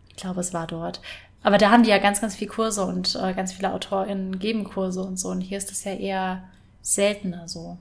Ich 0.08 0.16
glaube, 0.16 0.40
es 0.40 0.52
war 0.52 0.66
dort. 0.66 1.00
Aber 1.42 1.58
da 1.58 1.70
haben 1.70 1.82
die 1.82 1.90
ja 1.90 1.98
ganz, 1.98 2.20
ganz 2.20 2.34
viele 2.34 2.50
Kurse 2.50 2.84
und 2.84 3.18
äh, 3.22 3.34
ganz 3.34 3.52
viele 3.52 3.72
AutorInnen 3.72 4.38
geben 4.38 4.64
Kurse 4.64 5.02
und 5.02 5.18
so. 5.18 5.28
Und 5.28 5.40
hier 5.40 5.58
ist 5.58 5.70
das 5.70 5.84
ja 5.84 5.92
eher 5.92 6.44
seltener 6.80 7.48
so. 7.48 7.76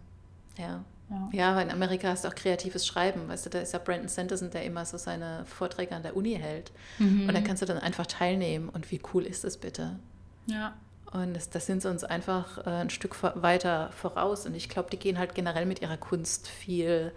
Ja. 0.57 0.83
Ja. 1.09 1.29
ja, 1.31 1.55
weil 1.55 1.65
in 1.65 1.71
Amerika 1.71 2.07
hast 2.07 2.23
du 2.23 2.29
auch 2.29 2.35
kreatives 2.35 2.87
Schreiben. 2.87 3.27
Weißt 3.27 3.45
du, 3.45 3.49
da 3.49 3.59
ist 3.59 3.73
ja 3.73 3.79
Brandon 3.79 4.07
Sanderson, 4.07 4.49
der 4.49 4.63
immer 4.63 4.85
so 4.85 4.97
seine 4.97 5.45
Vorträge 5.45 5.95
an 5.95 6.03
der 6.03 6.15
Uni 6.15 6.35
hält. 6.35 6.71
Mhm. 6.97 7.27
Und 7.27 7.33
da 7.33 7.41
kannst 7.41 7.61
du 7.61 7.65
dann 7.65 7.77
einfach 7.77 8.07
teilnehmen. 8.07 8.69
Und 8.69 8.91
wie 8.91 9.01
cool 9.13 9.25
ist 9.25 9.43
das 9.43 9.57
bitte? 9.57 9.99
Ja. 10.47 10.73
Und 11.11 11.35
das, 11.35 11.49
das 11.49 11.67
sind 11.67 11.81
sie 11.81 11.89
uns 11.89 12.03
einfach 12.03 12.65
äh, 12.65 12.69
ein 12.69 12.89
Stück 12.89 13.21
weiter 13.21 13.91
voraus. 13.91 14.45
Und 14.45 14.55
ich 14.55 14.69
glaube, 14.69 14.89
die 14.89 14.97
gehen 14.97 15.19
halt 15.19 15.35
generell 15.35 15.65
mit 15.65 15.81
ihrer 15.81 15.97
Kunst 15.97 16.47
viel 16.47 17.11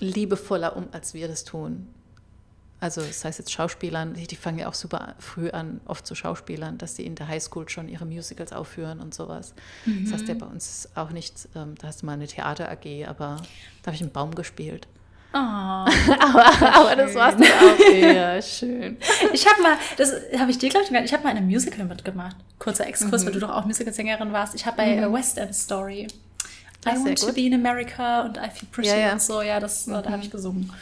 liebevoller 0.00 0.76
um, 0.76 0.88
als 0.92 1.14
wir 1.14 1.26
das 1.26 1.44
tun. 1.44 1.88
Also 2.80 3.00
das 3.00 3.24
heißt 3.24 3.40
jetzt 3.40 3.50
Schauspielern, 3.50 4.14
die, 4.14 4.26
die, 4.26 4.36
fangen 4.36 4.60
ja 4.60 4.68
auch 4.68 4.74
super 4.74 5.14
früh 5.18 5.50
an, 5.50 5.80
oft 5.86 6.06
zu 6.06 6.14
Schauspielern, 6.14 6.78
dass 6.78 6.94
sie 6.94 7.04
in 7.04 7.16
der 7.16 7.26
Highschool 7.26 7.68
schon 7.68 7.88
ihre 7.88 8.06
Musicals 8.06 8.52
aufführen 8.52 9.00
und 9.00 9.14
sowas. 9.14 9.54
Mhm. 9.84 10.04
Das 10.04 10.14
heißt 10.14 10.28
ja 10.28 10.34
bei 10.34 10.46
uns 10.46 10.88
auch 10.94 11.10
nicht, 11.10 11.48
ähm, 11.56 11.74
da 11.80 11.88
hast 11.88 12.02
du 12.02 12.06
mal 12.06 12.12
eine 12.12 12.28
Theater-AG, 12.28 13.08
aber 13.08 13.38
da 13.82 13.86
habe 13.86 13.96
ich 13.96 14.02
einen 14.02 14.12
Baum 14.12 14.34
gespielt. 14.34 14.86
Oh, 15.34 15.36
aber, 15.36 16.74
aber 16.74 16.96
das 16.96 17.14
war's 17.14 17.36
dann 17.36 17.46
auch. 17.46 17.78
Ja, 17.92 18.40
schön. 18.40 18.96
Ich 19.32 19.46
habe 19.46 19.60
mal, 19.60 19.76
das 19.96 20.12
habe 20.38 20.50
ich 20.50 20.58
dir 20.58 20.70
glaube 20.70 20.86
ich 20.88 21.04
ich 21.04 21.12
habe 21.12 21.24
mal 21.24 21.32
in 21.32 21.38
einem 21.38 21.46
Musical 21.48 21.84
mitgemacht. 21.84 22.36
Kurzer 22.58 22.86
Exkurs, 22.86 23.22
mhm. 23.22 23.26
weil 23.26 23.32
du 23.34 23.40
doch 23.40 23.50
auch 23.50 23.64
Musicalsängerin 23.64 24.32
warst. 24.32 24.54
Ich 24.54 24.64
habe 24.64 24.76
bei 24.76 24.96
mhm. 24.96 25.12
West 25.12 25.36
End 25.36 25.54
Story. 25.54 26.06
I 26.86 26.90
want 26.90 27.18
to 27.18 27.32
be 27.32 27.42
in 27.42 27.54
America 27.54 28.22
und 28.22 28.36
I 28.36 28.48
feel 28.50 28.68
pretty 28.70 28.88
ja, 28.88 28.96
ja. 28.96 29.12
und 29.12 29.20
so. 29.20 29.42
Ja, 29.42 29.58
das, 29.58 29.86
mhm. 29.86 29.94
da 29.94 30.10
habe 30.10 30.22
ich 30.22 30.30
gesungen. 30.30 30.72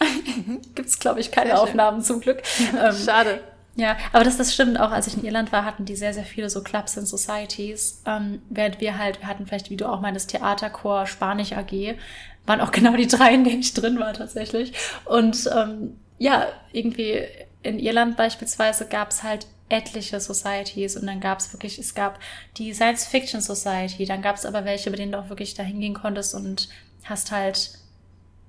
Gibt 0.74 0.88
es, 0.88 0.98
glaube 0.98 1.20
ich, 1.20 1.30
keine 1.30 1.60
Aufnahmen 1.60 2.02
zum 2.02 2.20
Glück. 2.20 2.42
Ähm, 2.80 2.94
Schade. 3.04 3.40
Ja, 3.76 3.96
aber 4.12 4.24
das, 4.24 4.36
das 4.36 4.52
stimmt 4.52 4.78
auch. 4.78 4.90
Als 4.90 5.06
ich 5.06 5.16
in 5.16 5.24
Irland 5.24 5.52
war, 5.52 5.64
hatten 5.64 5.84
die 5.84 5.94
sehr, 5.94 6.12
sehr 6.12 6.24
viele 6.24 6.50
so 6.50 6.62
Clubs 6.62 6.98
and 6.98 7.06
Societies. 7.06 8.02
Ähm, 8.06 8.42
während 8.50 8.80
wir 8.80 8.98
halt, 8.98 9.20
wir 9.20 9.28
hatten 9.28 9.46
vielleicht, 9.46 9.70
wie 9.70 9.76
du 9.76 9.88
auch 9.88 10.00
meinst, 10.00 10.30
Theaterchor, 10.30 11.06
Spanisch 11.06 11.52
AG, 11.52 11.96
waren 12.44 12.60
auch 12.60 12.70
genau 12.72 12.96
die 12.96 13.06
drei, 13.06 13.34
in 13.34 13.44
denen 13.44 13.60
ich 13.60 13.74
drin 13.74 14.00
war 14.00 14.12
tatsächlich. 14.14 14.72
Und 15.04 15.48
ähm, 15.56 15.96
ja, 16.18 16.46
irgendwie 16.72 17.22
in 17.62 17.78
Irland 17.78 18.16
beispielsweise 18.16 18.86
gab 18.86 19.10
es 19.10 19.22
halt 19.22 19.46
etliche 19.68 20.18
Societies 20.18 20.96
und 20.96 21.06
dann 21.06 21.20
gab 21.20 21.38
es 21.38 21.52
wirklich, 21.52 21.78
es 21.78 21.94
gab 21.94 22.18
die 22.56 22.72
Science 22.72 23.06
Fiction 23.06 23.40
Society, 23.40 24.06
dann 24.06 24.22
gab 24.22 24.36
es 24.36 24.46
aber 24.46 24.64
welche, 24.64 24.90
bei 24.90 24.96
denen 24.96 25.12
du 25.12 25.18
auch 25.18 25.28
wirklich 25.28 25.54
da 25.54 25.62
hingehen 25.62 25.94
konntest 25.94 26.34
und 26.34 26.68
hast 27.04 27.30
halt 27.30 27.72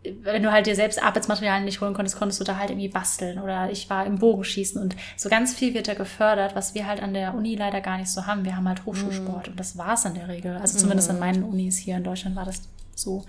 wenn 0.03 0.43
du 0.43 0.51
halt 0.51 0.65
dir 0.65 0.75
selbst 0.75 1.01
Arbeitsmaterialien 1.01 1.65
nicht 1.65 1.81
holen 1.81 1.93
konntest, 1.93 2.17
konntest 2.17 2.39
du 2.39 2.45
da 2.45 2.57
halt 2.57 2.69
irgendwie 2.69 2.87
basteln 2.87 3.37
oder 3.37 3.69
ich 3.69 3.89
war 3.89 4.05
im 4.05 4.17
Bogenschießen 4.17 4.81
und 4.81 4.95
so 5.17 5.27
ganz 5.27 5.53
viel 5.53 5.73
wird 5.73 5.89
da 5.89 5.93
gefördert, 5.93 6.55
was 6.55 6.73
wir 6.73 6.87
halt 6.87 7.03
an 7.03 7.13
der 7.13 7.33
Uni 7.35 7.55
leider 7.55 7.81
gar 7.81 7.97
nicht 7.97 8.09
so 8.09 8.25
haben. 8.25 8.45
Wir 8.45 8.55
haben 8.55 8.67
halt 8.67 8.85
Hochschulsport 8.85 9.47
mm. 9.47 9.51
und 9.51 9.59
das 9.59 9.77
war's 9.77 10.05
in 10.05 10.13
der 10.13 10.29
Regel. 10.29 10.55
Also 10.55 10.77
zumindest 10.77 11.09
mm. 11.09 11.11
an 11.11 11.19
meinen 11.19 11.43
Unis 11.43 11.77
hier 11.77 11.97
in 11.97 12.03
Deutschland 12.05 12.37
war 12.37 12.45
das 12.45 12.61
so. 12.95 13.25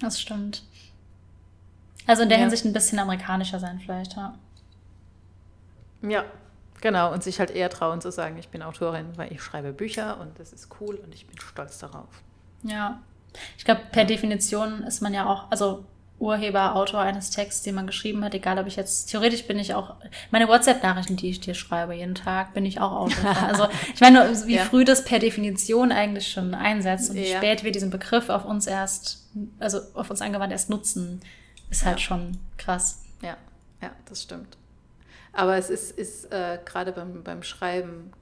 Das 0.00 0.20
stimmt. 0.20 0.64
Also 2.06 2.22
in 2.22 2.28
der 2.28 2.38
ja. 2.38 2.42
Hinsicht 2.42 2.66
ein 2.66 2.74
bisschen 2.74 2.98
amerikanischer 2.98 3.58
sein 3.58 3.80
vielleicht, 3.80 4.16
ja. 4.16 4.34
Ja, 6.02 6.24
genau. 6.82 7.12
Und 7.12 7.22
sich 7.22 7.40
halt 7.40 7.50
eher 7.50 7.70
trauen 7.70 8.02
zu 8.02 8.12
sagen, 8.12 8.36
ich 8.36 8.50
bin 8.50 8.62
Autorin, 8.62 9.16
weil 9.16 9.32
ich 9.32 9.42
schreibe 9.42 9.72
Bücher 9.72 10.20
und 10.20 10.38
das 10.38 10.52
ist 10.52 10.68
cool 10.78 10.96
und 10.96 11.14
ich 11.14 11.26
bin 11.26 11.40
stolz 11.40 11.78
darauf. 11.78 12.22
Ja, 12.62 13.00
ich 13.56 13.64
glaube, 13.64 13.82
per 13.92 14.02
ja. 14.02 14.08
Definition 14.08 14.82
ist 14.82 15.00
man 15.00 15.14
ja 15.14 15.26
auch, 15.26 15.50
also 15.50 15.84
Urheber, 16.18 16.74
Autor 16.76 17.00
eines 17.00 17.30
Texts, 17.30 17.62
den 17.62 17.74
man 17.74 17.86
geschrieben 17.86 18.24
hat, 18.24 18.34
egal 18.34 18.58
ob 18.58 18.66
ich 18.66 18.76
jetzt, 18.76 19.10
theoretisch 19.10 19.46
bin 19.46 19.58
ich 19.58 19.74
auch, 19.74 19.96
meine 20.30 20.48
WhatsApp-Nachrichten, 20.48 21.16
die 21.16 21.28
ich 21.28 21.40
dir 21.40 21.54
schreibe 21.54 21.94
jeden 21.94 22.14
Tag, 22.14 22.54
bin 22.54 22.64
ich 22.64 22.80
auch 22.80 22.92
Autor. 22.92 23.36
also 23.46 23.68
ich 23.94 24.00
meine, 24.00 24.30
wie 24.46 24.56
ja. 24.56 24.64
früh 24.64 24.84
das 24.84 25.04
per 25.04 25.18
Definition 25.18 25.92
eigentlich 25.92 26.28
schon 26.28 26.54
einsetzt 26.54 27.10
und 27.10 27.16
wie 27.16 27.30
ja. 27.30 27.36
spät 27.36 27.64
wir 27.64 27.72
diesen 27.72 27.90
Begriff 27.90 28.30
auf 28.30 28.46
uns 28.46 28.66
erst, 28.66 29.26
also 29.58 29.80
auf 29.92 30.08
uns 30.08 30.22
angewandt 30.22 30.52
erst 30.52 30.70
nutzen, 30.70 31.20
ist 31.70 31.84
halt 31.84 32.00
schon 32.00 32.38
krass. 32.56 33.02
Ja, 33.20 33.36
ja, 33.82 33.90
das 34.08 34.22
stimmt. 34.22 34.56
Aber 35.34 35.58
es 35.58 35.68
ist, 35.68 35.90
ist 35.98 36.32
äh, 36.32 36.58
gerade 36.64 36.92
beim, 36.92 37.22
beim 37.22 37.42
Schreiben 37.42 38.12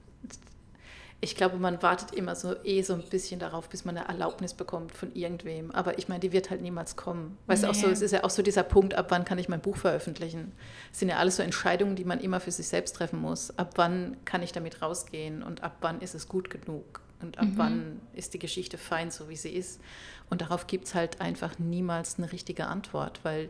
ich 1.25 1.35
glaube, 1.35 1.57
man 1.57 1.81
wartet 1.81 2.13
immer 2.13 2.35
so 2.35 2.55
eh 2.63 2.83
so 2.83 2.93
ein 2.93 3.01
bisschen 3.01 3.39
darauf, 3.39 3.67
bis 3.67 3.83
man 3.83 3.97
eine 3.97 4.07
Erlaubnis 4.07 4.53
bekommt 4.53 4.91
von 4.91 5.11
irgendwem. 5.15 5.71
Aber 5.71 5.97
ich 5.97 6.07
meine, 6.07 6.19
die 6.19 6.31
wird 6.31 6.51
halt 6.51 6.61
niemals 6.61 6.95
kommen. 6.95 7.35
Weißt 7.47 7.63
nee. 7.63 7.69
auch 7.69 7.73
so, 7.73 7.87
es 7.87 8.01
ist 8.01 8.11
ja 8.11 8.23
auch 8.23 8.29
so 8.29 8.43
dieser 8.43 8.61
Punkt, 8.61 8.93
ab 8.93 9.07
wann 9.09 9.25
kann 9.25 9.39
ich 9.39 9.49
mein 9.49 9.59
Buch 9.59 9.75
veröffentlichen? 9.75 10.51
Das 10.91 10.99
sind 10.99 11.09
ja 11.09 11.17
alles 11.17 11.37
so 11.37 11.43
Entscheidungen, 11.43 11.95
die 11.95 12.05
man 12.05 12.19
immer 12.19 12.39
für 12.39 12.51
sich 12.51 12.67
selbst 12.67 12.95
treffen 12.95 13.19
muss. 13.19 13.57
Ab 13.57 13.71
wann 13.75 14.17
kann 14.23 14.43
ich 14.43 14.51
damit 14.51 14.83
rausgehen 14.83 15.41
und 15.41 15.63
ab 15.63 15.77
wann 15.81 15.99
ist 15.99 16.13
es 16.13 16.27
gut 16.27 16.51
genug? 16.51 17.01
Und 17.21 17.39
ab 17.39 17.47
mhm. 17.47 17.57
wann 17.57 18.01
ist 18.13 18.35
die 18.35 18.39
Geschichte 18.39 18.77
fein, 18.77 19.09
so 19.09 19.27
wie 19.27 19.35
sie 19.35 19.49
ist? 19.49 19.81
Und 20.29 20.41
darauf 20.41 20.67
gibt 20.67 20.85
es 20.85 20.93
halt 20.93 21.21
einfach 21.21 21.57
niemals 21.57 22.19
eine 22.19 22.31
richtige 22.31 22.67
Antwort, 22.67 23.21
weil 23.23 23.49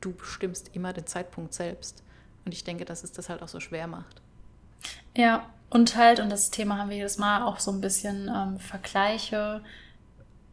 du 0.00 0.12
bestimmst 0.12 0.70
immer 0.74 0.92
den 0.92 1.06
Zeitpunkt 1.06 1.54
selbst. 1.54 2.02
Und 2.44 2.52
ich 2.52 2.64
denke, 2.64 2.84
dass 2.84 3.04
es 3.04 3.12
das 3.12 3.28
halt 3.28 3.42
auch 3.42 3.48
so 3.48 3.60
schwer 3.60 3.86
macht. 3.86 4.20
Ja, 5.16 5.48
und 5.72 5.96
halt, 5.96 6.20
und 6.20 6.28
das 6.28 6.50
Thema 6.50 6.76
haben 6.76 6.90
wir 6.90 6.98
jedes 6.98 7.16
Mal 7.16 7.42
auch 7.42 7.58
so 7.58 7.70
ein 7.70 7.80
bisschen 7.80 8.30
ähm, 8.34 8.58
Vergleiche. 8.58 9.62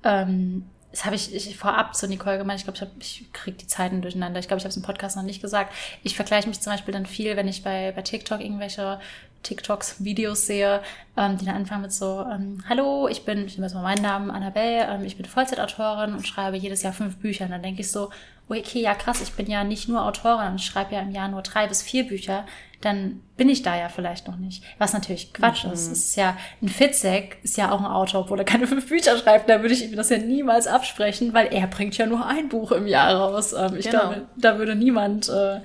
Ähm, 0.05 0.65
das 0.91 1.03
habe 1.03 1.17
ich, 1.17 1.35
ich 1.35 1.57
vorab 1.57 1.93
zu 1.93 2.07
Nicole 2.07 2.37
gemeint. 2.37 2.61
Ich 2.61 2.63
glaube, 2.63 2.77
ich, 2.77 2.81
hab, 2.81 2.89
ich 3.01 3.33
kriege 3.33 3.57
die 3.57 3.67
Zeiten 3.67 4.01
durcheinander. 4.01 4.39
Ich 4.39 4.47
glaube, 4.47 4.59
ich 4.59 4.63
habe 4.63 4.69
es 4.69 4.77
im 4.77 4.83
Podcast 4.83 5.17
noch 5.17 5.23
nicht 5.23 5.41
gesagt. 5.41 5.73
Ich 6.03 6.15
vergleiche 6.15 6.47
mich 6.47 6.61
zum 6.61 6.71
Beispiel 6.71 6.93
dann 6.93 7.05
viel, 7.05 7.35
wenn 7.35 7.49
ich 7.49 7.63
bei, 7.63 7.91
bei 7.91 8.01
TikTok 8.01 8.39
irgendwelche 8.39 9.01
TikToks, 9.43 10.03
Videos 10.03 10.45
sehe, 10.45 10.81
ähm, 11.17 11.37
die 11.37 11.45
dann 11.45 11.55
anfangen 11.55 11.83
mit 11.83 11.93
so, 11.93 12.25
ähm, 12.31 12.63
hallo, 12.67 13.07
ich 13.07 13.25
bin, 13.25 13.45
ich 13.45 13.55
nehme 13.55 13.67
jetzt 13.67 13.73
mal 13.73 13.83
meinen 13.83 14.01
Namen, 14.01 14.31
Annabelle, 14.31 14.87
ähm, 14.87 15.05
ich 15.05 15.17
bin 15.17 15.25
Vollzeitautorin 15.25 16.13
und 16.13 16.27
schreibe 16.27 16.57
jedes 16.57 16.83
Jahr 16.83 16.93
fünf 16.93 17.17
Bücher. 17.17 17.45
Und 17.45 17.51
dann 17.51 17.63
denke 17.63 17.81
ich 17.81 17.91
so, 17.91 18.09
okay, 18.47 18.81
ja 18.81 18.95
krass, 18.95 19.21
ich 19.21 19.33
bin 19.33 19.49
ja 19.49 19.63
nicht 19.63 19.87
nur 19.87 20.05
Autorin, 20.05 20.55
ich 20.55 20.65
schreibe 20.65 20.95
ja 20.95 21.01
im 21.01 21.11
Jahr 21.11 21.27
nur 21.27 21.41
drei 21.41 21.67
bis 21.67 21.81
vier 21.81 22.07
Bücher 22.07 22.45
dann 22.81 23.21
bin 23.35 23.49
ich 23.49 23.61
da 23.61 23.77
ja 23.77 23.89
vielleicht 23.89 24.27
noch 24.27 24.37
nicht. 24.37 24.63
Was 24.77 24.93
natürlich 24.93 25.33
Quatsch 25.33 25.65
mhm. 25.65 25.73
ist. 25.73 25.91
Es 25.91 25.99
ist 26.05 26.15
ja, 26.15 26.37
ein 26.61 26.69
Fitzek 26.69 27.37
ist 27.43 27.57
ja 27.57 27.71
auch 27.71 27.79
ein 27.79 27.85
Autor, 27.85 28.21
obwohl 28.21 28.39
er 28.39 28.45
keine 28.45 28.67
fünf 28.67 28.87
Bücher 28.87 29.17
schreibt. 29.17 29.49
Da 29.49 29.61
würde 29.61 29.73
ich 29.73 29.83
ihm 29.83 29.95
das 29.95 30.09
ja 30.09 30.17
niemals 30.17 30.67
absprechen, 30.67 31.33
weil 31.33 31.47
er 31.53 31.67
bringt 31.67 31.97
ja 31.97 32.05
nur 32.05 32.25
ein 32.25 32.49
Buch 32.49 32.71
im 32.71 32.87
Jahr 32.87 33.13
raus. 33.15 33.53
Ähm, 33.53 33.75
ich 33.77 33.85
genau. 33.85 34.09
glaube, 34.09 34.27
da 34.37 34.57
würde 34.57 34.75
niemand 34.75 35.29
äh, 35.29 35.59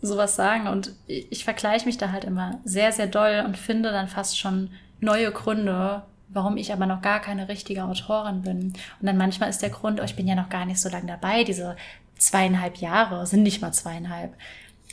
sowas 0.00 0.36
sagen. 0.36 0.68
Und 0.68 0.92
ich, 1.06 1.30
ich 1.30 1.44
vergleiche 1.44 1.86
mich 1.86 1.98
da 1.98 2.12
halt 2.12 2.24
immer 2.24 2.60
sehr, 2.64 2.92
sehr 2.92 3.06
doll 3.06 3.42
und 3.46 3.56
finde 3.56 3.90
dann 3.90 4.08
fast 4.08 4.38
schon 4.38 4.70
neue 5.00 5.30
Gründe, 5.32 6.02
warum 6.28 6.56
ich 6.56 6.72
aber 6.72 6.86
noch 6.86 7.02
gar 7.02 7.20
keine 7.20 7.48
richtige 7.48 7.84
Autorin 7.84 8.42
bin. 8.42 8.72
Und 9.00 9.06
dann 9.06 9.16
manchmal 9.16 9.50
ist 9.50 9.62
der 9.62 9.70
Grund, 9.70 10.00
oh, 10.00 10.04
ich 10.04 10.16
bin 10.16 10.28
ja 10.28 10.34
noch 10.34 10.48
gar 10.48 10.66
nicht 10.66 10.80
so 10.80 10.88
lange 10.88 11.06
dabei, 11.06 11.44
diese 11.44 11.76
zweieinhalb 12.18 12.78
Jahre, 12.78 13.26
sind 13.26 13.42
nicht 13.42 13.62
mal 13.62 13.72
zweieinhalb. 13.72 14.34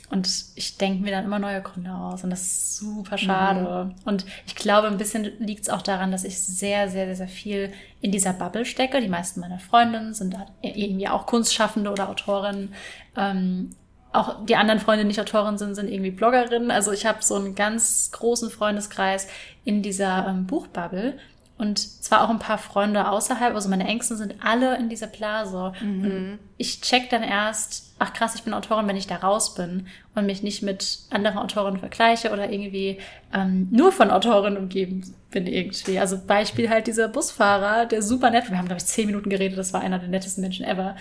Und 0.08 0.28
ich 0.54 0.78
denke 0.78 1.02
mir 1.02 1.10
dann 1.10 1.24
immer 1.24 1.40
neue 1.40 1.60
Gründe 1.62 1.92
aus. 1.92 2.22
Und 2.22 2.30
das 2.30 2.42
ist 2.42 2.76
super 2.76 3.18
schade. 3.18 3.86
Mhm. 3.86 3.94
Und 4.04 4.24
ich 4.46 4.54
glaube, 4.54 4.86
ein 4.86 4.98
bisschen 4.98 5.24
liegt 5.40 5.62
es 5.62 5.68
auch 5.68 5.82
daran, 5.82 6.12
dass 6.12 6.22
ich 6.22 6.40
sehr, 6.40 6.88
sehr, 6.88 7.06
sehr, 7.06 7.16
sehr 7.16 7.28
viel 7.28 7.72
in 8.00 8.12
dieser 8.12 8.32
Bubble 8.32 8.64
stecke. 8.64 9.00
Die 9.00 9.08
meisten 9.08 9.40
meiner 9.40 9.58
Freundinnen 9.58 10.14
sind 10.14 10.36
irgendwie 10.62 11.08
auch 11.08 11.26
Kunstschaffende 11.26 11.90
oder 11.90 12.08
Autorinnen. 12.08 12.72
Ähm, 13.16 13.74
auch 14.16 14.44
die 14.44 14.56
anderen 14.56 14.80
Freunde, 14.80 15.04
die 15.04 15.08
nicht 15.08 15.20
Autorin 15.20 15.58
sind, 15.58 15.74
sind 15.74 15.88
irgendwie 15.90 16.10
Bloggerinnen. 16.10 16.70
Also 16.70 16.92
ich 16.92 17.06
habe 17.06 17.18
so 17.20 17.34
einen 17.34 17.54
ganz 17.54 18.10
großen 18.12 18.50
Freundeskreis 18.50 19.28
in 19.64 19.82
dieser 19.82 20.26
ähm, 20.28 20.46
Buchbubble. 20.46 21.18
und 21.58 21.78
zwar 21.78 22.22
auch 22.22 22.28
ein 22.28 22.38
paar 22.38 22.58
Freunde 22.58 23.08
außerhalb, 23.08 23.54
also 23.54 23.68
meine 23.68 23.86
Ängsten 23.86 24.16
sind 24.16 24.34
alle 24.42 24.76
in 24.76 24.88
dieser 24.88 25.06
Blase. 25.06 25.72
Mhm. 25.80 26.38
Ich 26.58 26.82
check 26.82 27.08
dann 27.08 27.22
erst, 27.22 27.94
ach 27.98 28.12
krass, 28.12 28.34
ich 28.34 28.42
bin 28.42 28.52
Autorin, 28.52 28.86
wenn 28.86 28.96
ich 28.96 29.06
da 29.06 29.16
raus 29.16 29.54
bin 29.54 29.86
und 30.14 30.26
mich 30.26 30.42
nicht 30.42 30.62
mit 30.62 30.98
anderen 31.10 31.38
Autorinnen 31.38 31.80
vergleiche 31.80 32.30
oder 32.30 32.50
irgendwie 32.50 32.98
ähm, 33.32 33.68
nur 33.70 33.90
von 33.90 34.10
Autorinnen 34.10 34.58
umgeben 34.58 35.14
bin 35.30 35.46
irgendwie. 35.46 35.98
Also 35.98 36.18
Beispiel 36.26 36.68
halt 36.68 36.86
dieser 36.86 37.08
Busfahrer, 37.08 37.86
der 37.86 38.02
super 38.02 38.30
nett, 38.30 38.50
wir 38.50 38.58
haben 38.58 38.66
glaube 38.66 38.80
ich 38.80 38.86
zehn 38.86 39.06
Minuten 39.06 39.30
geredet, 39.30 39.56
das 39.56 39.72
war 39.72 39.80
einer 39.80 39.98
der 39.98 40.08
nettesten 40.08 40.42
Menschen 40.42 40.66
ever. 40.66 40.94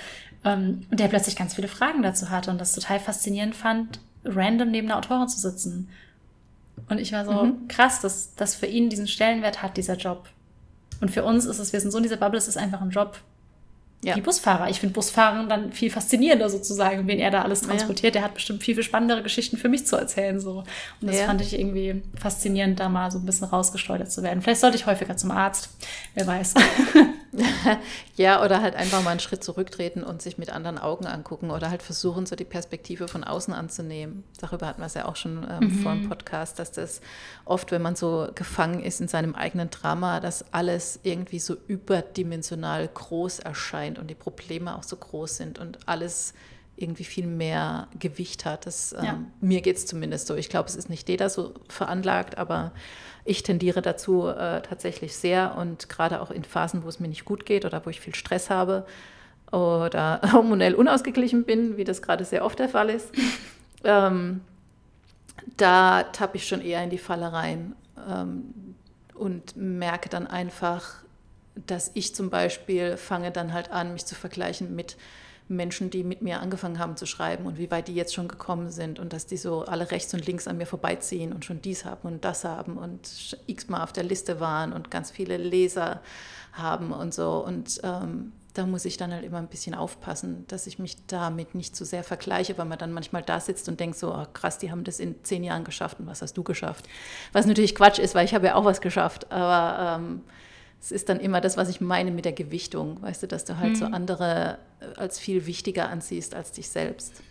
Ähm, 0.45 0.85
und 0.91 0.99
der 0.99 1.07
plötzlich 1.07 1.35
ganz 1.35 1.55
viele 1.55 1.67
Fragen 1.67 2.01
dazu 2.03 2.29
hatte 2.29 2.51
und 2.51 2.61
das 2.61 2.71
total 2.73 2.99
faszinierend 2.99 3.55
fand, 3.55 3.99
random 4.23 4.71
neben 4.71 4.87
einer 4.87 4.97
Autorin 4.97 5.27
zu 5.27 5.39
sitzen. 5.39 5.89
Und 6.89 6.99
ich 6.99 7.11
war 7.11 7.25
so, 7.25 7.31
Mhm. 7.45 7.67
krass, 7.67 8.01
dass 8.01 8.35
das 8.35 8.55
für 8.55 8.67
ihn 8.67 8.89
diesen 8.89 9.07
Stellenwert 9.07 9.61
hat, 9.63 9.75
dieser 9.77 9.95
Job. 9.95 10.27
Und 11.01 11.09
für 11.11 11.23
uns 11.23 11.45
ist 11.45 11.59
es, 11.59 11.73
wir 11.73 11.81
sind 11.81 11.91
so 11.91 11.97
in 11.97 12.03
dieser 12.03 12.17
Bubble, 12.17 12.37
es 12.37 12.47
ist 12.47 12.57
einfach 12.57 12.81
ein 12.81 12.89
Job. 12.91 13.19
Ja. 14.03 14.15
Wie 14.15 14.21
Busfahrer. 14.21 14.69
Ich 14.69 14.79
finde 14.81 14.93
Busfahren 14.93 15.49
dann 15.49 15.71
viel 15.71 15.89
faszinierender 15.89 16.47
sozusagen, 16.49 17.07
wen 17.07 17.17
er 17.17 17.31
da 17.31 17.41
alles 17.41 17.61
Ja. 17.61 17.67
transportiert. 17.69 18.13
Der 18.13 18.21
hat 18.23 18.35
bestimmt 18.35 18.61
viel, 18.61 18.75
viel 18.75 18.83
spannendere 18.83 19.23
Geschichten 19.23 19.57
für 19.57 19.67
mich 19.67 19.87
zu 19.87 19.95
erzählen. 19.95 20.39
So. 20.39 20.59
Und 21.01 21.07
das 21.07 21.15
Ja. 21.17 21.25
fand 21.25 21.41
ich 21.41 21.57
irgendwie 21.57 22.03
faszinierend, 22.19 22.79
da 22.79 22.87
mal 22.87 23.09
so 23.09 23.17
ein 23.17 23.25
bisschen 23.25 23.47
rausgesteuert 23.47 24.11
zu 24.11 24.21
werden. 24.21 24.43
Vielleicht 24.43 24.61
sollte 24.61 24.77
ich 24.77 24.85
häufiger 24.85 25.17
zum 25.17 25.31
Arzt. 25.31 25.69
Wer 26.13 26.27
weiß. 26.27 26.53
Ja, 28.15 28.43
oder 28.43 28.61
halt 28.61 28.75
einfach 28.75 29.03
mal 29.03 29.11
einen 29.11 29.19
Schritt 29.19 29.43
zurücktreten 29.43 30.03
und 30.03 30.21
sich 30.21 30.37
mit 30.37 30.49
anderen 30.49 30.77
Augen 30.77 31.05
angucken 31.05 31.51
oder 31.51 31.69
halt 31.69 31.83
versuchen, 31.83 32.25
so 32.25 32.35
die 32.35 32.45
Perspektive 32.45 33.07
von 33.07 33.23
außen 33.23 33.53
anzunehmen. 33.53 34.23
Darüber 34.39 34.67
hatten 34.67 34.81
wir 34.81 34.85
es 34.85 34.93
ja 34.93 35.05
auch 35.05 35.15
schon 35.17 35.45
ähm, 35.49 35.69
vor 35.83 35.93
dem 35.93 36.07
Podcast, 36.07 36.59
dass 36.59 36.71
das 36.71 37.01
oft, 37.43 37.71
wenn 37.71 37.81
man 37.81 37.95
so 37.95 38.29
gefangen 38.35 38.81
ist 38.81 39.01
in 39.01 39.07
seinem 39.07 39.35
eigenen 39.35 39.69
Drama, 39.69 40.19
dass 40.19 40.45
alles 40.53 40.99
irgendwie 41.03 41.39
so 41.39 41.55
überdimensional 41.67 42.87
groß 42.87 43.39
erscheint 43.39 43.99
und 43.99 44.07
die 44.09 44.15
Probleme 44.15 44.75
auch 44.77 44.83
so 44.83 44.95
groß 44.95 45.37
sind 45.37 45.59
und 45.59 45.87
alles 45.87 46.33
irgendwie 46.77 47.05
viel 47.05 47.27
mehr 47.27 47.87
Gewicht 47.99 48.45
hat. 48.45 48.65
Das, 48.65 48.93
ähm, 48.93 49.03
Ja. 49.03 49.19
Mir 49.41 49.61
geht 49.61 49.77
es 49.77 49.85
zumindest 49.85 50.27
so. 50.27 50.35
Ich 50.35 50.49
glaube, 50.49 50.67
es 50.69 50.75
ist 50.75 50.89
nicht 50.89 51.07
jeder 51.07 51.29
so 51.29 51.53
veranlagt, 51.69 52.37
aber 52.37 52.71
ich 53.25 53.41
tendiere 53.41 53.81
dazu 53.81 54.27
äh, 54.27 54.61
tatsächlich 54.61 55.15
sehr 55.15 55.57
und 55.57 55.89
gerade 55.89 56.21
auch 56.21 56.29
in 56.29 56.43
Phasen, 56.43 56.83
wo 56.83 56.87
es 56.87 56.99
mir 56.99 57.07
nicht 57.07 57.25
gut 57.25 57.45
geht 57.45 57.65
oder 57.65 57.85
wo 57.85 57.89
ich 57.89 57.99
viel 57.99 58.13
Stress 58.13 58.51
habe 58.51 58.85
oder 59.51 60.21
hormonell 60.31 60.75
unausgeglichen 60.75 61.43
bin, 61.43 61.75
wie 61.75 61.83
das 61.83 62.03
gerade 62.03 62.23
sehr 62.23 62.45
oft 62.45 62.59
der 62.59 62.69
Fall 62.69 62.89
ist, 62.91 63.09
ähm, 63.83 64.41
da 65.57 66.03
tappe 66.03 66.37
ich 66.37 66.47
schon 66.47 66.61
eher 66.61 66.83
in 66.83 66.91
die 66.91 66.99
Falle 66.99 67.33
rein 67.33 67.75
ähm, 68.07 68.75
und 69.15 69.57
merke 69.57 70.07
dann 70.07 70.27
einfach, 70.27 71.03
dass 71.55 71.91
ich 71.95 72.13
zum 72.13 72.29
Beispiel 72.29 72.95
fange 72.95 73.31
dann 73.31 73.53
halt 73.53 73.71
an, 73.71 73.93
mich 73.93 74.05
zu 74.05 74.13
vergleichen 74.13 74.75
mit 74.75 74.97
Menschen, 75.47 75.89
die 75.89 76.03
mit 76.03 76.21
mir 76.21 76.39
angefangen 76.39 76.79
haben 76.79 76.97
zu 76.97 77.05
schreiben 77.05 77.45
und 77.45 77.57
wie 77.57 77.69
weit 77.69 77.87
die 77.87 77.95
jetzt 77.95 78.13
schon 78.13 78.27
gekommen 78.27 78.71
sind 78.71 78.99
und 78.99 79.13
dass 79.13 79.27
die 79.27 79.37
so 79.37 79.63
alle 79.65 79.91
rechts 79.91 80.13
und 80.13 80.25
links 80.25 80.47
an 80.47 80.57
mir 80.57 80.65
vorbeiziehen 80.65 81.33
und 81.33 81.45
schon 81.45 81.61
dies 81.61 81.85
haben 81.85 82.07
und 82.07 82.25
das 82.25 82.43
haben 82.43 82.77
und 82.77 83.37
x-mal 83.45 83.83
auf 83.83 83.93
der 83.93 84.03
Liste 84.03 84.39
waren 84.39 84.73
und 84.73 84.89
ganz 84.89 85.11
viele 85.11 85.37
Leser 85.37 86.01
haben 86.53 86.91
und 86.91 87.13
so. 87.13 87.45
Und 87.45 87.79
ähm, 87.83 88.31
da 88.55 88.65
muss 88.65 88.85
ich 88.85 88.97
dann 88.97 89.13
halt 89.13 89.23
immer 89.23 89.37
ein 89.37 89.47
bisschen 89.47 89.75
aufpassen, 89.75 90.45
dass 90.47 90.65
ich 90.65 90.79
mich 90.79 91.05
damit 91.07 91.55
nicht 91.55 91.75
zu 91.75 91.85
sehr 91.85 92.03
vergleiche, 92.03 92.57
weil 92.57 92.65
man 92.65 92.79
dann 92.79 92.93
manchmal 92.93 93.21
da 93.21 93.39
sitzt 93.39 93.67
und 93.69 93.79
denkt 93.79 93.97
so, 93.97 94.13
oh, 94.13 94.25
krass, 94.33 94.57
die 94.57 94.71
haben 94.71 94.83
das 94.83 94.99
in 94.99 95.23
zehn 95.23 95.43
Jahren 95.43 95.63
geschafft 95.65 95.99
und 95.99 96.07
was 96.07 96.21
hast 96.21 96.37
du 96.37 96.43
geschafft? 96.43 96.87
Was 97.33 97.45
natürlich 97.45 97.75
Quatsch 97.75 97.99
ist, 97.99 98.15
weil 98.15 98.25
ich 98.25 98.33
habe 98.33 98.47
ja 98.47 98.55
auch 98.55 98.65
was 98.65 98.81
geschafft, 98.81 99.31
aber 99.31 99.99
ähm, 99.99 100.21
es 100.85 100.91
ist 100.91 101.09
dann 101.09 101.19
immer 101.19 101.41
das, 101.41 101.57
was 101.57 101.67
ich 101.67 101.81
meine 101.81 102.11
mit 102.11 102.25
der 102.25 102.31
Gewichtung, 102.33 103.01
weißt 103.01 103.23
du, 103.23 103.27
dass 103.27 103.43
du 103.43 103.57
halt 103.57 103.75
so 103.75 103.85
andere 103.85 104.59
äh, 104.79 104.99
als 104.99 105.17
viel 105.17 105.47
wichtiger 105.47 105.89
ansiehst 105.89 106.35
als 106.35 106.51
dich 106.51 106.69
selbst. 106.69 107.23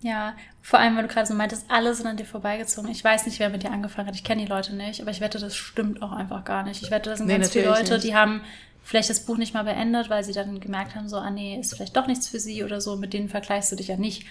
Ja, 0.00 0.34
vor 0.62 0.78
allem, 0.78 0.96
weil 0.96 1.02
du 1.02 1.08
gerade 1.12 1.26
so 1.26 1.34
meintest, 1.34 1.66
alle 1.68 1.94
sind 1.94 2.06
an 2.06 2.16
dir 2.16 2.24
vorbeigezogen. 2.24 2.90
Ich 2.90 3.04
weiß 3.04 3.26
nicht, 3.26 3.38
wer 3.40 3.50
mit 3.50 3.62
dir 3.62 3.70
angefangen 3.72 4.08
hat. 4.08 4.14
Ich 4.14 4.24
kenne 4.24 4.40
die 4.42 4.48
Leute 4.48 4.74
nicht, 4.74 5.02
aber 5.02 5.10
ich 5.10 5.20
wette, 5.20 5.38
das 5.38 5.54
stimmt 5.54 6.00
auch 6.00 6.12
einfach 6.12 6.44
gar 6.44 6.62
nicht. 6.62 6.82
Ich 6.82 6.90
wette, 6.90 7.10
das 7.10 7.18
sind 7.18 7.26
Nee, 7.28 7.34
ganz 7.34 7.50
viele 7.50 7.66
Leute, 7.66 7.92
nicht. 7.92 8.04
die 8.04 8.14
haben 8.14 8.40
vielleicht 8.82 9.10
das 9.10 9.20
Buch 9.26 9.36
nicht 9.36 9.52
mal 9.52 9.64
beendet, 9.64 10.08
weil 10.08 10.24
sie 10.24 10.32
dann 10.32 10.58
gemerkt 10.58 10.94
haben, 10.94 11.10
so, 11.10 11.18
ah 11.18 11.30
nee, 11.30 11.60
ist 11.60 11.74
vielleicht 11.74 11.94
doch 11.94 12.06
nichts 12.06 12.26
für 12.26 12.40
sie 12.40 12.64
oder 12.64 12.80
so. 12.80 12.96
Mit 12.96 13.12
denen 13.12 13.28
vergleichst 13.28 13.70
du 13.70 13.76
dich 13.76 13.88
ja 13.88 13.98
nicht. 13.98 14.24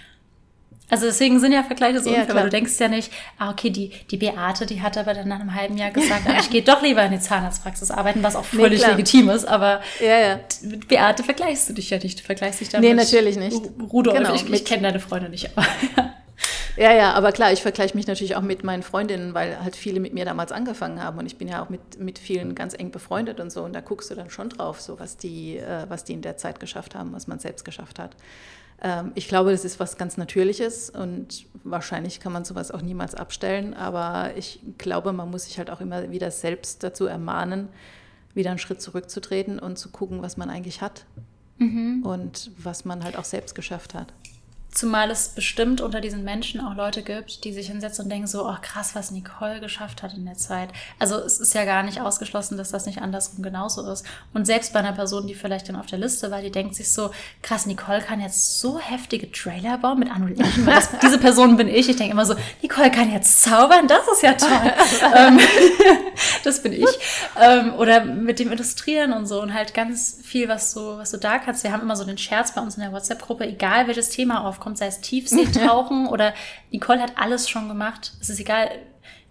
Also 0.92 1.06
deswegen 1.08 1.40
sind 1.40 1.54
ja 1.54 1.64
Vergleiche 1.64 2.00
so 2.02 2.12
Ja, 2.12 2.20
unfair, 2.20 2.36
weil 2.36 2.44
du 2.44 2.50
denkst 2.50 2.74
ja 2.80 2.88
nicht, 2.88 3.12
ah 3.40 3.50
okay, 3.50 3.70
die, 3.72 3.90
die 4.12 4.18
Beate, 4.18 4.66
die 4.68 4.82
hat 4.82 4.98
aber 4.98 5.14
dann 5.16 5.28
nach 5.28 5.40
einem 5.40 5.56
halben 5.56 5.78
Jahr 5.78 5.90
gesagt, 5.92 6.24
ah, 6.28 6.36
ich 6.40 6.50
gehe 6.52 6.62
doch 6.62 6.82
lieber 6.84 7.02
in 7.04 7.14
die 7.14 7.20
Zahnarztpraxis 7.20 7.90
arbeiten, 7.90 8.22
was 8.22 8.36
auch 8.36 8.46
Nee, 8.52 8.62
völlig 8.64 8.80
klar. 8.82 8.92
legitim 8.92 9.30
ist, 9.30 9.46
aber 9.46 9.82
Ja, 10.00 10.20
ja. 10.20 10.40
mit 10.62 10.88
Beate 10.88 11.24
vergleichst 11.24 11.68
du 11.70 11.74
dich 11.74 11.90
ja 11.90 11.98
nicht. 11.98 12.20
Du 12.20 12.24
vergleichst 12.24 12.62
dich 12.62 12.70
dann 12.70 12.82
Nee, 12.82 12.94
natürlich 12.94 13.38
nicht. 13.38 13.56
Ru- 13.56 13.88
Rudolf. 13.90 14.18
Genau, 14.18 14.36
ich 14.36 14.48
ich 14.52 14.66
kenne 14.66 14.84
deine 14.84 15.00
Freunde 15.00 15.30
nicht, 15.30 15.50
aber 15.58 15.66
Ja, 16.78 16.94
ja, 16.94 17.12
aber 17.14 17.34
klar, 17.34 17.52
ich 17.52 17.62
vergleiche 17.62 17.96
mich 17.98 18.08
natürlich 18.08 18.36
auch 18.38 18.42
mit 18.42 18.64
meinen 18.64 18.82
Freundinnen, 18.82 19.34
weil 19.34 19.62
halt 19.62 19.76
viele 19.76 20.00
mit 20.00 20.14
mir 20.14 20.24
damals 20.24 20.54
angefangen 20.54 21.04
haben 21.04 21.20
und 21.20 21.26
ich 21.26 21.38
bin 21.38 21.50
ja 21.50 21.62
auch 21.64 21.70
mit, 21.70 22.00
mit 22.00 22.18
vielen 22.18 22.56
ganz 22.56 22.74
eng 22.74 22.92
befreundet 22.92 23.40
und 23.42 23.52
so 23.52 23.64
und 23.64 23.74
da 23.74 23.82
guckst 23.82 24.10
du 24.10 24.16
dann 24.16 24.30
schon 24.30 24.48
drauf, 24.50 24.80
so 24.80 24.98
was 25.00 25.18
die, 25.18 25.58
äh, 25.58 25.86
was 25.90 26.06
die 26.06 26.14
in 26.14 26.22
der 26.22 26.38
Zeit 26.38 26.60
geschafft 26.62 26.96
haben, 26.96 27.12
was 27.12 27.28
man 27.28 27.40
selbst 27.40 27.66
geschafft 27.66 28.00
hat. 28.00 28.12
Ähm, 28.82 29.12
ich 29.16 29.28
glaube, 29.28 29.52
das 29.52 29.66
ist 29.66 29.80
was 29.80 29.98
ganz 29.98 30.18
Natürliches 30.18 30.90
und 30.90 31.46
wahrscheinlich 31.64 32.20
kann 32.20 32.34
man 32.34 32.46
sowas 32.46 32.72
auch 32.72 32.82
niemals 32.82 33.16
abstellen, 33.16 33.74
aber 33.74 34.36
ich 34.36 34.60
glaube, 34.78 35.14
man 35.14 35.30
muss 35.30 35.46
sich 35.46 35.58
halt 35.58 35.70
auch 35.70 35.82
immer 35.82 36.10
wieder 36.12 36.32
selbst 36.32 36.84
dazu 36.84 37.06
ermahnen, 37.06 37.70
wieder 38.34 38.50
einen 38.50 38.60
Schritt 38.60 38.82
zurückzutreten 38.82 39.60
und 39.60 39.78
zu 39.78 39.90
gucken, 39.90 40.22
was 40.22 40.38
man 40.38 40.50
eigentlich 40.50 40.82
hat 40.82 41.06
und 42.04 42.52
was 42.58 42.86
man 42.86 43.04
halt 43.04 43.18
auch 43.18 43.26
selbst 43.26 43.54
geschafft 43.56 43.94
hat. 43.94 44.14
Zumal 44.72 45.12
es 45.12 45.30
bestimmt 45.30 45.82
unter 45.82 46.00
diesen 46.00 46.24
Menschen 46.24 46.62
auch 46.62 46.76
Leute 46.76 47.02
gibt, 47.02 47.44
die 47.44 47.52
sich 47.52 47.68
hinsetzen 47.68 48.06
und 48.06 48.10
denken 48.10 48.28
so, 48.28 48.48
oh 48.48 48.56
krass, 48.62 48.96
was 48.96 49.12
Nicole 49.12 49.60
geschafft 49.60 50.02
hat 50.02 50.14
in 50.14 50.26
der 50.26 50.36
Zeit. 50.36 50.70
Also 50.98 51.18
es 51.18 51.42
ist 51.42 51.54
ja 51.54 51.66
gar 51.66 51.84
nicht 51.84 52.00
ausgeschlossen, 52.00 52.58
dass 52.58 52.72
das 52.72 52.86
nicht 52.86 53.02
andersrum 53.02 53.44
genauso 53.44 53.90
ist. 53.92 54.06
Und 54.34 54.46
selbst 54.46 54.72
bei 54.72 54.80
einer 54.80 54.94
Person, 54.94 55.28
die 55.28 55.36
vielleicht 55.36 55.68
dann 55.68 55.76
auf 55.76 55.88
der 55.88 56.00
Liste 56.00 56.32
war, 56.32 56.42
die 56.42 56.52
denkt 56.52 56.76
sich 56.76 56.94
so, 56.94 57.12
krass, 57.42 57.66
Nicole 57.66 58.02
kann 58.02 58.22
jetzt 58.22 58.62
so 58.62 58.80
heftige 58.80 59.30
Trailer 59.30 59.78
bauen 59.78 60.00
mit 60.00 60.10
Unreal 60.10 60.40
Engine. 60.40 60.82
diese 61.02 61.18
Person 61.18 61.58
bin 61.58 61.68
ich. 61.68 61.90
Ich 61.90 61.98
denke 61.98 62.14
immer 62.14 62.26
so, 62.26 62.36
Nicole 62.62 62.92
kann 62.92 63.12
jetzt 63.12 63.44
zaubern, 63.44 63.90
das 63.90 64.08
ist 64.14 64.24
ja 64.24 64.34
toll. 64.34 64.50
ähm, 65.16 65.40
das 66.46 66.64
bin 66.64 66.72
ich. 66.72 66.88
Ähm, 67.40 67.74
oder 67.76 68.06
mit 68.06 68.40
dem 68.40 68.52
Illustrieren 68.52 69.12
und 69.12 69.26
so 69.26 69.42
und 69.42 69.54
halt 69.54 69.74
ganz 69.74 70.20
viel, 70.24 70.48
was 70.48 70.74
du, 70.74 70.98
was 70.98 71.12
du 71.12 71.18
da 71.18 71.40
kannst. 71.40 71.64
Wir 71.64 71.74
haben 71.74 71.82
immer 71.82 71.98
so 71.98 72.06
den 72.06 72.18
Scherz 72.18 72.54
bei 72.54 72.62
uns 72.62 72.76
in 72.76 72.82
der 72.82 72.94
WhatsApp-Gruppe, 72.94 73.46
egal 73.46 73.88
welches 73.88 74.10
Thema 74.10 74.48
aufkommt, 74.62 74.78
sei 74.78 74.88
es 74.88 75.02
Tiefseetauchen 75.02 76.08
oder 76.10 76.34
Nicole 76.72 77.02
hat 77.02 77.14
alles 77.18 77.50
schon 77.50 77.68
gemacht. 77.68 78.14
Es 78.22 78.30
ist 78.30 78.40
egal. 78.40 78.70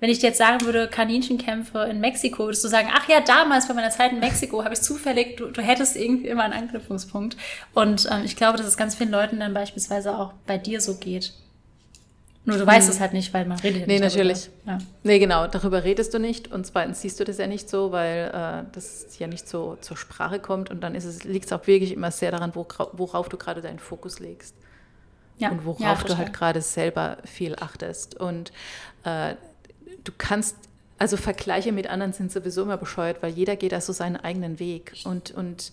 Wenn 0.00 0.10
ich 0.10 0.18
dir 0.18 0.28
jetzt 0.28 0.38
sagen 0.38 0.64
würde, 0.64 0.88
Kaninchenkämpfe 0.88 1.80
in 1.90 2.00
Mexiko, 2.00 2.44
würdest 2.44 2.64
du 2.64 2.68
sagen, 2.68 2.88
ach 2.90 3.06
ja, 3.08 3.20
damals 3.20 3.68
bei 3.68 3.74
meiner 3.74 3.90
Zeit 3.90 4.12
in 4.12 4.18
Mexiko 4.18 4.64
habe 4.64 4.72
ich 4.72 4.80
zufällig, 4.80 5.36
du, 5.36 5.50
du 5.50 5.60
hättest 5.60 5.94
irgendwie 5.94 6.28
immer 6.28 6.42
einen 6.42 6.54
Anknüpfungspunkt. 6.54 7.36
Und 7.74 8.08
ähm, 8.10 8.22
ich 8.24 8.34
glaube, 8.34 8.56
dass 8.56 8.66
es 8.66 8.78
ganz 8.78 8.94
vielen 8.94 9.10
Leuten 9.10 9.40
dann 9.40 9.52
beispielsweise 9.52 10.18
auch 10.18 10.32
bei 10.46 10.56
dir 10.56 10.80
so 10.80 10.94
geht. 10.94 11.34
Nur 12.46 12.56
du 12.56 12.66
weißt 12.66 12.88
es 12.88 12.98
halt 12.98 13.12
nicht, 13.12 13.34
weil 13.34 13.44
man 13.44 13.58
redet 13.58 13.82
ja 13.82 13.86
Nee, 13.86 14.00
nicht 14.00 14.16
natürlich. 14.16 14.48
Ja. 14.66 14.78
Nee, 15.02 15.18
genau, 15.18 15.46
darüber 15.46 15.84
redest 15.84 16.14
du 16.14 16.18
nicht 16.18 16.50
und 16.50 16.66
zweitens 16.66 17.02
siehst 17.02 17.20
du 17.20 17.24
das 17.24 17.36
ja 17.36 17.46
nicht 17.46 17.68
so, 17.68 17.92
weil 17.92 18.30
äh, 18.32 18.64
das 18.72 19.18
ja 19.18 19.26
nicht 19.26 19.46
so 19.46 19.76
zur 19.82 19.98
Sprache 19.98 20.38
kommt 20.38 20.70
und 20.70 20.80
dann 20.80 20.94
liegt 21.24 21.44
es 21.44 21.52
auch 21.52 21.66
wirklich 21.66 21.92
immer 21.92 22.10
sehr 22.10 22.30
daran, 22.30 22.52
wo, 22.54 22.66
worauf 22.94 23.28
du 23.28 23.36
gerade 23.36 23.60
deinen 23.60 23.78
Fokus 23.78 24.18
legst 24.18 24.54
Ja. 25.40 25.50
und 25.50 25.64
worauf 25.64 25.80
ja, 25.80 25.94
du 25.94 26.16
halt 26.16 26.32
gerade 26.32 26.60
selber 26.60 27.18
viel 27.24 27.56
achtest. 27.56 28.14
Und 28.14 28.52
äh, 29.04 29.34
du 30.04 30.12
kannst, 30.16 30.56
also 30.98 31.16
Vergleiche 31.16 31.72
mit 31.72 31.88
anderen 31.88 32.12
sind 32.12 32.30
sowieso 32.30 32.62
immer 32.62 32.76
bescheuert, 32.76 33.22
weil 33.22 33.32
jeder 33.32 33.56
geht 33.56 33.72
da 33.72 33.80
so 33.80 33.92
seinen 33.92 34.16
eigenen 34.16 34.58
Weg 34.58 34.94
und, 35.04 35.30
und 35.30 35.72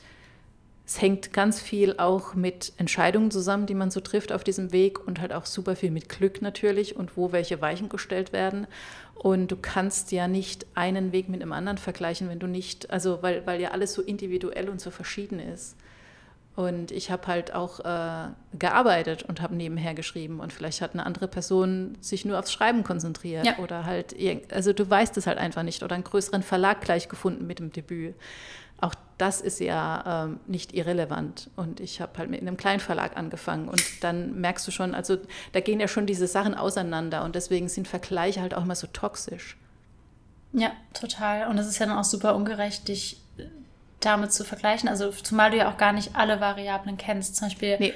es 0.87 1.01
hängt 1.01 1.33
ganz 1.33 1.59
viel 1.59 1.95
auch 1.97 2.33
mit 2.33 2.71
Entscheidungen 2.77 3.29
zusammen, 3.29 3.65
die 3.65 3.75
man 3.75 3.91
so 3.91 3.99
trifft 3.99 4.31
auf 4.31 4.45
diesem 4.45 4.71
Weg 4.71 5.05
und 5.05 5.19
halt 5.19 5.33
auch 5.33 5.45
super 5.45 5.75
viel 5.75 5.91
mit 5.91 6.07
Glück 6.07 6.41
natürlich 6.41 6.95
und 6.95 7.17
wo 7.17 7.33
welche 7.33 7.59
Weichen 7.59 7.89
gestellt 7.89 8.31
werden. 8.31 8.67
Und 9.13 9.51
du 9.51 9.57
kannst 9.57 10.13
ja 10.13 10.29
nicht 10.29 10.65
einen 10.75 11.11
Weg 11.11 11.27
mit 11.27 11.41
einem 11.41 11.51
anderen 11.51 11.77
vergleichen, 11.77 12.29
wenn 12.29 12.39
du 12.39 12.47
nicht, 12.47 12.89
also 12.89 13.21
weil, 13.21 13.45
weil 13.45 13.59
ja 13.59 13.71
alles 13.71 13.93
so 13.93 14.01
individuell 14.01 14.69
und 14.69 14.79
so 14.79 14.89
verschieden 14.89 15.39
ist. 15.39 15.75
Und 16.57 16.89
ich 16.91 17.11
habe 17.11 17.27
halt 17.27 17.53
auch 17.53 17.81
äh, 17.81 18.29
gearbeitet 18.57 19.21
und 19.21 19.41
habe 19.41 19.53
nebenher 19.53 19.93
geschrieben 19.93 20.39
und 20.39 20.51
vielleicht 20.51 20.81
hat 20.81 20.93
eine 20.93 21.05
andere 21.05 21.27
Person 21.27 21.95
sich 22.01 22.25
nur 22.25 22.39
aufs 22.39 22.51
Schreiben 22.51 22.83
konzentriert 22.83 23.45
Ja. 23.45 23.59
oder 23.59 23.85
halt, 23.85 24.15
also 24.51 24.73
du 24.73 24.89
weißt 24.89 25.15
es 25.17 25.27
halt 25.27 25.37
einfach 25.37 25.61
nicht 25.61 25.83
oder 25.83 25.93
einen 25.93 26.03
größeren 26.03 26.41
Verlag 26.41 26.81
gleich 26.81 27.09
gefunden 27.09 27.45
mit 27.45 27.59
dem 27.59 27.71
Debüt. 27.71 28.15
Auch 28.81 28.95
das 29.19 29.39
ist 29.39 29.59
ja 29.59 30.23
ähm, 30.25 30.39
nicht 30.47 30.73
irrelevant. 30.73 31.51
Und 31.55 31.79
ich 31.79 32.01
habe 32.01 32.17
halt 32.17 32.31
mit 32.31 32.41
einem 32.41 32.57
kleinen 32.57 32.79
Verlag 32.79 33.17
angefangen 33.17 33.69
und 33.69 34.03
dann 34.03 34.41
merkst 34.41 34.67
du 34.67 34.71
schon, 34.71 34.95
also 34.95 35.17
da 35.51 35.59
gehen 35.59 35.79
ja 35.79 35.87
schon 35.87 36.07
diese 36.07 36.25
Sachen 36.25 36.55
auseinander 36.55 37.23
und 37.23 37.35
deswegen 37.35 37.69
sind 37.69 37.87
Vergleiche 37.87 38.41
halt 38.41 38.55
auch 38.55 38.63
immer 38.63 38.73
so 38.75 38.87
toxisch. 38.87 39.57
Ja, 40.53 40.71
total. 40.95 41.49
Und 41.49 41.59
es 41.59 41.67
ist 41.67 41.77
ja 41.77 41.85
dann 41.85 41.99
auch 41.99 42.03
super 42.03 42.35
ungerecht, 42.35 42.87
dich 42.87 43.21
damit 43.99 44.31
zu 44.31 44.43
vergleichen. 44.43 44.89
Also 44.89 45.11
zumal 45.11 45.51
du 45.51 45.57
ja 45.57 45.71
auch 45.71 45.77
gar 45.77 45.93
nicht 45.93 46.15
alle 46.15 46.39
Variablen 46.39 46.97
kennst. 46.97 47.35
Zum 47.35 47.47
Beispiel, 47.47 47.77
nee. 47.79 47.93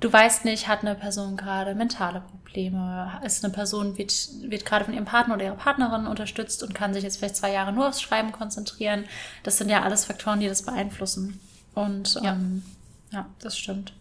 du 0.00 0.12
weißt 0.12 0.44
nicht, 0.44 0.68
hat 0.68 0.80
eine 0.80 0.94
Person 0.94 1.36
gerade 1.36 1.74
mentale 1.74 2.20
Probleme, 2.20 3.20
ist 3.24 3.44
eine 3.44 3.52
Person, 3.52 3.98
wird, 3.98 4.12
wird 4.42 4.64
gerade 4.64 4.84
von 4.84 4.94
ihrem 4.94 5.06
Partner 5.06 5.34
oder 5.34 5.44
ihrer 5.44 5.56
Partnerin 5.56 6.06
unterstützt 6.06 6.62
und 6.62 6.74
kann 6.74 6.94
sich 6.94 7.02
jetzt 7.02 7.16
vielleicht 7.16 7.36
zwei 7.36 7.52
Jahre 7.52 7.72
nur 7.72 7.88
aufs 7.88 8.02
Schreiben 8.02 8.32
konzentrieren. 8.32 9.04
Das 9.42 9.58
sind 9.58 9.70
ja 9.70 9.82
alles 9.82 10.04
Faktoren, 10.04 10.40
die 10.40 10.48
das 10.48 10.62
beeinflussen. 10.62 11.40
Und 11.74 12.14
ja, 12.22 12.32
ähm, 12.32 12.62
ja 13.10 13.26
das 13.40 13.58
stimmt. 13.58 13.92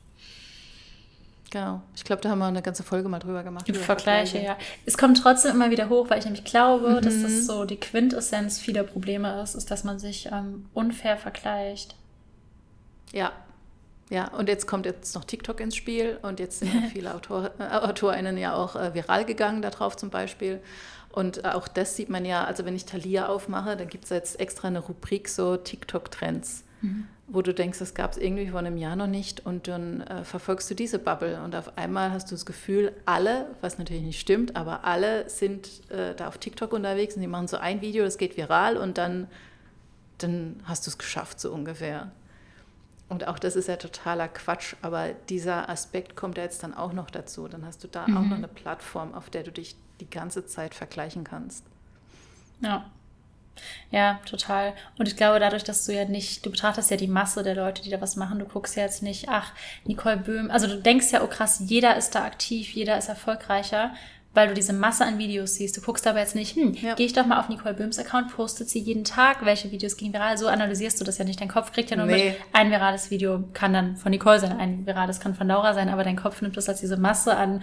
Genau. 1.54 1.84
Ich 1.96 2.04
glaube, 2.04 2.20
da 2.20 2.32
haben 2.32 2.40
wir 2.40 2.48
eine 2.48 2.64
ganze 2.64 2.82
Folge 2.82 3.08
mal 3.10 3.20
drüber 3.20 3.44
gemacht. 3.44 3.70
Vergleiche, 3.78 4.42
ja. 4.42 4.58
Es 4.88 4.98
kommt 4.98 5.22
trotzdem 5.22 5.52
immer 5.52 5.70
wieder 5.70 5.88
hoch, 5.88 6.10
weil 6.10 6.18
ich 6.18 6.26
nämlich 6.26 6.46
glaube, 6.46 6.90
mhm. 6.90 7.02
dass 7.02 7.22
das 7.22 7.46
so 7.46 7.66
die 7.66 7.80
Quintessenz 7.80 8.58
vieler 8.58 8.82
Probleme 8.82 9.40
ist, 9.40 9.54
ist, 9.54 9.70
dass 9.70 9.84
man 9.84 10.00
sich 10.00 10.30
ähm, 10.32 10.66
unfair 10.74 11.16
vergleicht. 11.16 11.96
Ja. 13.12 13.34
Ja, 14.10 14.30
und 14.30 14.50
jetzt 14.50 14.66
kommt 14.66 14.88
jetzt 14.88 15.14
noch 15.14 15.26
TikTok 15.26 15.60
ins 15.60 15.76
Spiel 15.76 16.18
und 16.24 16.40
jetzt 16.40 16.58
sind 16.58 16.74
ja 16.74 16.82
viele 16.92 17.14
Autor, 17.14 17.52
äh, 17.60 17.64
AutorInnen 17.66 18.36
ja 18.40 18.56
auch 18.56 18.76
äh, 18.76 18.96
viral 18.96 19.24
gegangen 19.24 19.62
darauf 19.62 19.96
zum 19.96 20.10
Beispiel. 20.10 20.60
Und 21.12 21.44
äh, 21.44 21.50
auch 21.50 21.68
das 21.68 21.96
sieht 21.96 22.10
man 22.10 22.26
ja, 22.26 22.46
also 22.46 22.66
wenn 22.66 22.76
ich 22.76 22.86
Thalia 22.86 23.28
aufmache, 23.28 23.78
dann 23.78 23.90
gibt 23.90 24.06
es 24.06 24.10
jetzt 24.10 24.40
extra 24.40 24.70
eine 24.70 24.80
Rubrik 24.80 25.30
so 25.30 25.56
TikTok-Trends. 25.56 26.64
Mhm 26.82 27.10
wo 27.28 27.42
du 27.42 27.54
denkst, 27.54 27.80
das 27.80 27.94
gab 27.94 28.12
es 28.12 28.18
irgendwie 28.18 28.48
vor 28.48 28.60
einem 28.60 28.78
Jahr 28.78 28.96
noch 28.96 29.08
nicht 29.08 29.46
und 29.46 29.68
dann 29.68 30.02
äh, 30.02 30.24
verfolgst 30.24 30.70
du 30.70 30.76
diese 30.76 31.00
Bubble 31.00 31.42
und 31.44 31.56
auf 31.56 31.78
einmal 31.78 32.12
hast 32.12 32.30
du 32.30 32.36
das 32.36 32.46
Gefühl, 32.46 32.92
alle, 33.06 33.48
was 33.62 33.78
natürlich 33.78 34.04
nicht 34.04 34.20
stimmt, 34.20 34.56
aber 34.56 34.84
alle 34.84 35.30
sind 35.30 35.90
äh, 35.90 36.14
da 36.16 36.28
auf 36.28 36.38
TikTok 36.38 36.74
unterwegs 36.74 37.16
und 37.16 37.22
die 37.22 37.28
machen 37.28 37.48
so 37.48 37.58
ein 37.58 37.82
Video, 37.82 38.04
das 38.04 38.18
geht 38.18 38.36
viral 38.36 38.76
und 38.76 38.98
dann, 38.98 39.28
dann 40.18 40.60
hast 40.66 40.86
du 40.86 40.90
es 40.90 40.98
geschafft, 40.98 41.40
so 41.40 41.52
ungefähr. 41.54 42.12
Und 43.10 43.28
auch 43.28 43.40
das 43.40 43.56
ist 43.56 43.68
ja 43.68 43.76
totaler 43.76 44.28
Quatsch, 44.28 44.76
aber 44.82 45.10
dieser 45.30 45.70
Aspekt 45.70 46.16
kommt 46.16 46.38
ja 46.38 46.44
jetzt 46.44 46.64
dann 46.64 46.74
auch 46.74 46.94
noch 46.94 47.12
dazu. 47.12 47.48
Dann 47.48 47.66
hast 47.66 47.84
du 47.84 47.88
da 47.88 48.08
mhm. 48.08 48.18
auch 48.18 48.24
noch 48.24 48.38
eine 48.38 48.48
Plattform, 48.48 49.14
auf 49.14 49.30
der 49.30 49.44
du 49.44 49.52
dich 49.52 49.76
die 50.00 50.10
ganze 50.10 50.46
Zeit 50.46 50.74
vergleichen 50.74 51.24
kannst. 51.24 51.64
Ja, 52.62 52.90
ja, 53.92 54.20
total. 54.26 54.74
Und 54.98 55.08
ich 55.08 55.16
glaube, 55.16 55.40
dadurch, 55.40 55.64
dass 55.64 55.86
du 55.86 55.94
ja 55.94 56.06
nicht, 56.06 56.46
du 56.46 56.52
betrachtest 56.52 56.92
ja 56.92 56.98
die 56.98 57.08
Masse 57.08 57.44
der 57.44 57.56
Leute, 57.56 57.82
die 57.82 57.90
da 57.90 58.02
was 58.02 58.16
machen, 58.16 58.40
du 58.40 58.46
guckst 58.46 58.76
ja 58.76 58.84
jetzt 58.84 59.04
nicht, 59.04 59.30
ach, 59.30 59.52
Nicole 59.86 60.18
Böhm, 60.18 60.52
also 60.52 60.68
du 60.68 60.78
denkst 60.78 61.12
ja, 61.12 61.24
oh 61.24 61.28
krass, 61.28 61.62
jeder 61.66 61.96
ist 61.96 62.16
da 62.16 62.24
aktiv, 62.26 62.74
jeder 62.74 62.98
ist 62.98 63.10
erfolgreicher, 63.10 63.94
weil 64.34 64.48
du 64.48 64.54
diese 64.56 64.74
Masse 64.74 65.06
an 65.06 65.20
Videos 65.20 65.56
siehst. 65.56 65.78
Du 65.78 65.82
guckst 65.82 66.08
aber 66.08 66.20
jetzt 66.20 66.36
nicht, 66.36 66.56
hm, 66.56 66.74
ja. 66.74 66.96
gehe 66.96 67.06
ich 67.06 67.14
doch 67.14 67.26
mal 67.26 67.40
auf 67.40 67.50
Nicole 67.50 67.76
Böhms 67.76 68.00
Account, 68.00 68.36
postet 68.36 68.70
sie 68.70 68.80
jeden 68.80 69.04
Tag, 69.04 69.46
welche 69.46 69.72
Videos 69.72 69.96
gehen 69.96 70.12
viral. 70.12 70.38
So 70.38 70.48
analysierst 70.48 71.00
du 71.00 71.06
das 71.06 71.20
ja 71.20 71.26
nicht. 71.26 71.40
Dein 71.40 71.50
Kopf 71.50 71.72
kriegt 71.72 71.92
ja 71.92 71.98
nur 71.98 72.08
nee. 72.08 72.32
mit, 72.32 72.36
ein 72.52 72.72
virales 72.72 73.12
Video 73.12 73.44
kann 73.54 73.74
dann 73.74 73.96
von 73.96 74.10
Nicole 74.10 74.40
sein, 74.40 74.58
ein 74.58 74.88
virales 74.88 75.20
kann 75.20 75.36
von 75.36 75.48
Laura 75.48 75.74
sein, 75.76 75.90
aber 75.90 76.04
dein 76.04 76.16
Kopf 76.16 76.42
nimmt 76.42 76.58
das 76.58 76.68
als 76.68 76.80
diese 76.80 76.98
Masse 76.98 77.36
an 77.38 77.62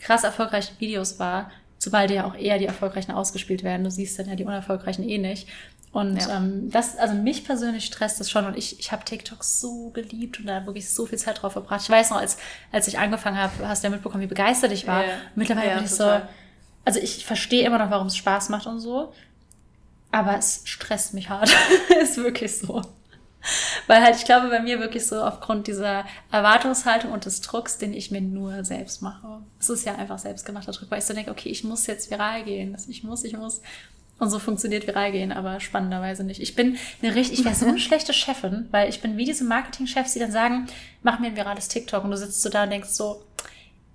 krass 0.00 0.24
erfolgreichen 0.24 0.76
Videos 0.78 1.18
wahr, 1.18 1.50
Zumal 1.78 2.10
ja 2.10 2.26
auch 2.26 2.34
eher 2.34 2.58
die 2.58 2.66
Erfolgreichen 2.66 3.12
ausgespielt 3.12 3.62
werden. 3.62 3.84
Du 3.84 3.90
siehst 3.90 4.18
dann 4.18 4.28
ja 4.28 4.34
die 4.34 4.44
Unerfolgreichen 4.44 5.06
eh 5.08 5.18
nicht. 5.18 5.48
Und 5.92 6.18
ja. 6.18 6.36
ähm, 6.36 6.70
das, 6.70 6.98
also 6.98 7.14
mich 7.14 7.44
persönlich 7.44 7.86
stresst 7.86 8.20
das 8.20 8.30
schon 8.30 8.44
und 8.44 8.54
ich, 8.56 8.78
ich 8.78 8.92
habe 8.92 9.04
TikTok 9.04 9.42
so 9.42 9.88
geliebt 9.90 10.38
und 10.38 10.46
da 10.46 10.66
wirklich 10.66 10.90
so 10.90 11.06
viel 11.06 11.16
Zeit 11.16 11.40
drauf 11.40 11.54
verbracht. 11.54 11.80
Ich 11.82 11.88
weiß 11.88 12.10
noch, 12.10 12.18
als, 12.18 12.36
als 12.70 12.86
ich 12.86 12.98
angefangen 12.98 13.38
habe, 13.38 13.66
hast 13.66 13.82
du 13.82 13.86
ja 13.88 13.90
mitbekommen, 13.94 14.22
wie 14.22 14.26
begeistert 14.26 14.72
ich 14.72 14.86
war. 14.86 15.06
Ja. 15.06 15.14
Mittlerweile 15.34 15.70
ja, 15.70 15.74
bin 15.76 15.84
ich 15.86 15.90
so, 15.90 16.20
also 16.84 17.00
ich 17.00 17.24
verstehe 17.24 17.64
immer 17.64 17.78
noch, 17.78 17.90
warum 17.90 18.08
es 18.08 18.16
Spaß 18.16 18.50
macht 18.50 18.66
und 18.66 18.78
so, 18.78 19.12
aber 20.10 20.36
es 20.36 20.62
stresst 20.64 21.14
mich 21.14 21.30
hart. 21.30 21.50
ist 22.02 22.18
wirklich 22.18 22.58
so. 22.58 22.82
Weil 23.86 24.02
halt, 24.02 24.16
ich 24.16 24.24
glaube, 24.24 24.48
bei 24.48 24.60
mir 24.60 24.80
wirklich 24.80 25.06
so 25.06 25.22
aufgrund 25.22 25.66
dieser 25.66 26.04
Erwartungshaltung 26.30 27.12
und 27.12 27.24
des 27.24 27.40
Drucks, 27.40 27.78
den 27.78 27.92
ich 27.92 28.10
mir 28.10 28.20
nur 28.20 28.64
selbst 28.64 29.02
mache. 29.02 29.40
Es 29.60 29.70
ist 29.70 29.84
ja 29.86 29.94
einfach 29.96 30.18
selbstgemachter 30.18 30.72
Druck, 30.72 30.90
weil 30.90 30.98
ich 30.98 31.04
so 31.04 31.14
denke, 31.14 31.30
okay, 31.30 31.48
ich 31.48 31.64
muss 31.64 31.86
jetzt 31.86 32.10
viral 32.10 32.44
gehen. 32.44 32.76
Ich 32.88 33.02
muss, 33.02 33.24
ich 33.24 33.36
muss. 33.36 33.60
Und 34.18 34.30
so 34.30 34.38
funktioniert 34.38 34.86
viral 34.86 35.12
gehen, 35.12 35.30
aber 35.30 35.60
spannenderweise 35.60 36.24
nicht. 36.24 36.40
Ich 36.40 36.54
bin 36.54 36.78
eine 37.02 37.14
richtig, 37.14 37.40
ich 37.40 37.44
wäre 37.44 37.54
so 37.54 37.66
eine 37.66 37.78
schlechte 37.80 38.14
Chefin, 38.14 38.66
weil 38.70 38.88
ich 38.88 39.02
bin 39.02 39.16
wie 39.16 39.26
diese 39.26 39.44
Marketingchefs, 39.44 40.14
die 40.14 40.18
dann 40.18 40.32
sagen, 40.32 40.66
mach 41.02 41.18
mir 41.18 41.28
ein 41.28 41.36
virales 41.36 41.68
TikTok 41.68 42.02
und 42.02 42.10
du 42.10 42.16
sitzt 42.16 42.40
so 42.40 42.48
da 42.48 42.64
und 42.64 42.70
denkst 42.70 42.88
so, 42.88 43.22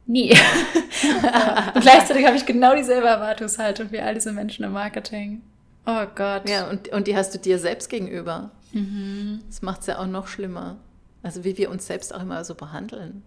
nie. 0.05 0.31
und 1.73 1.81
gleichzeitig 1.81 2.25
habe 2.25 2.37
ich 2.37 2.45
genau 2.45 2.75
dieselbe 2.75 3.07
Erwartungshaltung 3.07 3.91
wie 3.91 3.99
all 3.99 4.13
diese 4.13 4.31
Menschen 4.31 4.63
im 4.63 4.73
Marketing. 4.73 5.41
Oh 5.87 6.05
Gott. 6.13 6.47
Ja, 6.47 6.69
und, 6.69 6.89
und 6.89 7.07
die 7.07 7.15
hast 7.15 7.33
du 7.33 7.39
dir 7.39 7.57
selbst 7.57 7.89
gegenüber. 7.89 8.51
Mhm. 8.73 9.41
Das 9.47 9.61
macht 9.61 9.81
es 9.81 9.87
ja 9.87 9.99
auch 9.99 10.07
noch 10.07 10.27
schlimmer. 10.27 10.77
Also 11.23 11.43
wie 11.43 11.57
wir 11.57 11.69
uns 11.69 11.87
selbst 11.87 12.13
auch 12.13 12.21
immer 12.21 12.43
so 12.43 12.55
behandeln. 12.55 13.23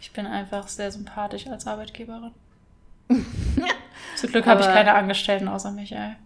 Ich 0.00 0.12
bin 0.12 0.26
einfach 0.26 0.68
sehr 0.68 0.92
sympathisch 0.92 1.46
als 1.46 1.66
Arbeitgeberin. 1.66 2.32
Zum 4.16 4.30
Glück 4.30 4.46
habe 4.46 4.60
ich 4.60 4.66
keine 4.66 4.94
Angestellten 4.94 5.48
außer 5.48 5.72
Michael. 5.72 6.16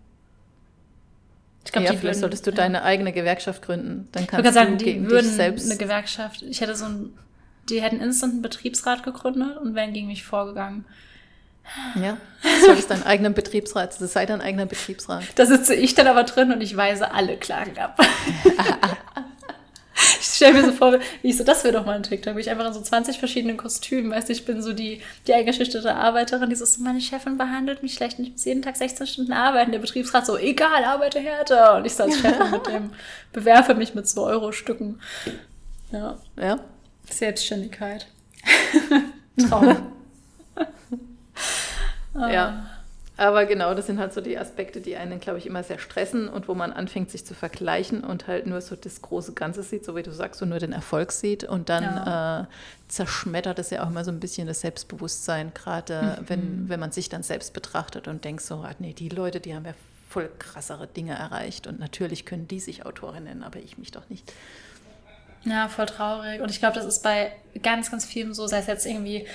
Ich 1.65 1.73
glaube, 1.73 1.87
ja, 1.87 1.93
vielleicht 1.93 2.03
würden, 2.03 2.21
solltest 2.21 2.47
du 2.47 2.51
ja. 2.51 2.57
deine 2.57 2.83
eigene 2.83 3.13
Gewerkschaft 3.13 3.63
gründen. 3.63 4.09
Dann 4.13 4.27
kannst 4.27 4.45
ich 4.45 4.51
du 4.51 4.55
sagen, 4.55 4.79
die 4.79 5.09
würden 5.09 5.31
selbst 5.31 5.71
eine 5.71 5.79
Gewerkschaft. 5.79 6.43
Ich 6.43 6.61
hätte 6.61 6.75
so 6.75 6.87
ein, 6.87 7.13
die 7.69 7.81
hätten 7.81 8.01
instant 8.01 8.33
einen 8.35 8.43
Betriebsrat 8.43 9.05
gegründet 9.05 9.57
und 9.59 9.75
wären 9.75 9.93
gegen 9.93 10.09
mich 10.09 10.25
vorgegangen. 10.25 10.85
Ja, 11.95 12.17
du 12.43 12.67
solltest 12.67 12.91
deinen 12.91 13.05
eigenen 13.05 13.35
Betriebsrat, 13.35 14.01
das 14.01 14.13
sei 14.13 14.27
dein 14.27 14.41
eigener 14.41 14.67
Betriebsrat. 14.67 15.25
Da 15.37 15.47
sitze 15.47 15.75
ich 15.75 15.95
dann 15.95 16.07
aber 16.07 16.25
drin 16.25 16.53
und 16.53 16.61
ich 16.61 16.77
weise 16.77 17.13
alle 17.13 17.37
Klagen 17.37 17.79
ab. 17.79 17.99
ich 20.21 20.27
stelle 20.27 20.55
mir 20.55 20.65
so 20.65 20.73
vor, 20.73 20.99
wie 21.23 21.29
ich 21.29 21.37
so, 21.37 21.45
das 21.45 21.65
wäre 21.65 21.75
doch 21.75 21.87
mal 21.87 21.97
ein 21.97 22.03
TikTok, 22.03 22.37
wie 22.37 22.41
ich 22.41 22.51
einfach 22.51 22.67
in 22.67 22.73
so 22.73 22.81
20 22.81 23.19
verschiedenen 23.19 23.57
Kostümen, 23.57 24.11
weißt 24.11 24.29
du, 24.29 24.33
ich 24.33 24.45
bin 24.45 24.63
so 24.63 24.73
die, 24.73 25.01
die 25.27 25.35
eingeschüchterte 25.35 25.95
Arbeiterin, 25.95 26.51
die 26.51 26.57
so, 26.57 26.67
meine 26.83 27.01
Chefin 27.01 27.39
behandelt 27.39 27.83
mich 27.83 27.95
schlecht 27.95 28.19
ich 28.19 28.33
muss 28.33 28.45
jeden 28.45 28.63
Tag 28.63 28.77
16 28.77 29.07
Stunden 29.07 29.33
arbeiten. 29.33 29.73
Der 29.73 29.79
Betriebsrat 29.79 30.27
so, 30.27 30.37
egal, 30.37 30.85
arbeite 30.85 31.21
härter. 31.21 31.77
Und 31.77 31.87
ich 31.87 31.95
so 31.95 32.05
als 32.05 32.17
Chefin 32.17 32.51
mit 32.51 32.67
dem, 32.67 32.91
bewerfe 33.33 33.75
mich 33.75 33.95
mit 33.95 34.09
2 34.09 34.21
Euro 34.23 34.53
Stücken. 34.53 35.01
Ja. 35.91 36.19
Ja. 36.41 36.59
Selbstständigkeit. 37.11 38.07
Traum. 39.49 39.93
Ja. 42.15 42.67
Aber 43.19 43.45
genau, 43.45 43.75
das 43.75 43.87
sind 43.87 43.99
halt 43.99 44.15
so 44.15 44.23
die 44.23 44.39
Aspekte, 44.39 44.81
die 44.81 44.97
einen, 44.97 45.21
glaube 45.21 45.39
ich, 45.39 45.47
immer 45.47 45.63
sehr 45.63 45.79
stressen 45.79 46.29
und 46.29 46.49
wo 46.49 46.55
man 46.55 46.73
anfängt, 46.73 47.11
sich 47.11 47.27
zu 47.27 47.35
vergleichen 47.35 48.03
und 48.03 48.27
halt 48.27 48.47
nur 48.47 48.61
so 48.63 48.75
das 48.75 49.03
große 49.03 49.35
Ganze 49.35 49.63
sieht, 49.63 49.85
so 49.85 49.95
wie 49.95 50.03
du 50.03 50.11
sagst, 50.13 50.41
so 50.41 50.47
nur 50.47 50.59
den 50.59 50.73
Erfolg 50.73 51.13
sieht. 51.13 51.45
Und 51.45 51.69
dann 51.69 51.85
ja. 51.85 52.41
äh, 52.41 52.45
zerschmettert 52.89 53.59
es 53.59 53.69
ja 53.71 53.85
auch 53.85 53.91
immer 53.91 54.05
so 54.05 54.11
ein 54.11 54.19
bisschen 54.19 54.47
das 54.47 54.63
Selbstbewusstsein, 54.63 55.53
gerade 55.55 56.19
mhm. 56.21 56.29
wenn, 56.29 56.69
wenn 56.69 56.81
man 56.81 56.91
sich 56.91 57.11
dann 57.11 57.23
selbst 57.23 57.53
betrachtet 57.53 58.09
und 58.09 58.25
denkt 58.25 58.43
so, 58.43 58.57
ah, 58.57 58.75
nee, 58.79 58.95
die 58.95 59.11
Leute, 59.11 59.41
die 59.41 59.55
haben 59.55 59.67
ja 59.67 59.75
voll 60.09 60.31
krassere 60.39 60.87
Dinge 60.87 61.13
erreicht 61.15 61.67
und 61.67 61.81
natürlich 61.81 62.25
können 62.27 62.49
die 62.49 62.61
sich 62.61 62.85
Autorin 62.87 63.25
nennen, 63.25 63.43
aber 63.43 63.59
ich 63.61 63.79
mich 63.79 63.93
doch 63.93 64.09
nicht. 64.09 64.33
Ja, 65.45 65.69
voll 65.69 65.87
traurig. 65.87 66.41
Und 66.41 66.51
ich 66.51 66.61
glaube, 66.61 66.75
das 66.75 66.85
ist 66.87 67.03
bei 67.03 67.33
ganz, 67.63 67.91
ganz 67.91 68.05
vielen 68.05 68.33
so, 68.33 68.47
sei 68.47 68.59
es 68.59 68.67
jetzt 68.67 68.87
irgendwie 68.87 69.27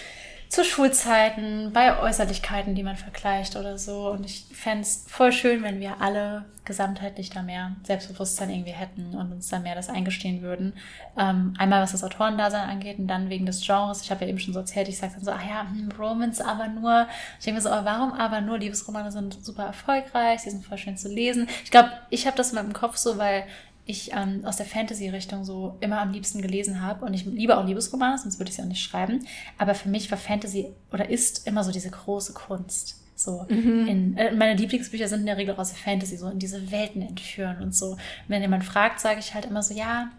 zu 0.50 0.64
Schulzeiten, 0.64 1.72
bei 1.74 2.00
Äußerlichkeiten, 2.00 2.74
die 2.74 2.84
man 2.84 2.96
vergleicht 2.96 3.56
oder 3.56 3.78
so. 3.78 4.10
Und 4.10 4.26
ich 4.26 4.46
fände 4.54 4.82
es 4.82 5.06
voll 5.08 5.32
schön, 5.32 5.64
wenn 5.64 5.80
wir 5.80 6.02
alle 6.02 6.46
gesamtheitlich 6.64 7.30
da 7.30 7.42
mehr 7.42 7.76
Selbstbewusstsein 7.84 8.50
irgendwie 8.50 8.72
hätten 8.72 9.16
und 9.16 9.32
uns 9.32 9.50
da 9.50 9.60
mehr 9.60 9.76
das 9.76 9.90
eingestehen 9.90 10.42
würden. 10.42 10.74
Ähm, 11.18 11.54
einmal 11.58 11.82
was 11.82 11.94
das 11.94 12.04
Autorendasein 12.04 12.70
angeht 12.70 13.00
und 13.00 13.08
dann 13.08 13.30
wegen 13.30 13.46
des 13.46 13.66
Genres. 13.66 14.02
Ich 14.02 14.12
habe 14.12 14.26
ja 14.26 14.30
eben 14.30 14.40
schon 14.40 14.54
so 14.54 14.60
erzählt, 14.60 14.88
ich 14.88 14.98
sage 14.98 15.14
dann 15.16 15.24
so, 15.24 15.32
ach 15.32 15.48
ja, 15.48 15.62
hm, 15.62 15.90
Romans 15.98 16.42
aber 16.42 16.68
nur. 16.68 17.08
Ich 17.40 17.46
denke 17.46 17.58
mir 17.58 17.62
so, 17.62 17.70
aber 17.70 17.86
warum 17.86 18.14
aber 18.14 18.42
nur? 18.42 18.58
Liebesromane 18.58 19.12
sind 19.12 19.46
super 19.46 19.64
erfolgreich, 19.64 20.42
sie 20.42 20.50
sind 20.50 20.66
voll 20.66 20.78
schön 20.78 20.98
zu 20.98 21.08
lesen. 21.08 21.48
Ich 21.64 21.72
glaube, 21.72 21.92
ich 22.10 22.28
habe 22.28 22.38
das 22.38 22.50
in 22.50 22.56
meinem 22.56 22.74
Kopf 22.74 22.98
so, 22.98 23.18
weil 23.18 23.46
ich 23.88 24.12
ähm, 24.14 24.42
aus 24.44 24.58
der 24.58 24.66
Fantasy-Richtung 24.66 25.46
so 25.46 25.78
immer 25.80 26.00
am 26.02 26.12
liebsten 26.12 26.42
gelesen 26.42 26.82
habe. 26.82 27.06
Und 27.06 27.14
ich 27.14 27.26
liebe 27.26 27.58
auch 27.58 27.66
Liebesromane, 27.66 28.18
sonst 28.18 28.38
würde 28.40 28.50
ich 28.50 28.56
sie 28.56 28.62
auch 28.62 28.68
nicht 28.68 28.84
schreiben. 28.84 29.26
Aber 29.58 29.74
für 29.74 29.90
mich 29.90 30.12
war 30.12 30.18
Fantasy 30.18 30.68
oder 30.92 31.10
ist 31.10 31.48
immer 31.48 31.64
so 31.64 31.72
diese 31.72 31.90
große 31.90 32.34
Kunst. 32.34 33.02
So 33.16 33.46
mhm. 33.50 33.88
in, 33.88 34.18
äh, 34.18 34.32
meine 34.34 34.54
Lieblingsbücher 34.54 35.08
sind 35.08 35.22
in 35.22 35.26
der 35.26 35.38
Regel 35.38 35.56
auch 35.56 35.60
aus 35.60 35.70
der 35.70 35.80
Fantasy, 35.80 36.18
so 36.18 36.30
in 36.30 36.38
diese 36.38 36.70
Welten 36.72 37.02
entführen 37.02 37.62
und 37.62 37.74
so. 37.74 37.92
Und 37.92 38.00
wenn 38.28 38.42
jemand 38.42 38.64
fragt, 38.64 39.00
sage 39.00 39.20
ich 39.20 39.34
halt 39.34 39.46
immer 39.46 39.64
so, 39.64 39.74
ja, 39.74 40.12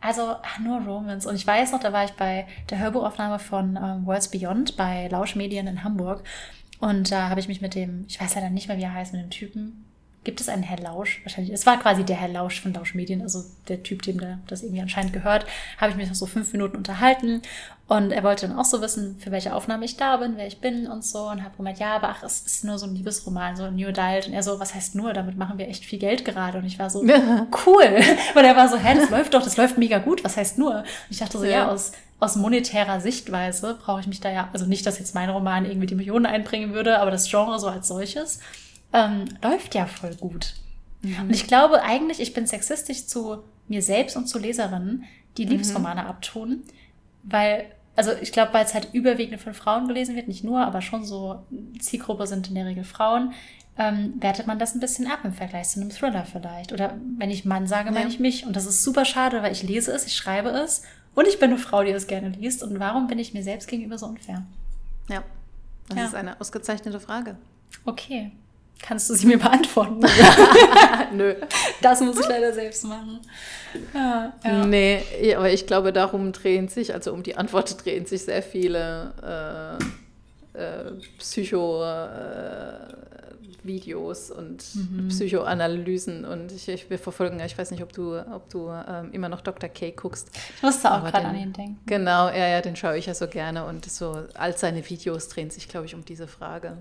also 0.00 0.36
ach, 0.42 0.58
nur 0.60 0.80
Romans. 0.82 1.26
Und 1.26 1.34
ich 1.34 1.46
weiß 1.46 1.72
noch, 1.72 1.80
da 1.80 1.92
war 1.92 2.04
ich 2.04 2.12
bei 2.12 2.46
der 2.70 2.78
Hörbuchaufnahme 2.78 3.38
von 3.38 3.76
ähm, 3.76 4.06
Worlds 4.06 4.28
Beyond 4.28 4.76
bei 4.76 5.08
Lauschmedien 5.08 5.66
in 5.66 5.82
Hamburg. 5.82 6.22
Und 6.78 7.10
da 7.10 7.30
habe 7.30 7.40
ich 7.40 7.48
mich 7.48 7.60
mit 7.60 7.74
dem, 7.74 8.04
ich 8.06 8.20
weiß 8.20 8.34
leider 8.34 8.50
nicht 8.50 8.68
mehr, 8.68 8.76
wie 8.76 8.82
er 8.82 8.94
heißt, 8.94 9.12
mit 9.12 9.22
dem 9.22 9.30
Typen, 9.30 9.86
gibt 10.26 10.40
es 10.40 10.48
einen 10.48 10.64
Herr 10.64 10.80
Lausch? 10.80 11.20
Wahrscheinlich, 11.22 11.54
es 11.54 11.66
war 11.66 11.78
quasi 11.78 12.02
der 12.02 12.16
Herr 12.16 12.28
Lausch 12.28 12.60
von 12.60 12.74
Lausch 12.74 12.96
Medien, 12.96 13.22
also 13.22 13.44
der 13.68 13.84
Typ, 13.84 14.02
dem 14.02 14.18
der 14.18 14.40
das 14.48 14.62
irgendwie 14.62 14.82
anscheinend 14.82 15.12
gehört, 15.12 15.46
habe 15.78 15.92
ich 15.92 15.96
mich 15.96 16.08
noch 16.08 16.16
so 16.16 16.26
fünf 16.26 16.52
Minuten 16.52 16.76
unterhalten. 16.76 17.42
Und 17.86 18.10
er 18.10 18.24
wollte 18.24 18.48
dann 18.48 18.58
auch 18.58 18.64
so 18.64 18.82
wissen, 18.82 19.16
für 19.20 19.30
welche 19.30 19.54
Aufnahme 19.54 19.84
ich 19.84 19.96
da 19.96 20.16
bin, 20.16 20.36
wer 20.36 20.48
ich 20.48 20.60
bin 20.60 20.88
und 20.88 21.04
so. 21.04 21.28
Und 21.30 21.44
habe 21.44 21.56
gemeint, 21.56 21.78
ja, 21.78 21.94
aber 21.94 22.08
ach, 22.08 22.24
es 22.24 22.40
ist 22.40 22.64
nur 22.64 22.76
so 22.76 22.86
ein 22.86 22.96
Liebesroman, 22.96 23.54
so 23.54 23.62
ein 23.62 23.76
New 23.76 23.86
Adult. 23.86 24.26
Und 24.26 24.32
er 24.32 24.42
so, 24.42 24.58
was 24.58 24.74
heißt 24.74 24.96
nur, 24.96 25.12
damit 25.12 25.36
machen 25.36 25.58
wir 25.58 25.68
echt 25.68 25.84
viel 25.84 26.00
Geld 26.00 26.24
gerade. 26.24 26.58
Und 26.58 26.64
ich 26.64 26.80
war 26.80 26.90
so, 26.90 27.02
cool. 27.66 28.02
Und 28.34 28.44
er 28.44 28.56
war 28.56 28.68
so, 28.68 28.76
hä, 28.76 28.96
das 28.96 29.10
läuft 29.10 29.32
doch, 29.32 29.44
das 29.44 29.56
läuft 29.56 29.78
mega 29.78 29.98
gut, 29.98 30.24
was 30.24 30.36
heißt 30.36 30.58
nur? 30.58 30.78
Und 30.78 30.84
ich 31.08 31.18
dachte 31.18 31.38
so, 31.38 31.44
ja, 31.44 31.50
ja. 31.50 31.68
aus 31.68 31.92
aus 32.18 32.34
monetärer 32.34 32.98
Sichtweise 32.98 33.76
brauche 33.78 34.00
ich 34.00 34.06
mich 34.06 34.20
da 34.20 34.30
ja, 34.30 34.48
also 34.54 34.64
nicht, 34.64 34.86
dass 34.86 34.98
jetzt 34.98 35.14
mein 35.14 35.28
Roman 35.28 35.66
irgendwie 35.66 35.86
die 35.86 35.94
Millionen 35.94 36.24
einbringen 36.24 36.72
würde, 36.72 36.98
aber 36.98 37.10
das 37.10 37.28
Genre 37.28 37.58
so 37.58 37.68
als 37.68 37.88
solches 37.88 38.40
ähm, 38.96 39.26
läuft 39.42 39.74
ja 39.74 39.86
voll 39.86 40.14
gut. 40.14 40.54
Mhm. 41.02 41.22
Und 41.22 41.30
ich 41.30 41.46
glaube 41.46 41.82
eigentlich, 41.82 42.20
ich 42.20 42.32
bin 42.32 42.46
sexistisch 42.46 43.06
zu 43.06 43.42
mir 43.68 43.82
selbst 43.82 44.16
und 44.16 44.26
zu 44.26 44.38
Leserinnen, 44.38 45.04
die 45.36 45.44
mhm. 45.44 45.52
Liebesromane 45.52 46.02
mhm. 46.02 46.08
abtun, 46.08 46.62
weil, 47.22 47.66
also 47.94 48.12
ich 48.20 48.32
glaube, 48.32 48.54
weil 48.54 48.64
es 48.64 48.74
halt 48.74 48.88
überwiegend 48.92 49.40
von 49.40 49.54
Frauen 49.54 49.86
gelesen 49.86 50.16
wird, 50.16 50.28
nicht 50.28 50.44
nur, 50.44 50.60
aber 50.60 50.80
schon 50.80 51.04
so 51.04 51.44
Zielgruppe 51.78 52.26
sind 52.26 52.48
in 52.48 52.54
der 52.54 52.66
Regel 52.66 52.84
Frauen, 52.84 53.34
ähm, 53.78 54.14
wertet 54.18 54.46
man 54.46 54.58
das 54.58 54.74
ein 54.74 54.80
bisschen 54.80 55.06
ab 55.06 55.20
im 55.24 55.32
Vergleich 55.32 55.68
zu 55.68 55.80
einem 55.80 55.90
Thriller 55.90 56.24
vielleicht. 56.24 56.72
Oder 56.72 56.96
wenn 57.18 57.30
ich 57.30 57.44
Mann 57.44 57.66
sage, 57.66 57.90
meine 57.90 58.06
ja. 58.06 58.08
ich 58.08 58.18
mich. 58.18 58.46
Und 58.46 58.56
das 58.56 58.64
ist 58.64 58.82
super 58.82 59.04
schade, 59.04 59.42
weil 59.42 59.52
ich 59.52 59.62
lese 59.62 59.92
es, 59.92 60.06
ich 60.06 60.16
schreibe 60.16 60.48
es 60.48 60.82
und 61.14 61.28
ich 61.28 61.38
bin 61.38 61.50
eine 61.50 61.58
Frau, 61.58 61.82
die 61.82 61.90
es 61.90 62.06
gerne 62.06 62.30
liest. 62.30 62.62
Und 62.62 62.80
warum 62.80 63.06
bin 63.06 63.18
ich 63.18 63.34
mir 63.34 63.42
selbst 63.42 63.68
gegenüber 63.68 63.98
so 63.98 64.06
unfair? 64.06 64.46
Ja, 65.10 65.22
das 65.88 65.98
ja. 65.98 66.04
ist 66.06 66.14
eine 66.14 66.40
ausgezeichnete 66.40 67.00
Frage. 67.00 67.36
Okay. 67.84 68.32
Kannst 68.82 69.10
du 69.10 69.14
sie 69.14 69.26
mir 69.26 69.38
beantworten? 69.38 70.00
Nö. 71.12 71.34
Das 71.82 72.00
muss 72.00 72.18
ich 72.20 72.28
leider 72.28 72.52
selbst 72.52 72.84
machen. 72.84 73.20
Ja, 73.94 74.32
ja. 74.44 74.66
Nee, 74.66 75.02
aber 75.34 75.50
ich 75.50 75.66
glaube, 75.66 75.92
darum 75.92 76.32
drehen 76.32 76.68
sich, 76.68 76.94
also 76.94 77.12
um 77.12 77.22
die 77.22 77.36
Antwort 77.36 77.84
drehen 77.84 78.06
sich 78.06 78.24
sehr 78.24 78.42
viele 78.42 79.78
äh, 80.54 80.58
äh, 80.58 80.92
Psycho- 81.18 81.84
äh, 81.84 83.06
Videos 83.66 84.30
und 84.30 84.64
mhm. 84.74 85.08
Psychoanalysen 85.08 86.24
und 86.24 86.52
ich, 86.52 86.68
ich, 86.68 86.88
wir 86.88 86.98
verfolgen, 86.98 87.40
ich 87.40 87.58
weiß 87.58 87.70
nicht, 87.72 87.82
ob 87.82 87.92
du, 87.92 88.16
ob 88.32 88.48
du 88.48 88.70
ähm, 88.70 89.10
immer 89.12 89.28
noch 89.28 89.40
Dr. 89.40 89.68
K 89.68 89.90
guckst. 89.90 90.30
Ich 90.56 90.62
musste 90.62 90.92
auch 90.92 91.02
gerade 91.04 91.26
an 91.26 91.36
ihn 91.36 91.52
denken. 91.52 91.80
Genau, 91.86 92.28
ja, 92.28 92.46
ja, 92.48 92.60
den 92.60 92.76
schaue 92.76 92.96
ich 92.96 93.06
ja 93.06 93.14
so 93.14 93.26
gerne 93.26 93.66
und 93.66 93.84
so 93.90 94.22
all 94.34 94.56
seine 94.56 94.88
Videos 94.88 95.28
drehen 95.28 95.50
sich, 95.50 95.68
glaube 95.68 95.86
ich, 95.86 95.94
um 95.94 96.04
diese 96.04 96.28
Frage. 96.28 96.76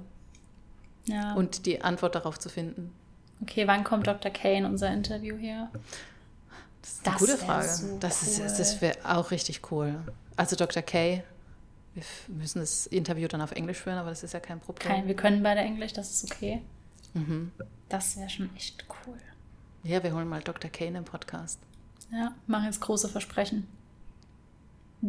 Ja. 1.05 1.33
Und 1.33 1.65
die 1.65 1.81
Antwort 1.81 2.15
darauf 2.15 2.39
zu 2.39 2.49
finden. 2.49 2.93
Okay, 3.41 3.67
wann 3.67 3.83
kommt 3.83 4.07
Dr. 4.07 4.31
K 4.31 4.57
in 4.57 4.65
unser 4.65 4.91
Interview 4.91 5.37
hier? 5.37 5.69
Das 6.81 6.91
ist 6.91 7.07
eine 7.07 7.13
das 7.13 7.21
gute 7.21 7.37
Frage. 7.37 7.67
So 7.67 7.97
das 7.99 8.39
cool. 8.39 8.45
das 8.45 8.81
wäre 8.81 8.97
auch 9.03 9.31
richtig 9.31 9.71
cool. 9.71 9.95
Also 10.35 10.55
Dr. 10.55 10.83
K, 10.83 11.23
wir 11.93 12.03
müssen 12.27 12.59
das 12.59 12.87
Interview 12.87 13.27
dann 13.27 13.41
auf 13.41 13.51
Englisch 13.51 13.79
führen, 13.79 13.97
aber 13.97 14.09
das 14.09 14.23
ist 14.23 14.33
ja 14.33 14.39
kein 14.39 14.59
Problem. 14.59 14.87
Kein, 14.87 15.07
wir 15.07 15.15
können 15.15 15.41
beide 15.43 15.61
Englisch, 15.61 15.93
das 15.93 16.11
ist 16.11 16.31
okay. 16.31 16.61
Mhm. 17.13 17.51
Das 17.89 18.17
wäre 18.17 18.29
schon 18.29 18.55
echt 18.55 18.85
cool. 19.05 19.17
Ja, 19.83 20.03
wir 20.03 20.13
holen 20.13 20.27
mal 20.27 20.41
Dr. 20.41 20.69
Kane 20.69 20.97
im 20.97 21.05
Podcast. 21.05 21.59
Ja, 22.11 22.33
machen 22.47 22.65
jetzt 22.65 22.81
große 22.81 23.09
Versprechen. 23.09 23.67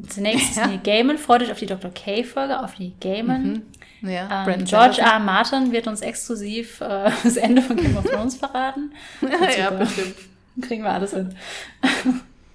Zunächst 0.08 0.56
ja. 0.56 0.66
die 0.68 0.78
Gamen. 0.78 1.18
Freut 1.18 1.42
euch 1.42 1.50
auf 1.50 1.58
die 1.58 1.66
Dr. 1.66 1.90
K-Folge, 1.90 2.60
auf 2.60 2.74
die 2.74 2.94
Gamen. 3.00 3.64
Mhm. 4.00 4.10
Ja, 4.10 4.46
ähm, 4.46 4.64
George 4.64 5.00
R. 5.00 5.18
Martin 5.18 5.72
wird 5.72 5.86
uns 5.86 6.00
exklusiv 6.00 6.80
äh, 6.80 7.10
das 7.24 7.36
Ende 7.36 7.62
von 7.62 7.76
Game 7.76 7.96
of 7.96 8.04
Thrones 8.04 8.36
verraten. 8.36 8.92
ja, 9.22 9.50
ja, 9.58 9.70
bestimmt. 9.70 10.16
Kriegen 10.60 10.82
wir 10.84 10.92
alles 10.92 11.12
hin. 11.12 11.34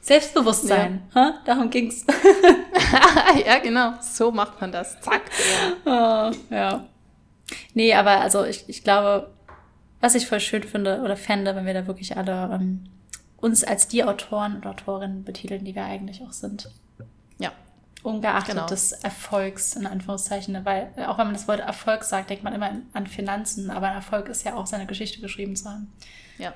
Selbstbewusstsein, 0.02 1.04
ja. 1.14 1.40
darum 1.46 1.70
ging's. 1.70 2.06
ja, 3.46 3.60
genau. 3.60 3.94
So 4.02 4.32
macht 4.32 4.60
man 4.60 4.72
das. 4.72 5.00
Zack. 5.02 5.22
Ja. 5.86 6.32
Oh, 6.32 6.54
ja. 6.54 6.86
Nee, 7.74 7.94
aber 7.94 8.22
also 8.22 8.44
ich, 8.46 8.64
ich 8.68 8.84
glaube, 8.84 9.30
was 10.00 10.16
ich 10.16 10.28
voll 10.28 10.40
schön 10.40 10.64
finde 10.64 11.02
oder 11.02 11.16
fände, 11.16 11.56
wenn 11.56 11.66
wir 11.66 11.76
da 11.76 11.86
wirklich 11.86 12.18
alle 12.18 12.50
ähm, 12.54 12.86
uns 13.38 13.64
als 13.64 13.88
die 13.88 14.04
Autoren 14.04 14.56
und 14.56 14.66
Autorinnen 14.66 15.24
betiteln, 15.24 15.66
die 15.66 15.76
wir 15.76 15.86
eigentlich 15.86 16.24
auch 16.24 16.32
sind. 16.32 16.70
Ungeachtet 18.04 18.56
genau. 18.56 18.68
des 18.68 18.92
Erfolgs, 18.94 19.76
in 19.76 19.86
Anführungszeichen. 19.86 20.66
Weil 20.66 20.92
auch 21.08 21.18
wenn 21.18 21.28
man 21.28 21.34
das 21.34 21.48
Wort 21.48 21.60
Erfolg 21.60 22.04
sagt, 22.04 22.30
denkt 22.30 22.44
man 22.44 22.54
immer 22.54 22.72
an 22.94 23.08
Finanzen, 23.08 23.70
aber 23.70 23.88
ein 23.90 23.96
Erfolg 23.96 24.28
ist 24.28 24.44
ja 24.44 24.56
auch 24.56 24.66
seine 24.66 24.88
Geschichte 24.88 25.22
geschrieben 25.22 25.56
zu 25.56 25.70
haben. 25.70 25.92
Ja. 26.38 26.54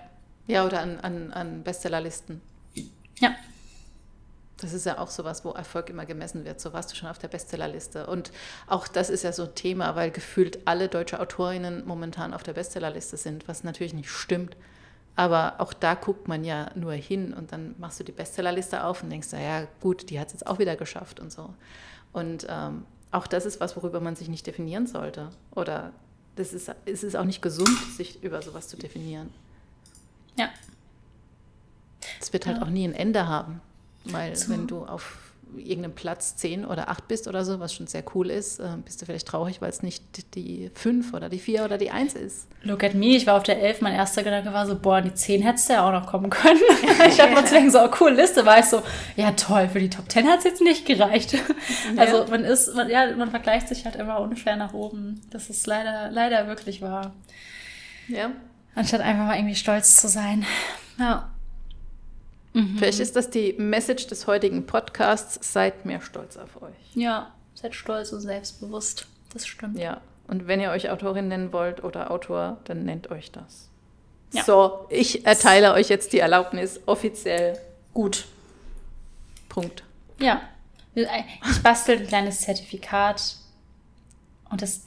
Ja, 0.47 0.65
oder 0.65 0.81
an, 0.81 0.99
an, 0.99 1.33
an 1.33 1.63
Bestsellerlisten. 1.63 2.41
Ja. 3.19 3.35
Das 4.57 4.73
ist 4.73 4.85
ja 4.85 4.99
auch 4.99 5.09
sowas, 5.09 5.43
wo 5.43 5.51
Erfolg 5.51 5.89
immer 5.89 6.05
gemessen 6.05 6.45
wird. 6.45 6.61
So 6.61 6.71
warst 6.71 6.91
du 6.91 6.95
schon 6.95 7.09
auf 7.09 7.17
der 7.17 7.27
Bestsellerliste. 7.27 8.07
Und 8.07 8.31
auch 8.67 8.87
das 8.87 9.09
ist 9.09 9.23
ja 9.23 9.33
so 9.33 9.43
ein 9.43 9.55
Thema, 9.55 9.95
weil 9.95 10.11
gefühlt 10.11 10.59
alle 10.65 10.87
deutsche 10.87 11.19
Autorinnen 11.19 11.85
momentan 11.85 12.33
auf 12.33 12.43
der 12.43 12.53
Bestsellerliste 12.53 13.17
sind, 13.17 13.47
was 13.47 13.63
natürlich 13.63 13.93
nicht 13.93 14.09
stimmt. 14.09 14.55
Aber 15.15 15.55
auch 15.59 15.73
da 15.73 15.95
guckt 15.95 16.27
man 16.27 16.43
ja 16.43 16.71
nur 16.75 16.93
hin 16.93 17.33
und 17.33 17.51
dann 17.51 17.75
machst 17.77 17.99
du 17.99 18.03
die 18.03 18.11
Bestsellerliste 18.11 18.83
auf 18.83 19.01
und 19.01 19.09
denkst, 19.09 19.31
ja 19.31 19.65
gut, 19.79 20.09
die 20.09 20.19
hat 20.19 20.27
es 20.27 20.33
jetzt 20.33 20.47
auch 20.47 20.59
wieder 20.59 20.75
geschafft 20.75 21.19
und 21.19 21.31
so. 21.31 21.53
Und 22.11 22.45
ähm, 22.49 22.85
auch 23.11 23.27
das 23.27 23.45
ist 23.45 23.61
was, 23.61 23.77
worüber 23.77 24.01
man 24.01 24.15
sich 24.15 24.27
nicht 24.27 24.45
definieren 24.45 24.87
sollte. 24.87 25.29
Oder 25.51 25.93
das 26.35 26.51
ist, 26.51 26.69
es 26.85 27.03
ist 27.03 27.15
auch 27.15 27.23
nicht 27.23 27.41
gesund, 27.41 27.77
sich 27.95 28.21
über 28.23 28.41
sowas 28.41 28.67
zu 28.67 28.75
definieren. 28.75 29.29
Ja. 30.35 30.49
Es 32.19 32.33
wird 32.33 32.45
halt 32.45 32.57
ja. 32.57 32.63
auch 32.63 32.69
nie 32.69 32.85
ein 32.85 32.93
Ende 32.93 33.27
haben. 33.27 33.61
Weil 34.03 34.35
so. 34.35 34.51
wenn 34.51 34.67
du 34.67 34.85
auf 34.85 35.24
irgendeinem 35.57 35.95
Platz 35.95 36.35
10 36.37 36.65
oder 36.65 36.89
8 36.89 37.07
bist 37.07 37.27
oder 37.27 37.45
so, 37.45 37.59
was 37.59 37.73
schon 37.73 37.87
sehr 37.87 38.03
cool 38.13 38.29
ist, 38.29 38.59
äh, 38.59 38.67
bist 38.83 39.01
du 39.01 39.05
vielleicht 39.05 39.27
traurig, 39.27 39.61
weil 39.61 39.69
es 39.69 39.83
nicht 39.83 40.35
die 40.35 40.71
5 40.73 41.13
oder 41.13 41.29
die 41.29 41.39
4 41.39 41.65
oder 41.65 41.77
die 41.77 41.91
1 41.91 42.13
ist. 42.13 42.47
Look 42.63 42.83
at 42.83 42.93
me, 42.93 43.15
ich 43.15 43.27
war 43.27 43.37
auf 43.37 43.43
der 43.43 43.61
11, 43.61 43.81
mein 43.81 43.93
erster 43.93 44.23
Gedanke 44.23 44.53
war 44.53 44.65
so, 44.65 44.77
boah, 44.77 45.01
die 45.01 45.13
10 45.13 45.41
hättest 45.41 45.69
du 45.69 45.73
ja 45.73 45.87
auch 45.87 45.91
noch 45.91 46.07
kommen 46.07 46.29
können. 46.29 46.59
ich 47.07 47.19
habe 47.19 47.33
mir 47.33 47.45
zu 47.45 47.53
denken, 47.53 47.71
so, 47.71 47.83
oh, 47.83 47.89
cool 47.99 48.11
Liste, 48.11 48.45
war 48.45 48.59
ich 48.59 48.65
so, 48.65 48.81
ja 49.15 49.31
toll, 49.31 49.69
für 49.69 49.79
die 49.79 49.89
Top 49.89 50.11
10 50.11 50.27
hat 50.27 50.39
es 50.39 50.45
jetzt 50.45 50.61
nicht 50.61 50.85
gereicht. 50.85 51.33
Ja. 51.33 51.39
Also 51.97 52.25
man 52.29 52.43
ist, 52.43 52.75
man, 52.75 52.89
ja, 52.89 53.15
man 53.15 53.29
vergleicht 53.29 53.67
sich 53.67 53.85
halt 53.85 53.95
immer 53.95 54.19
unfair 54.19 54.55
nach 54.55 54.73
oben. 54.73 55.21
Das 55.29 55.49
ist 55.49 55.67
leider, 55.67 56.09
leider 56.11 56.47
wirklich 56.47 56.81
wahr. 56.81 57.13
Ja. 58.07 58.31
Anstatt 58.75 59.01
einfach 59.01 59.25
mal 59.25 59.37
irgendwie 59.37 59.55
stolz 59.55 60.01
zu 60.01 60.07
sein. 60.07 60.45
Ja. 60.99 61.29
Mhm. 62.55 62.77
Vielleicht 62.77 63.01
ist 63.01 63.17
das 63.17 63.29
die 63.29 63.53
Message 63.57 64.07
des 64.07 64.27
heutigen 64.27 64.65
Podcasts. 64.65 65.37
Seid 65.53 65.85
mehr 65.85 65.99
stolz 65.99 66.37
auf 66.37 66.61
euch. 66.61 66.73
Ja, 66.93 67.33
seid 67.53 67.75
stolz 67.75 68.13
und 68.13 68.21
selbstbewusst. 68.21 69.07
Das 69.33 69.45
stimmt. 69.45 69.77
Ja. 69.77 69.99
Und 70.27 70.47
wenn 70.47 70.61
ihr 70.61 70.71
euch 70.71 70.89
Autorin 70.89 71.27
nennen 71.27 71.51
wollt 71.51 71.83
oder 71.83 72.11
Autor, 72.11 72.57
dann 72.63 72.85
nennt 72.85 73.11
euch 73.11 73.31
das. 73.31 73.69
Ja. 74.31 74.43
So, 74.43 74.85
ich 74.89 75.25
erteile 75.25 75.73
euch 75.73 75.89
jetzt 75.89 76.13
die 76.13 76.19
Erlaubnis 76.19 76.79
offiziell. 76.85 77.59
Gut. 77.93 78.25
Punkt. 79.49 79.83
Ja. 80.19 80.41
Ich 80.93 81.61
bastel 81.61 81.99
ein 81.99 82.07
kleines 82.07 82.39
Zertifikat. 82.39 83.35
Und 84.49 84.61
das, 84.61 84.85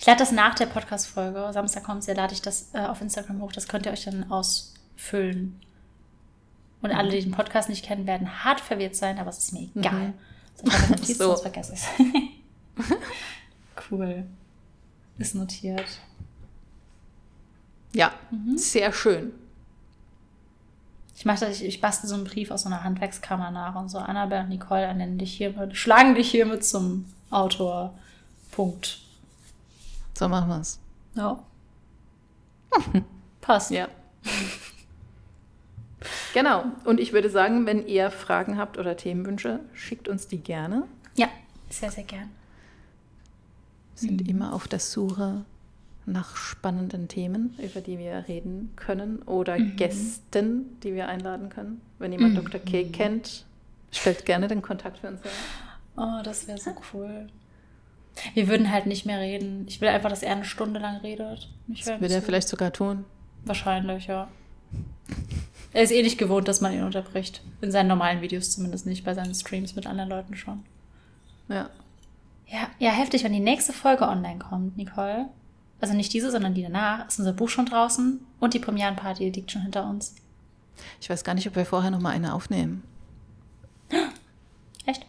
ich 0.00 0.06
lade 0.06 0.18
das 0.18 0.32
nach 0.32 0.56
der 0.56 0.66
Podcast-Folge. 0.66 1.50
Samstag 1.52 1.84
kommt 1.84 2.04
ja, 2.08 2.14
lade 2.14 2.34
ich 2.34 2.42
das 2.42 2.70
äh, 2.74 2.78
auf 2.78 3.00
Instagram 3.00 3.40
hoch. 3.40 3.52
Das 3.52 3.68
könnt 3.68 3.86
ihr 3.86 3.92
euch 3.92 4.04
dann 4.04 4.30
ausfüllen. 4.32 5.63
Und 6.84 6.92
alle, 6.92 7.10
die 7.10 7.22
den 7.22 7.32
Podcast 7.32 7.70
nicht 7.70 7.82
kennen, 7.82 8.06
werden 8.06 8.44
hart 8.44 8.60
verwirrt 8.60 8.94
sein, 8.94 9.18
aber 9.18 9.30
es 9.30 9.38
ist 9.38 9.52
mir 9.54 9.70
egal. 9.74 10.08
Mhm. 10.08 10.14
Sonst, 10.54 10.90
Notiz, 10.90 11.18
so. 11.18 11.24
sonst 11.28 11.40
vergesse 11.40 11.72
ich 11.72 11.80
es. 11.80 12.96
cool. 13.90 14.26
Ist 15.16 15.34
notiert. 15.34 15.86
Ja, 17.94 18.12
mhm. 18.30 18.58
sehr 18.58 18.92
schön. 18.92 19.32
Ich 21.16 21.24
mache 21.24 21.46
das, 21.46 21.60
ich, 21.60 21.64
ich 21.64 21.80
bastel 21.80 22.06
so 22.06 22.16
einen 22.16 22.24
Brief 22.24 22.50
aus 22.50 22.64
so 22.64 22.68
einer 22.68 22.84
Handwerkskammer 22.84 23.50
nach 23.50 23.76
und 23.76 23.88
so. 23.88 23.96
Annabelle 23.96 24.42
und 24.42 24.50
Nicole 24.50 24.82
ernennen 24.82 25.16
dich 25.16 25.32
hiermit, 25.38 25.74
schlagen 25.74 26.14
dich 26.14 26.30
hiermit 26.30 26.66
zum 26.66 27.06
Autor. 27.30 27.94
Punkt. 28.50 28.98
So 30.12 30.28
machen 30.28 30.50
wir 30.50 30.60
es. 30.60 30.78
Ja. 31.14 31.42
Passt. 33.40 33.70
Ja. 33.70 33.88
Genau. 36.34 36.64
Und 36.84 36.98
ich 36.98 37.12
würde 37.12 37.30
sagen, 37.30 37.64
wenn 37.64 37.86
ihr 37.86 38.10
Fragen 38.10 38.58
habt 38.58 38.76
oder 38.76 38.96
Themenwünsche, 38.96 39.60
schickt 39.72 40.08
uns 40.08 40.26
die 40.26 40.38
gerne. 40.38 40.82
Ja, 41.14 41.28
sehr, 41.70 41.92
sehr 41.92 42.02
gern. 42.02 42.28
Wir 43.94 44.08
sind 44.08 44.20
mhm. 44.20 44.28
immer 44.28 44.52
auf 44.52 44.66
der 44.66 44.80
Suche 44.80 45.44
nach 46.06 46.36
spannenden 46.36 47.06
Themen, 47.06 47.56
über 47.62 47.80
die 47.80 47.98
wir 47.98 48.24
reden 48.26 48.72
können 48.74 49.22
oder 49.22 49.56
mhm. 49.56 49.76
Gästen, 49.76 50.80
die 50.82 50.94
wir 50.94 51.06
einladen 51.06 51.50
können. 51.50 51.80
Wenn 52.00 52.10
jemand 52.10 52.34
mhm. 52.34 52.42
Dr. 52.42 52.60
K 52.60 52.82
kennt, 52.90 53.44
stellt 53.92 54.26
gerne 54.26 54.48
den 54.48 54.60
Kontakt 54.60 54.98
für 54.98 55.08
uns 55.08 55.22
her. 55.22 55.30
Oh, 55.96 56.20
das 56.24 56.48
wäre 56.48 56.58
so 56.58 56.72
cool. 56.92 57.28
Wir 58.34 58.48
würden 58.48 58.72
halt 58.72 58.86
nicht 58.86 59.06
mehr 59.06 59.20
reden. 59.20 59.66
Ich 59.68 59.80
will 59.80 59.88
einfach, 59.88 60.10
dass 60.10 60.24
er 60.24 60.32
eine 60.32 60.44
Stunde 60.44 60.80
lang 60.80 60.96
redet. 60.96 61.48
das 61.68 61.86
würde 61.86 62.14
er 62.14 62.22
vielleicht 62.22 62.48
sogar 62.48 62.72
tun. 62.72 63.04
Wahrscheinlich, 63.44 64.08
ja. 64.08 64.28
Er 65.74 65.82
ist 65.82 65.90
eh 65.90 66.02
nicht 66.02 66.18
gewohnt, 66.18 66.48
dass 66.48 66.60
man 66.60 66.72
ihn 66.72 66.84
unterbricht. 66.84 67.42
In 67.60 67.70
seinen 67.72 67.88
normalen 67.88 68.20
Videos 68.22 68.52
zumindest 68.52 68.86
nicht, 68.86 69.04
bei 69.04 69.12
seinen 69.12 69.34
Streams 69.34 69.74
mit 69.76 69.86
anderen 69.86 70.08
Leuten 70.08 70.36
schon. 70.36 70.62
Ja. 71.48 71.68
Ja, 72.46 72.68
ja, 72.78 72.90
heftig, 72.90 73.24
wenn 73.24 73.32
die 73.32 73.40
nächste 73.40 73.72
Folge 73.72 74.06
online 74.06 74.38
kommt, 74.38 74.76
Nicole. 74.76 75.26
Also 75.80 75.92
nicht 75.94 76.12
diese, 76.12 76.30
sondern 76.30 76.54
die 76.54 76.62
danach. 76.62 77.08
Ist 77.08 77.18
unser 77.18 77.32
Buch 77.32 77.48
schon 77.48 77.66
draußen 77.66 78.20
und 78.40 78.54
die 78.54 78.58
Premierenparty 78.60 79.28
liegt 79.30 79.50
schon 79.50 79.62
hinter 79.62 79.88
uns. 79.88 80.14
Ich 81.00 81.10
weiß 81.10 81.24
gar 81.24 81.34
nicht, 81.34 81.46
ob 81.48 81.56
wir 81.56 81.66
vorher 81.66 81.90
noch 81.90 82.00
mal 82.00 82.10
eine 82.10 82.34
aufnehmen. 82.34 82.82
Echt? 84.86 85.04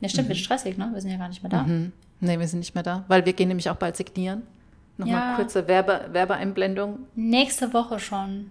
Ja, 0.00 0.08
stimmt, 0.08 0.28
wird 0.28 0.38
stressig, 0.38 0.78
ne? 0.78 0.90
Wir 0.92 1.00
sind 1.00 1.10
ja 1.10 1.18
gar 1.18 1.28
nicht 1.28 1.42
mehr 1.42 1.50
da. 1.50 1.62
Mhm. 1.64 1.92
Nee, 2.20 2.38
wir 2.38 2.48
sind 2.48 2.60
nicht 2.60 2.74
mehr 2.74 2.82
da, 2.84 3.04
weil 3.08 3.24
wir 3.26 3.32
gehen 3.32 3.48
nämlich 3.48 3.68
auch 3.70 3.76
bald 3.76 3.96
signieren. 3.96 4.42
Nochmal 4.96 5.30
Ja. 5.30 5.36
kurze 5.36 5.68
Werbe 5.68 6.08
Werbeeinblendung. 6.12 7.00
Nächste 7.14 7.72
Woche 7.72 7.98
schon. 7.98 8.50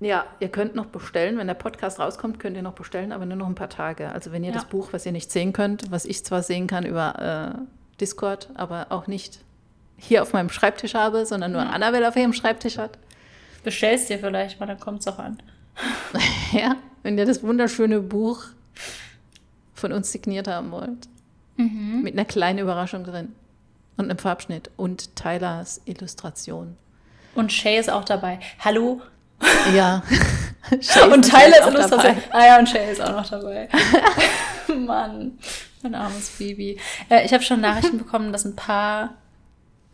Ja, 0.00 0.24
ihr 0.40 0.48
könnt 0.48 0.74
noch 0.74 0.86
bestellen. 0.86 1.36
Wenn 1.38 1.46
der 1.46 1.54
Podcast 1.54 1.98
rauskommt, 2.00 2.40
könnt 2.40 2.56
ihr 2.56 2.62
noch 2.62 2.72
bestellen, 2.72 3.12
aber 3.12 3.26
nur 3.26 3.36
noch 3.36 3.46
ein 3.46 3.54
paar 3.54 3.68
Tage. 3.68 4.10
Also 4.10 4.32
wenn 4.32 4.42
ihr 4.42 4.48
Ja. 4.50 4.54
das 4.54 4.64
Buch, 4.64 4.88
was 4.92 5.04
ihr 5.04 5.12
nicht 5.12 5.30
sehen 5.30 5.52
könnt, 5.52 5.90
was 5.90 6.04
ich 6.06 6.24
zwar 6.24 6.42
sehen 6.42 6.66
kann 6.66 6.86
über 6.86 7.54
äh, 7.58 7.98
Discord, 8.00 8.48
aber 8.54 8.86
auch 8.90 9.06
nicht 9.06 9.40
hier 9.98 10.22
auf 10.22 10.32
meinem 10.32 10.48
Schreibtisch 10.48 10.94
habe, 10.94 11.26
sondern 11.26 11.52
nur 11.52 11.60
Annabelle 11.60 12.08
auf 12.08 12.16
ihrem 12.16 12.32
Schreibtisch 12.32 12.78
hat. 12.78 12.96
Bestellst 13.62 14.08
dir 14.08 14.18
vielleicht 14.18 14.58
mal, 14.58 14.64
dann 14.66 14.80
kommt's 14.80 15.06
auch 15.06 15.18
an. 15.18 15.38
Ja, 16.52 16.76
wenn 17.02 17.16
ihr 17.18 17.26
das 17.26 17.42
wunderschöne 17.42 18.00
Buch 18.00 18.42
von 19.74 19.92
uns 19.92 20.10
signiert 20.12 20.48
haben 20.48 20.70
wollt. 20.72 21.08
Mit 21.56 22.14
einer 22.14 22.24
kleinen 22.24 22.58
Überraschung 22.58 23.04
drin. 23.04 23.34
Und 23.98 24.06
einem 24.06 24.16
Farbschnitt. 24.18 24.70
Und 24.78 25.14
Tylers 25.14 25.80
Illustration. 25.84 26.76
Und 27.34 27.52
Shay 27.52 27.78
ist 27.78 27.90
auch 27.90 28.04
dabei. 28.04 28.40
Hallo? 28.60 29.02
Ja. 29.74 30.02
und 31.12 31.22
Tyler 31.22 31.48
ist 31.48 31.62
auch 31.62 31.68
Illustration. 31.68 31.98
dabei. 32.16 32.16
Ah 32.30 32.46
ja, 32.46 32.58
und 32.58 32.68
Shay 32.68 32.92
ist 32.92 33.00
auch 33.00 33.12
noch 33.12 33.28
dabei. 33.28 33.68
Mann, 34.86 35.38
mein 35.82 35.94
armes 35.94 36.30
Baby. 36.38 36.78
Äh, 37.08 37.24
ich 37.24 37.32
habe 37.32 37.42
schon 37.42 37.60
Nachrichten 37.60 37.98
bekommen, 37.98 38.32
dass 38.32 38.44
ein 38.44 38.56
paar 38.56 39.14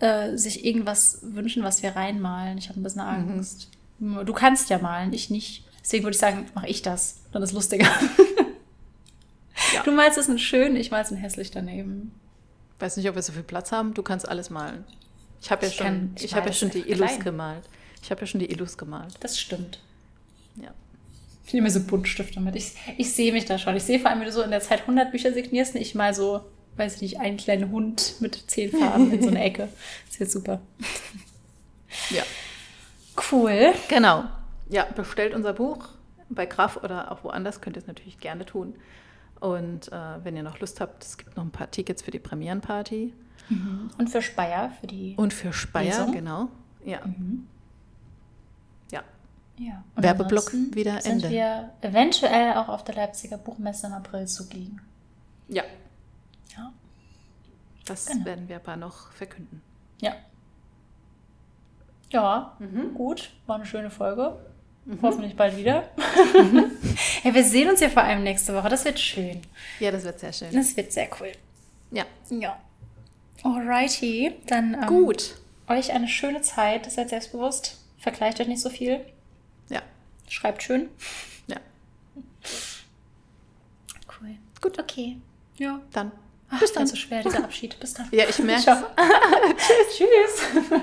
äh, 0.01 0.37
sich 0.37 0.65
irgendwas 0.65 1.21
wünschen, 1.23 1.63
was 1.63 1.83
wir 1.83 1.97
reinmalen. 1.97 2.59
Ich 2.59 2.69
habe 2.69 2.81
ein 2.81 2.83
bisschen 2.83 3.01
Angst. 3.01 3.71
Du 3.99 4.33
kannst 4.35 4.69
ja 4.69 4.79
malen, 4.79 5.13
ich 5.15 5.31
nicht. 5.31 5.65
Deswegen 5.83 6.05
würde 6.05 6.15
ich 6.15 6.21
sagen, 6.21 6.47
mache 6.55 6.67
ich 6.69 6.83
das. 6.83 7.21
Dann 7.33 7.43
ist 7.43 7.53
lustiger. 7.53 7.89
Ja. 9.75 9.83
Du 9.83 9.91
malst 9.91 10.19
es 10.19 10.29
ein 10.29 10.39
schön, 10.39 10.77
ich 10.77 10.91
mal's 10.91 11.11
ein 11.11 11.17
hässlich 11.17 11.51
daneben. 11.51 12.13
Weiß 12.79 12.97
nicht, 12.99 13.09
ob 13.09 13.15
wir 13.15 13.23
so 13.23 13.33
viel 13.33 13.43
Platz 13.43 13.73
haben. 13.73 13.95
Du 13.95 14.03
kannst 14.03 14.29
alles 14.29 14.51
malen. 14.51 14.85
Ich 15.41 15.51
habe 15.51 15.65
ja 15.65 15.73
Ich 15.73 15.79
kann- 15.79 15.87
schon, 15.87 16.13
ich 16.17 16.25
ich 16.27 16.33
habe 16.35 16.43
ja 16.47 16.51
mal 16.51 16.55
schon 16.55 16.71
die 16.71 16.89
Illus 16.89 17.19
gemalt. 17.21 17.65
Ich 18.07 18.11
habe 18.13 18.21
ja 18.21 18.29
schon 18.29 18.39
die 18.39 18.53
Illus 18.53 18.79
gemalt. 18.79 19.17
Das 19.19 19.37
stimmt. 19.37 19.81
Ja. 20.63 20.71
Ich 21.45 21.53
nehme 21.53 21.69
so 21.73 21.81
Buntstifte 21.81 22.39
mit. 22.39 22.55
Ich, 22.55 22.75
ich 22.99 23.13
sehe 23.13 23.33
mich 23.33 23.47
da 23.47 23.59
schon. 23.59 23.75
Ich 23.75 23.83
sehe 23.83 23.99
vor 23.99 24.11
allem, 24.11 24.21
wie 24.21 24.27
du 24.27 24.31
so 24.31 24.43
in 24.43 24.53
der 24.53 24.61
Zeit 24.61 24.83
100 24.83 25.11
Bücher 25.11 25.33
signierst 25.33 25.75
und 25.75 25.81
ich 25.81 25.97
mal 25.97 26.15
so, 26.15 26.45
weiß 26.77 26.95
ich 26.95 27.03
nicht, 27.03 27.19
einen 27.19 27.37
kleinen 27.37 27.73
Hund 27.73 28.15
mit 28.21 28.49
zehn 28.49 28.71
Farben 28.71 29.11
in 29.13 29.23
so 29.23 29.29
eine 29.29 29.43
Ecke. 29.43 29.69
Das 30.09 30.21
wird 30.21 30.31
super. 30.31 30.61
Ja. 32.11 32.23
Cool. 33.33 33.75
Genau. 33.89 34.27
Ja, 34.71 34.85
bestellt 34.85 35.35
unser 35.35 35.53
Buch 35.53 35.89
bei 36.29 36.47
Graf 36.47 36.77
oder 36.77 37.11
auch 37.11 37.25
woanders, 37.25 37.61
könnt 37.61 37.77
ihr 37.77 37.83
es 37.83 37.89
natürlich 37.89 38.21
gerne 38.21 38.47
tun. 38.47 38.77
Und 39.41 39.91
äh, 39.91 40.25
wenn 40.25 40.37
ihr 40.37 40.45
noch 40.45 40.61
Lust 40.61 40.81
habt, 40.81 41.03
es 41.03 41.19
gibt 41.19 41.37
noch 41.37 41.45
ein 41.45 41.51
paar 41.51 41.73
Tickets 41.73 42.03
für 42.03 42.13
die 42.13 42.21
Premierenparty. 42.21 43.13
Und 43.99 44.11
für 44.11 44.23
Speyer, 44.23 44.71
für 44.81 44.87
die. 44.87 45.15
Und 45.17 45.33
für 45.33 45.53
Speyer, 45.53 45.87
Lesung? 45.87 46.13
genau. 46.13 46.49
Ja. 46.85 47.01
Ja. 47.05 47.05
Ja. 49.59 49.83
Und 49.95 50.03
Werbeblock 50.03 50.53
wieder 50.75 51.01
sind 51.01 51.13
Ende. 51.25 51.31
wir 51.31 51.71
eventuell 51.81 52.55
auch 52.55 52.69
auf 52.69 52.85
der 52.85 52.95
Leipziger 52.95 53.39
Buchmesse 53.39 53.87
im 53.87 53.93
April 53.95 54.27
zugegen. 54.27 54.81
Ja. 55.49 55.63
Ja. 56.57 56.73
Das 57.87 58.07
Genau. 58.07 58.25
werden 58.25 58.49
wir 58.49 58.57
aber 58.57 58.77
noch 58.77 59.13
verkünden. 59.13 59.63
Ja. 60.01 60.15
Ja, 62.11 62.57
Mhm. 62.59 62.95
gut. 62.95 63.31
War 63.47 63.57
eine 63.57 63.67
schöne 63.67 63.91
Folge. 63.91 64.37
Hoffentlich 65.03 65.35
bald 65.35 65.57
wieder. 65.57 65.89
ja, 67.25 67.35
wir 67.35 67.43
sehen 67.45 67.69
uns 67.69 67.81
ja 67.81 67.89
vor 67.89 68.05
allem 68.05 68.23
nächste 68.23 68.55
Woche. 68.55 68.69
Das 68.69 68.85
wird 68.85 69.01
schön. 69.01 69.43
Ja, 69.81 69.91
das 69.91 70.05
wird 70.05 70.21
sehr 70.21 70.33
schön. 70.33 70.53
Das 70.53 70.77
wird 70.77 70.93
sehr 70.93 71.09
cool. 71.21 71.33
Ja. 71.91 72.05
Ja. 72.31 72.57
Alrighty. 73.43 74.33
Dann 74.47 74.75
ähm, 74.75 74.87
Gut. 74.87 75.37
euch 75.67 75.91
eine 75.93 76.07
schöne 76.07 76.41
Zeit. 76.43 76.91
Seid 76.91 77.09
selbstbewusst. 77.09 77.79
Vergleicht 77.99 78.41
euch 78.41 78.47
nicht 78.47 78.61
so 78.63 78.71
viel. 78.71 79.01
Schreibt 80.29 80.63
schön. 80.63 80.89
Ja. 81.47 81.57
Cool. 84.21 84.37
Gut. 84.61 84.79
Okay. 84.79 85.17
Ja. 85.59 85.81
Dann. 85.93 86.13
Ach, 86.49 86.61
Bis 86.61 86.73
dann. 86.73 86.87
so 86.87 86.97
schwer, 86.97 87.23
dieser 87.23 87.43
Abschied. 87.45 87.79
Bis 87.81 87.95
dann. 87.95 88.09
Ja, 88.13 88.25
ich 88.29 88.39
merke 88.41 88.63
Ciao. 88.63 88.77
Tschüss. 89.97 90.81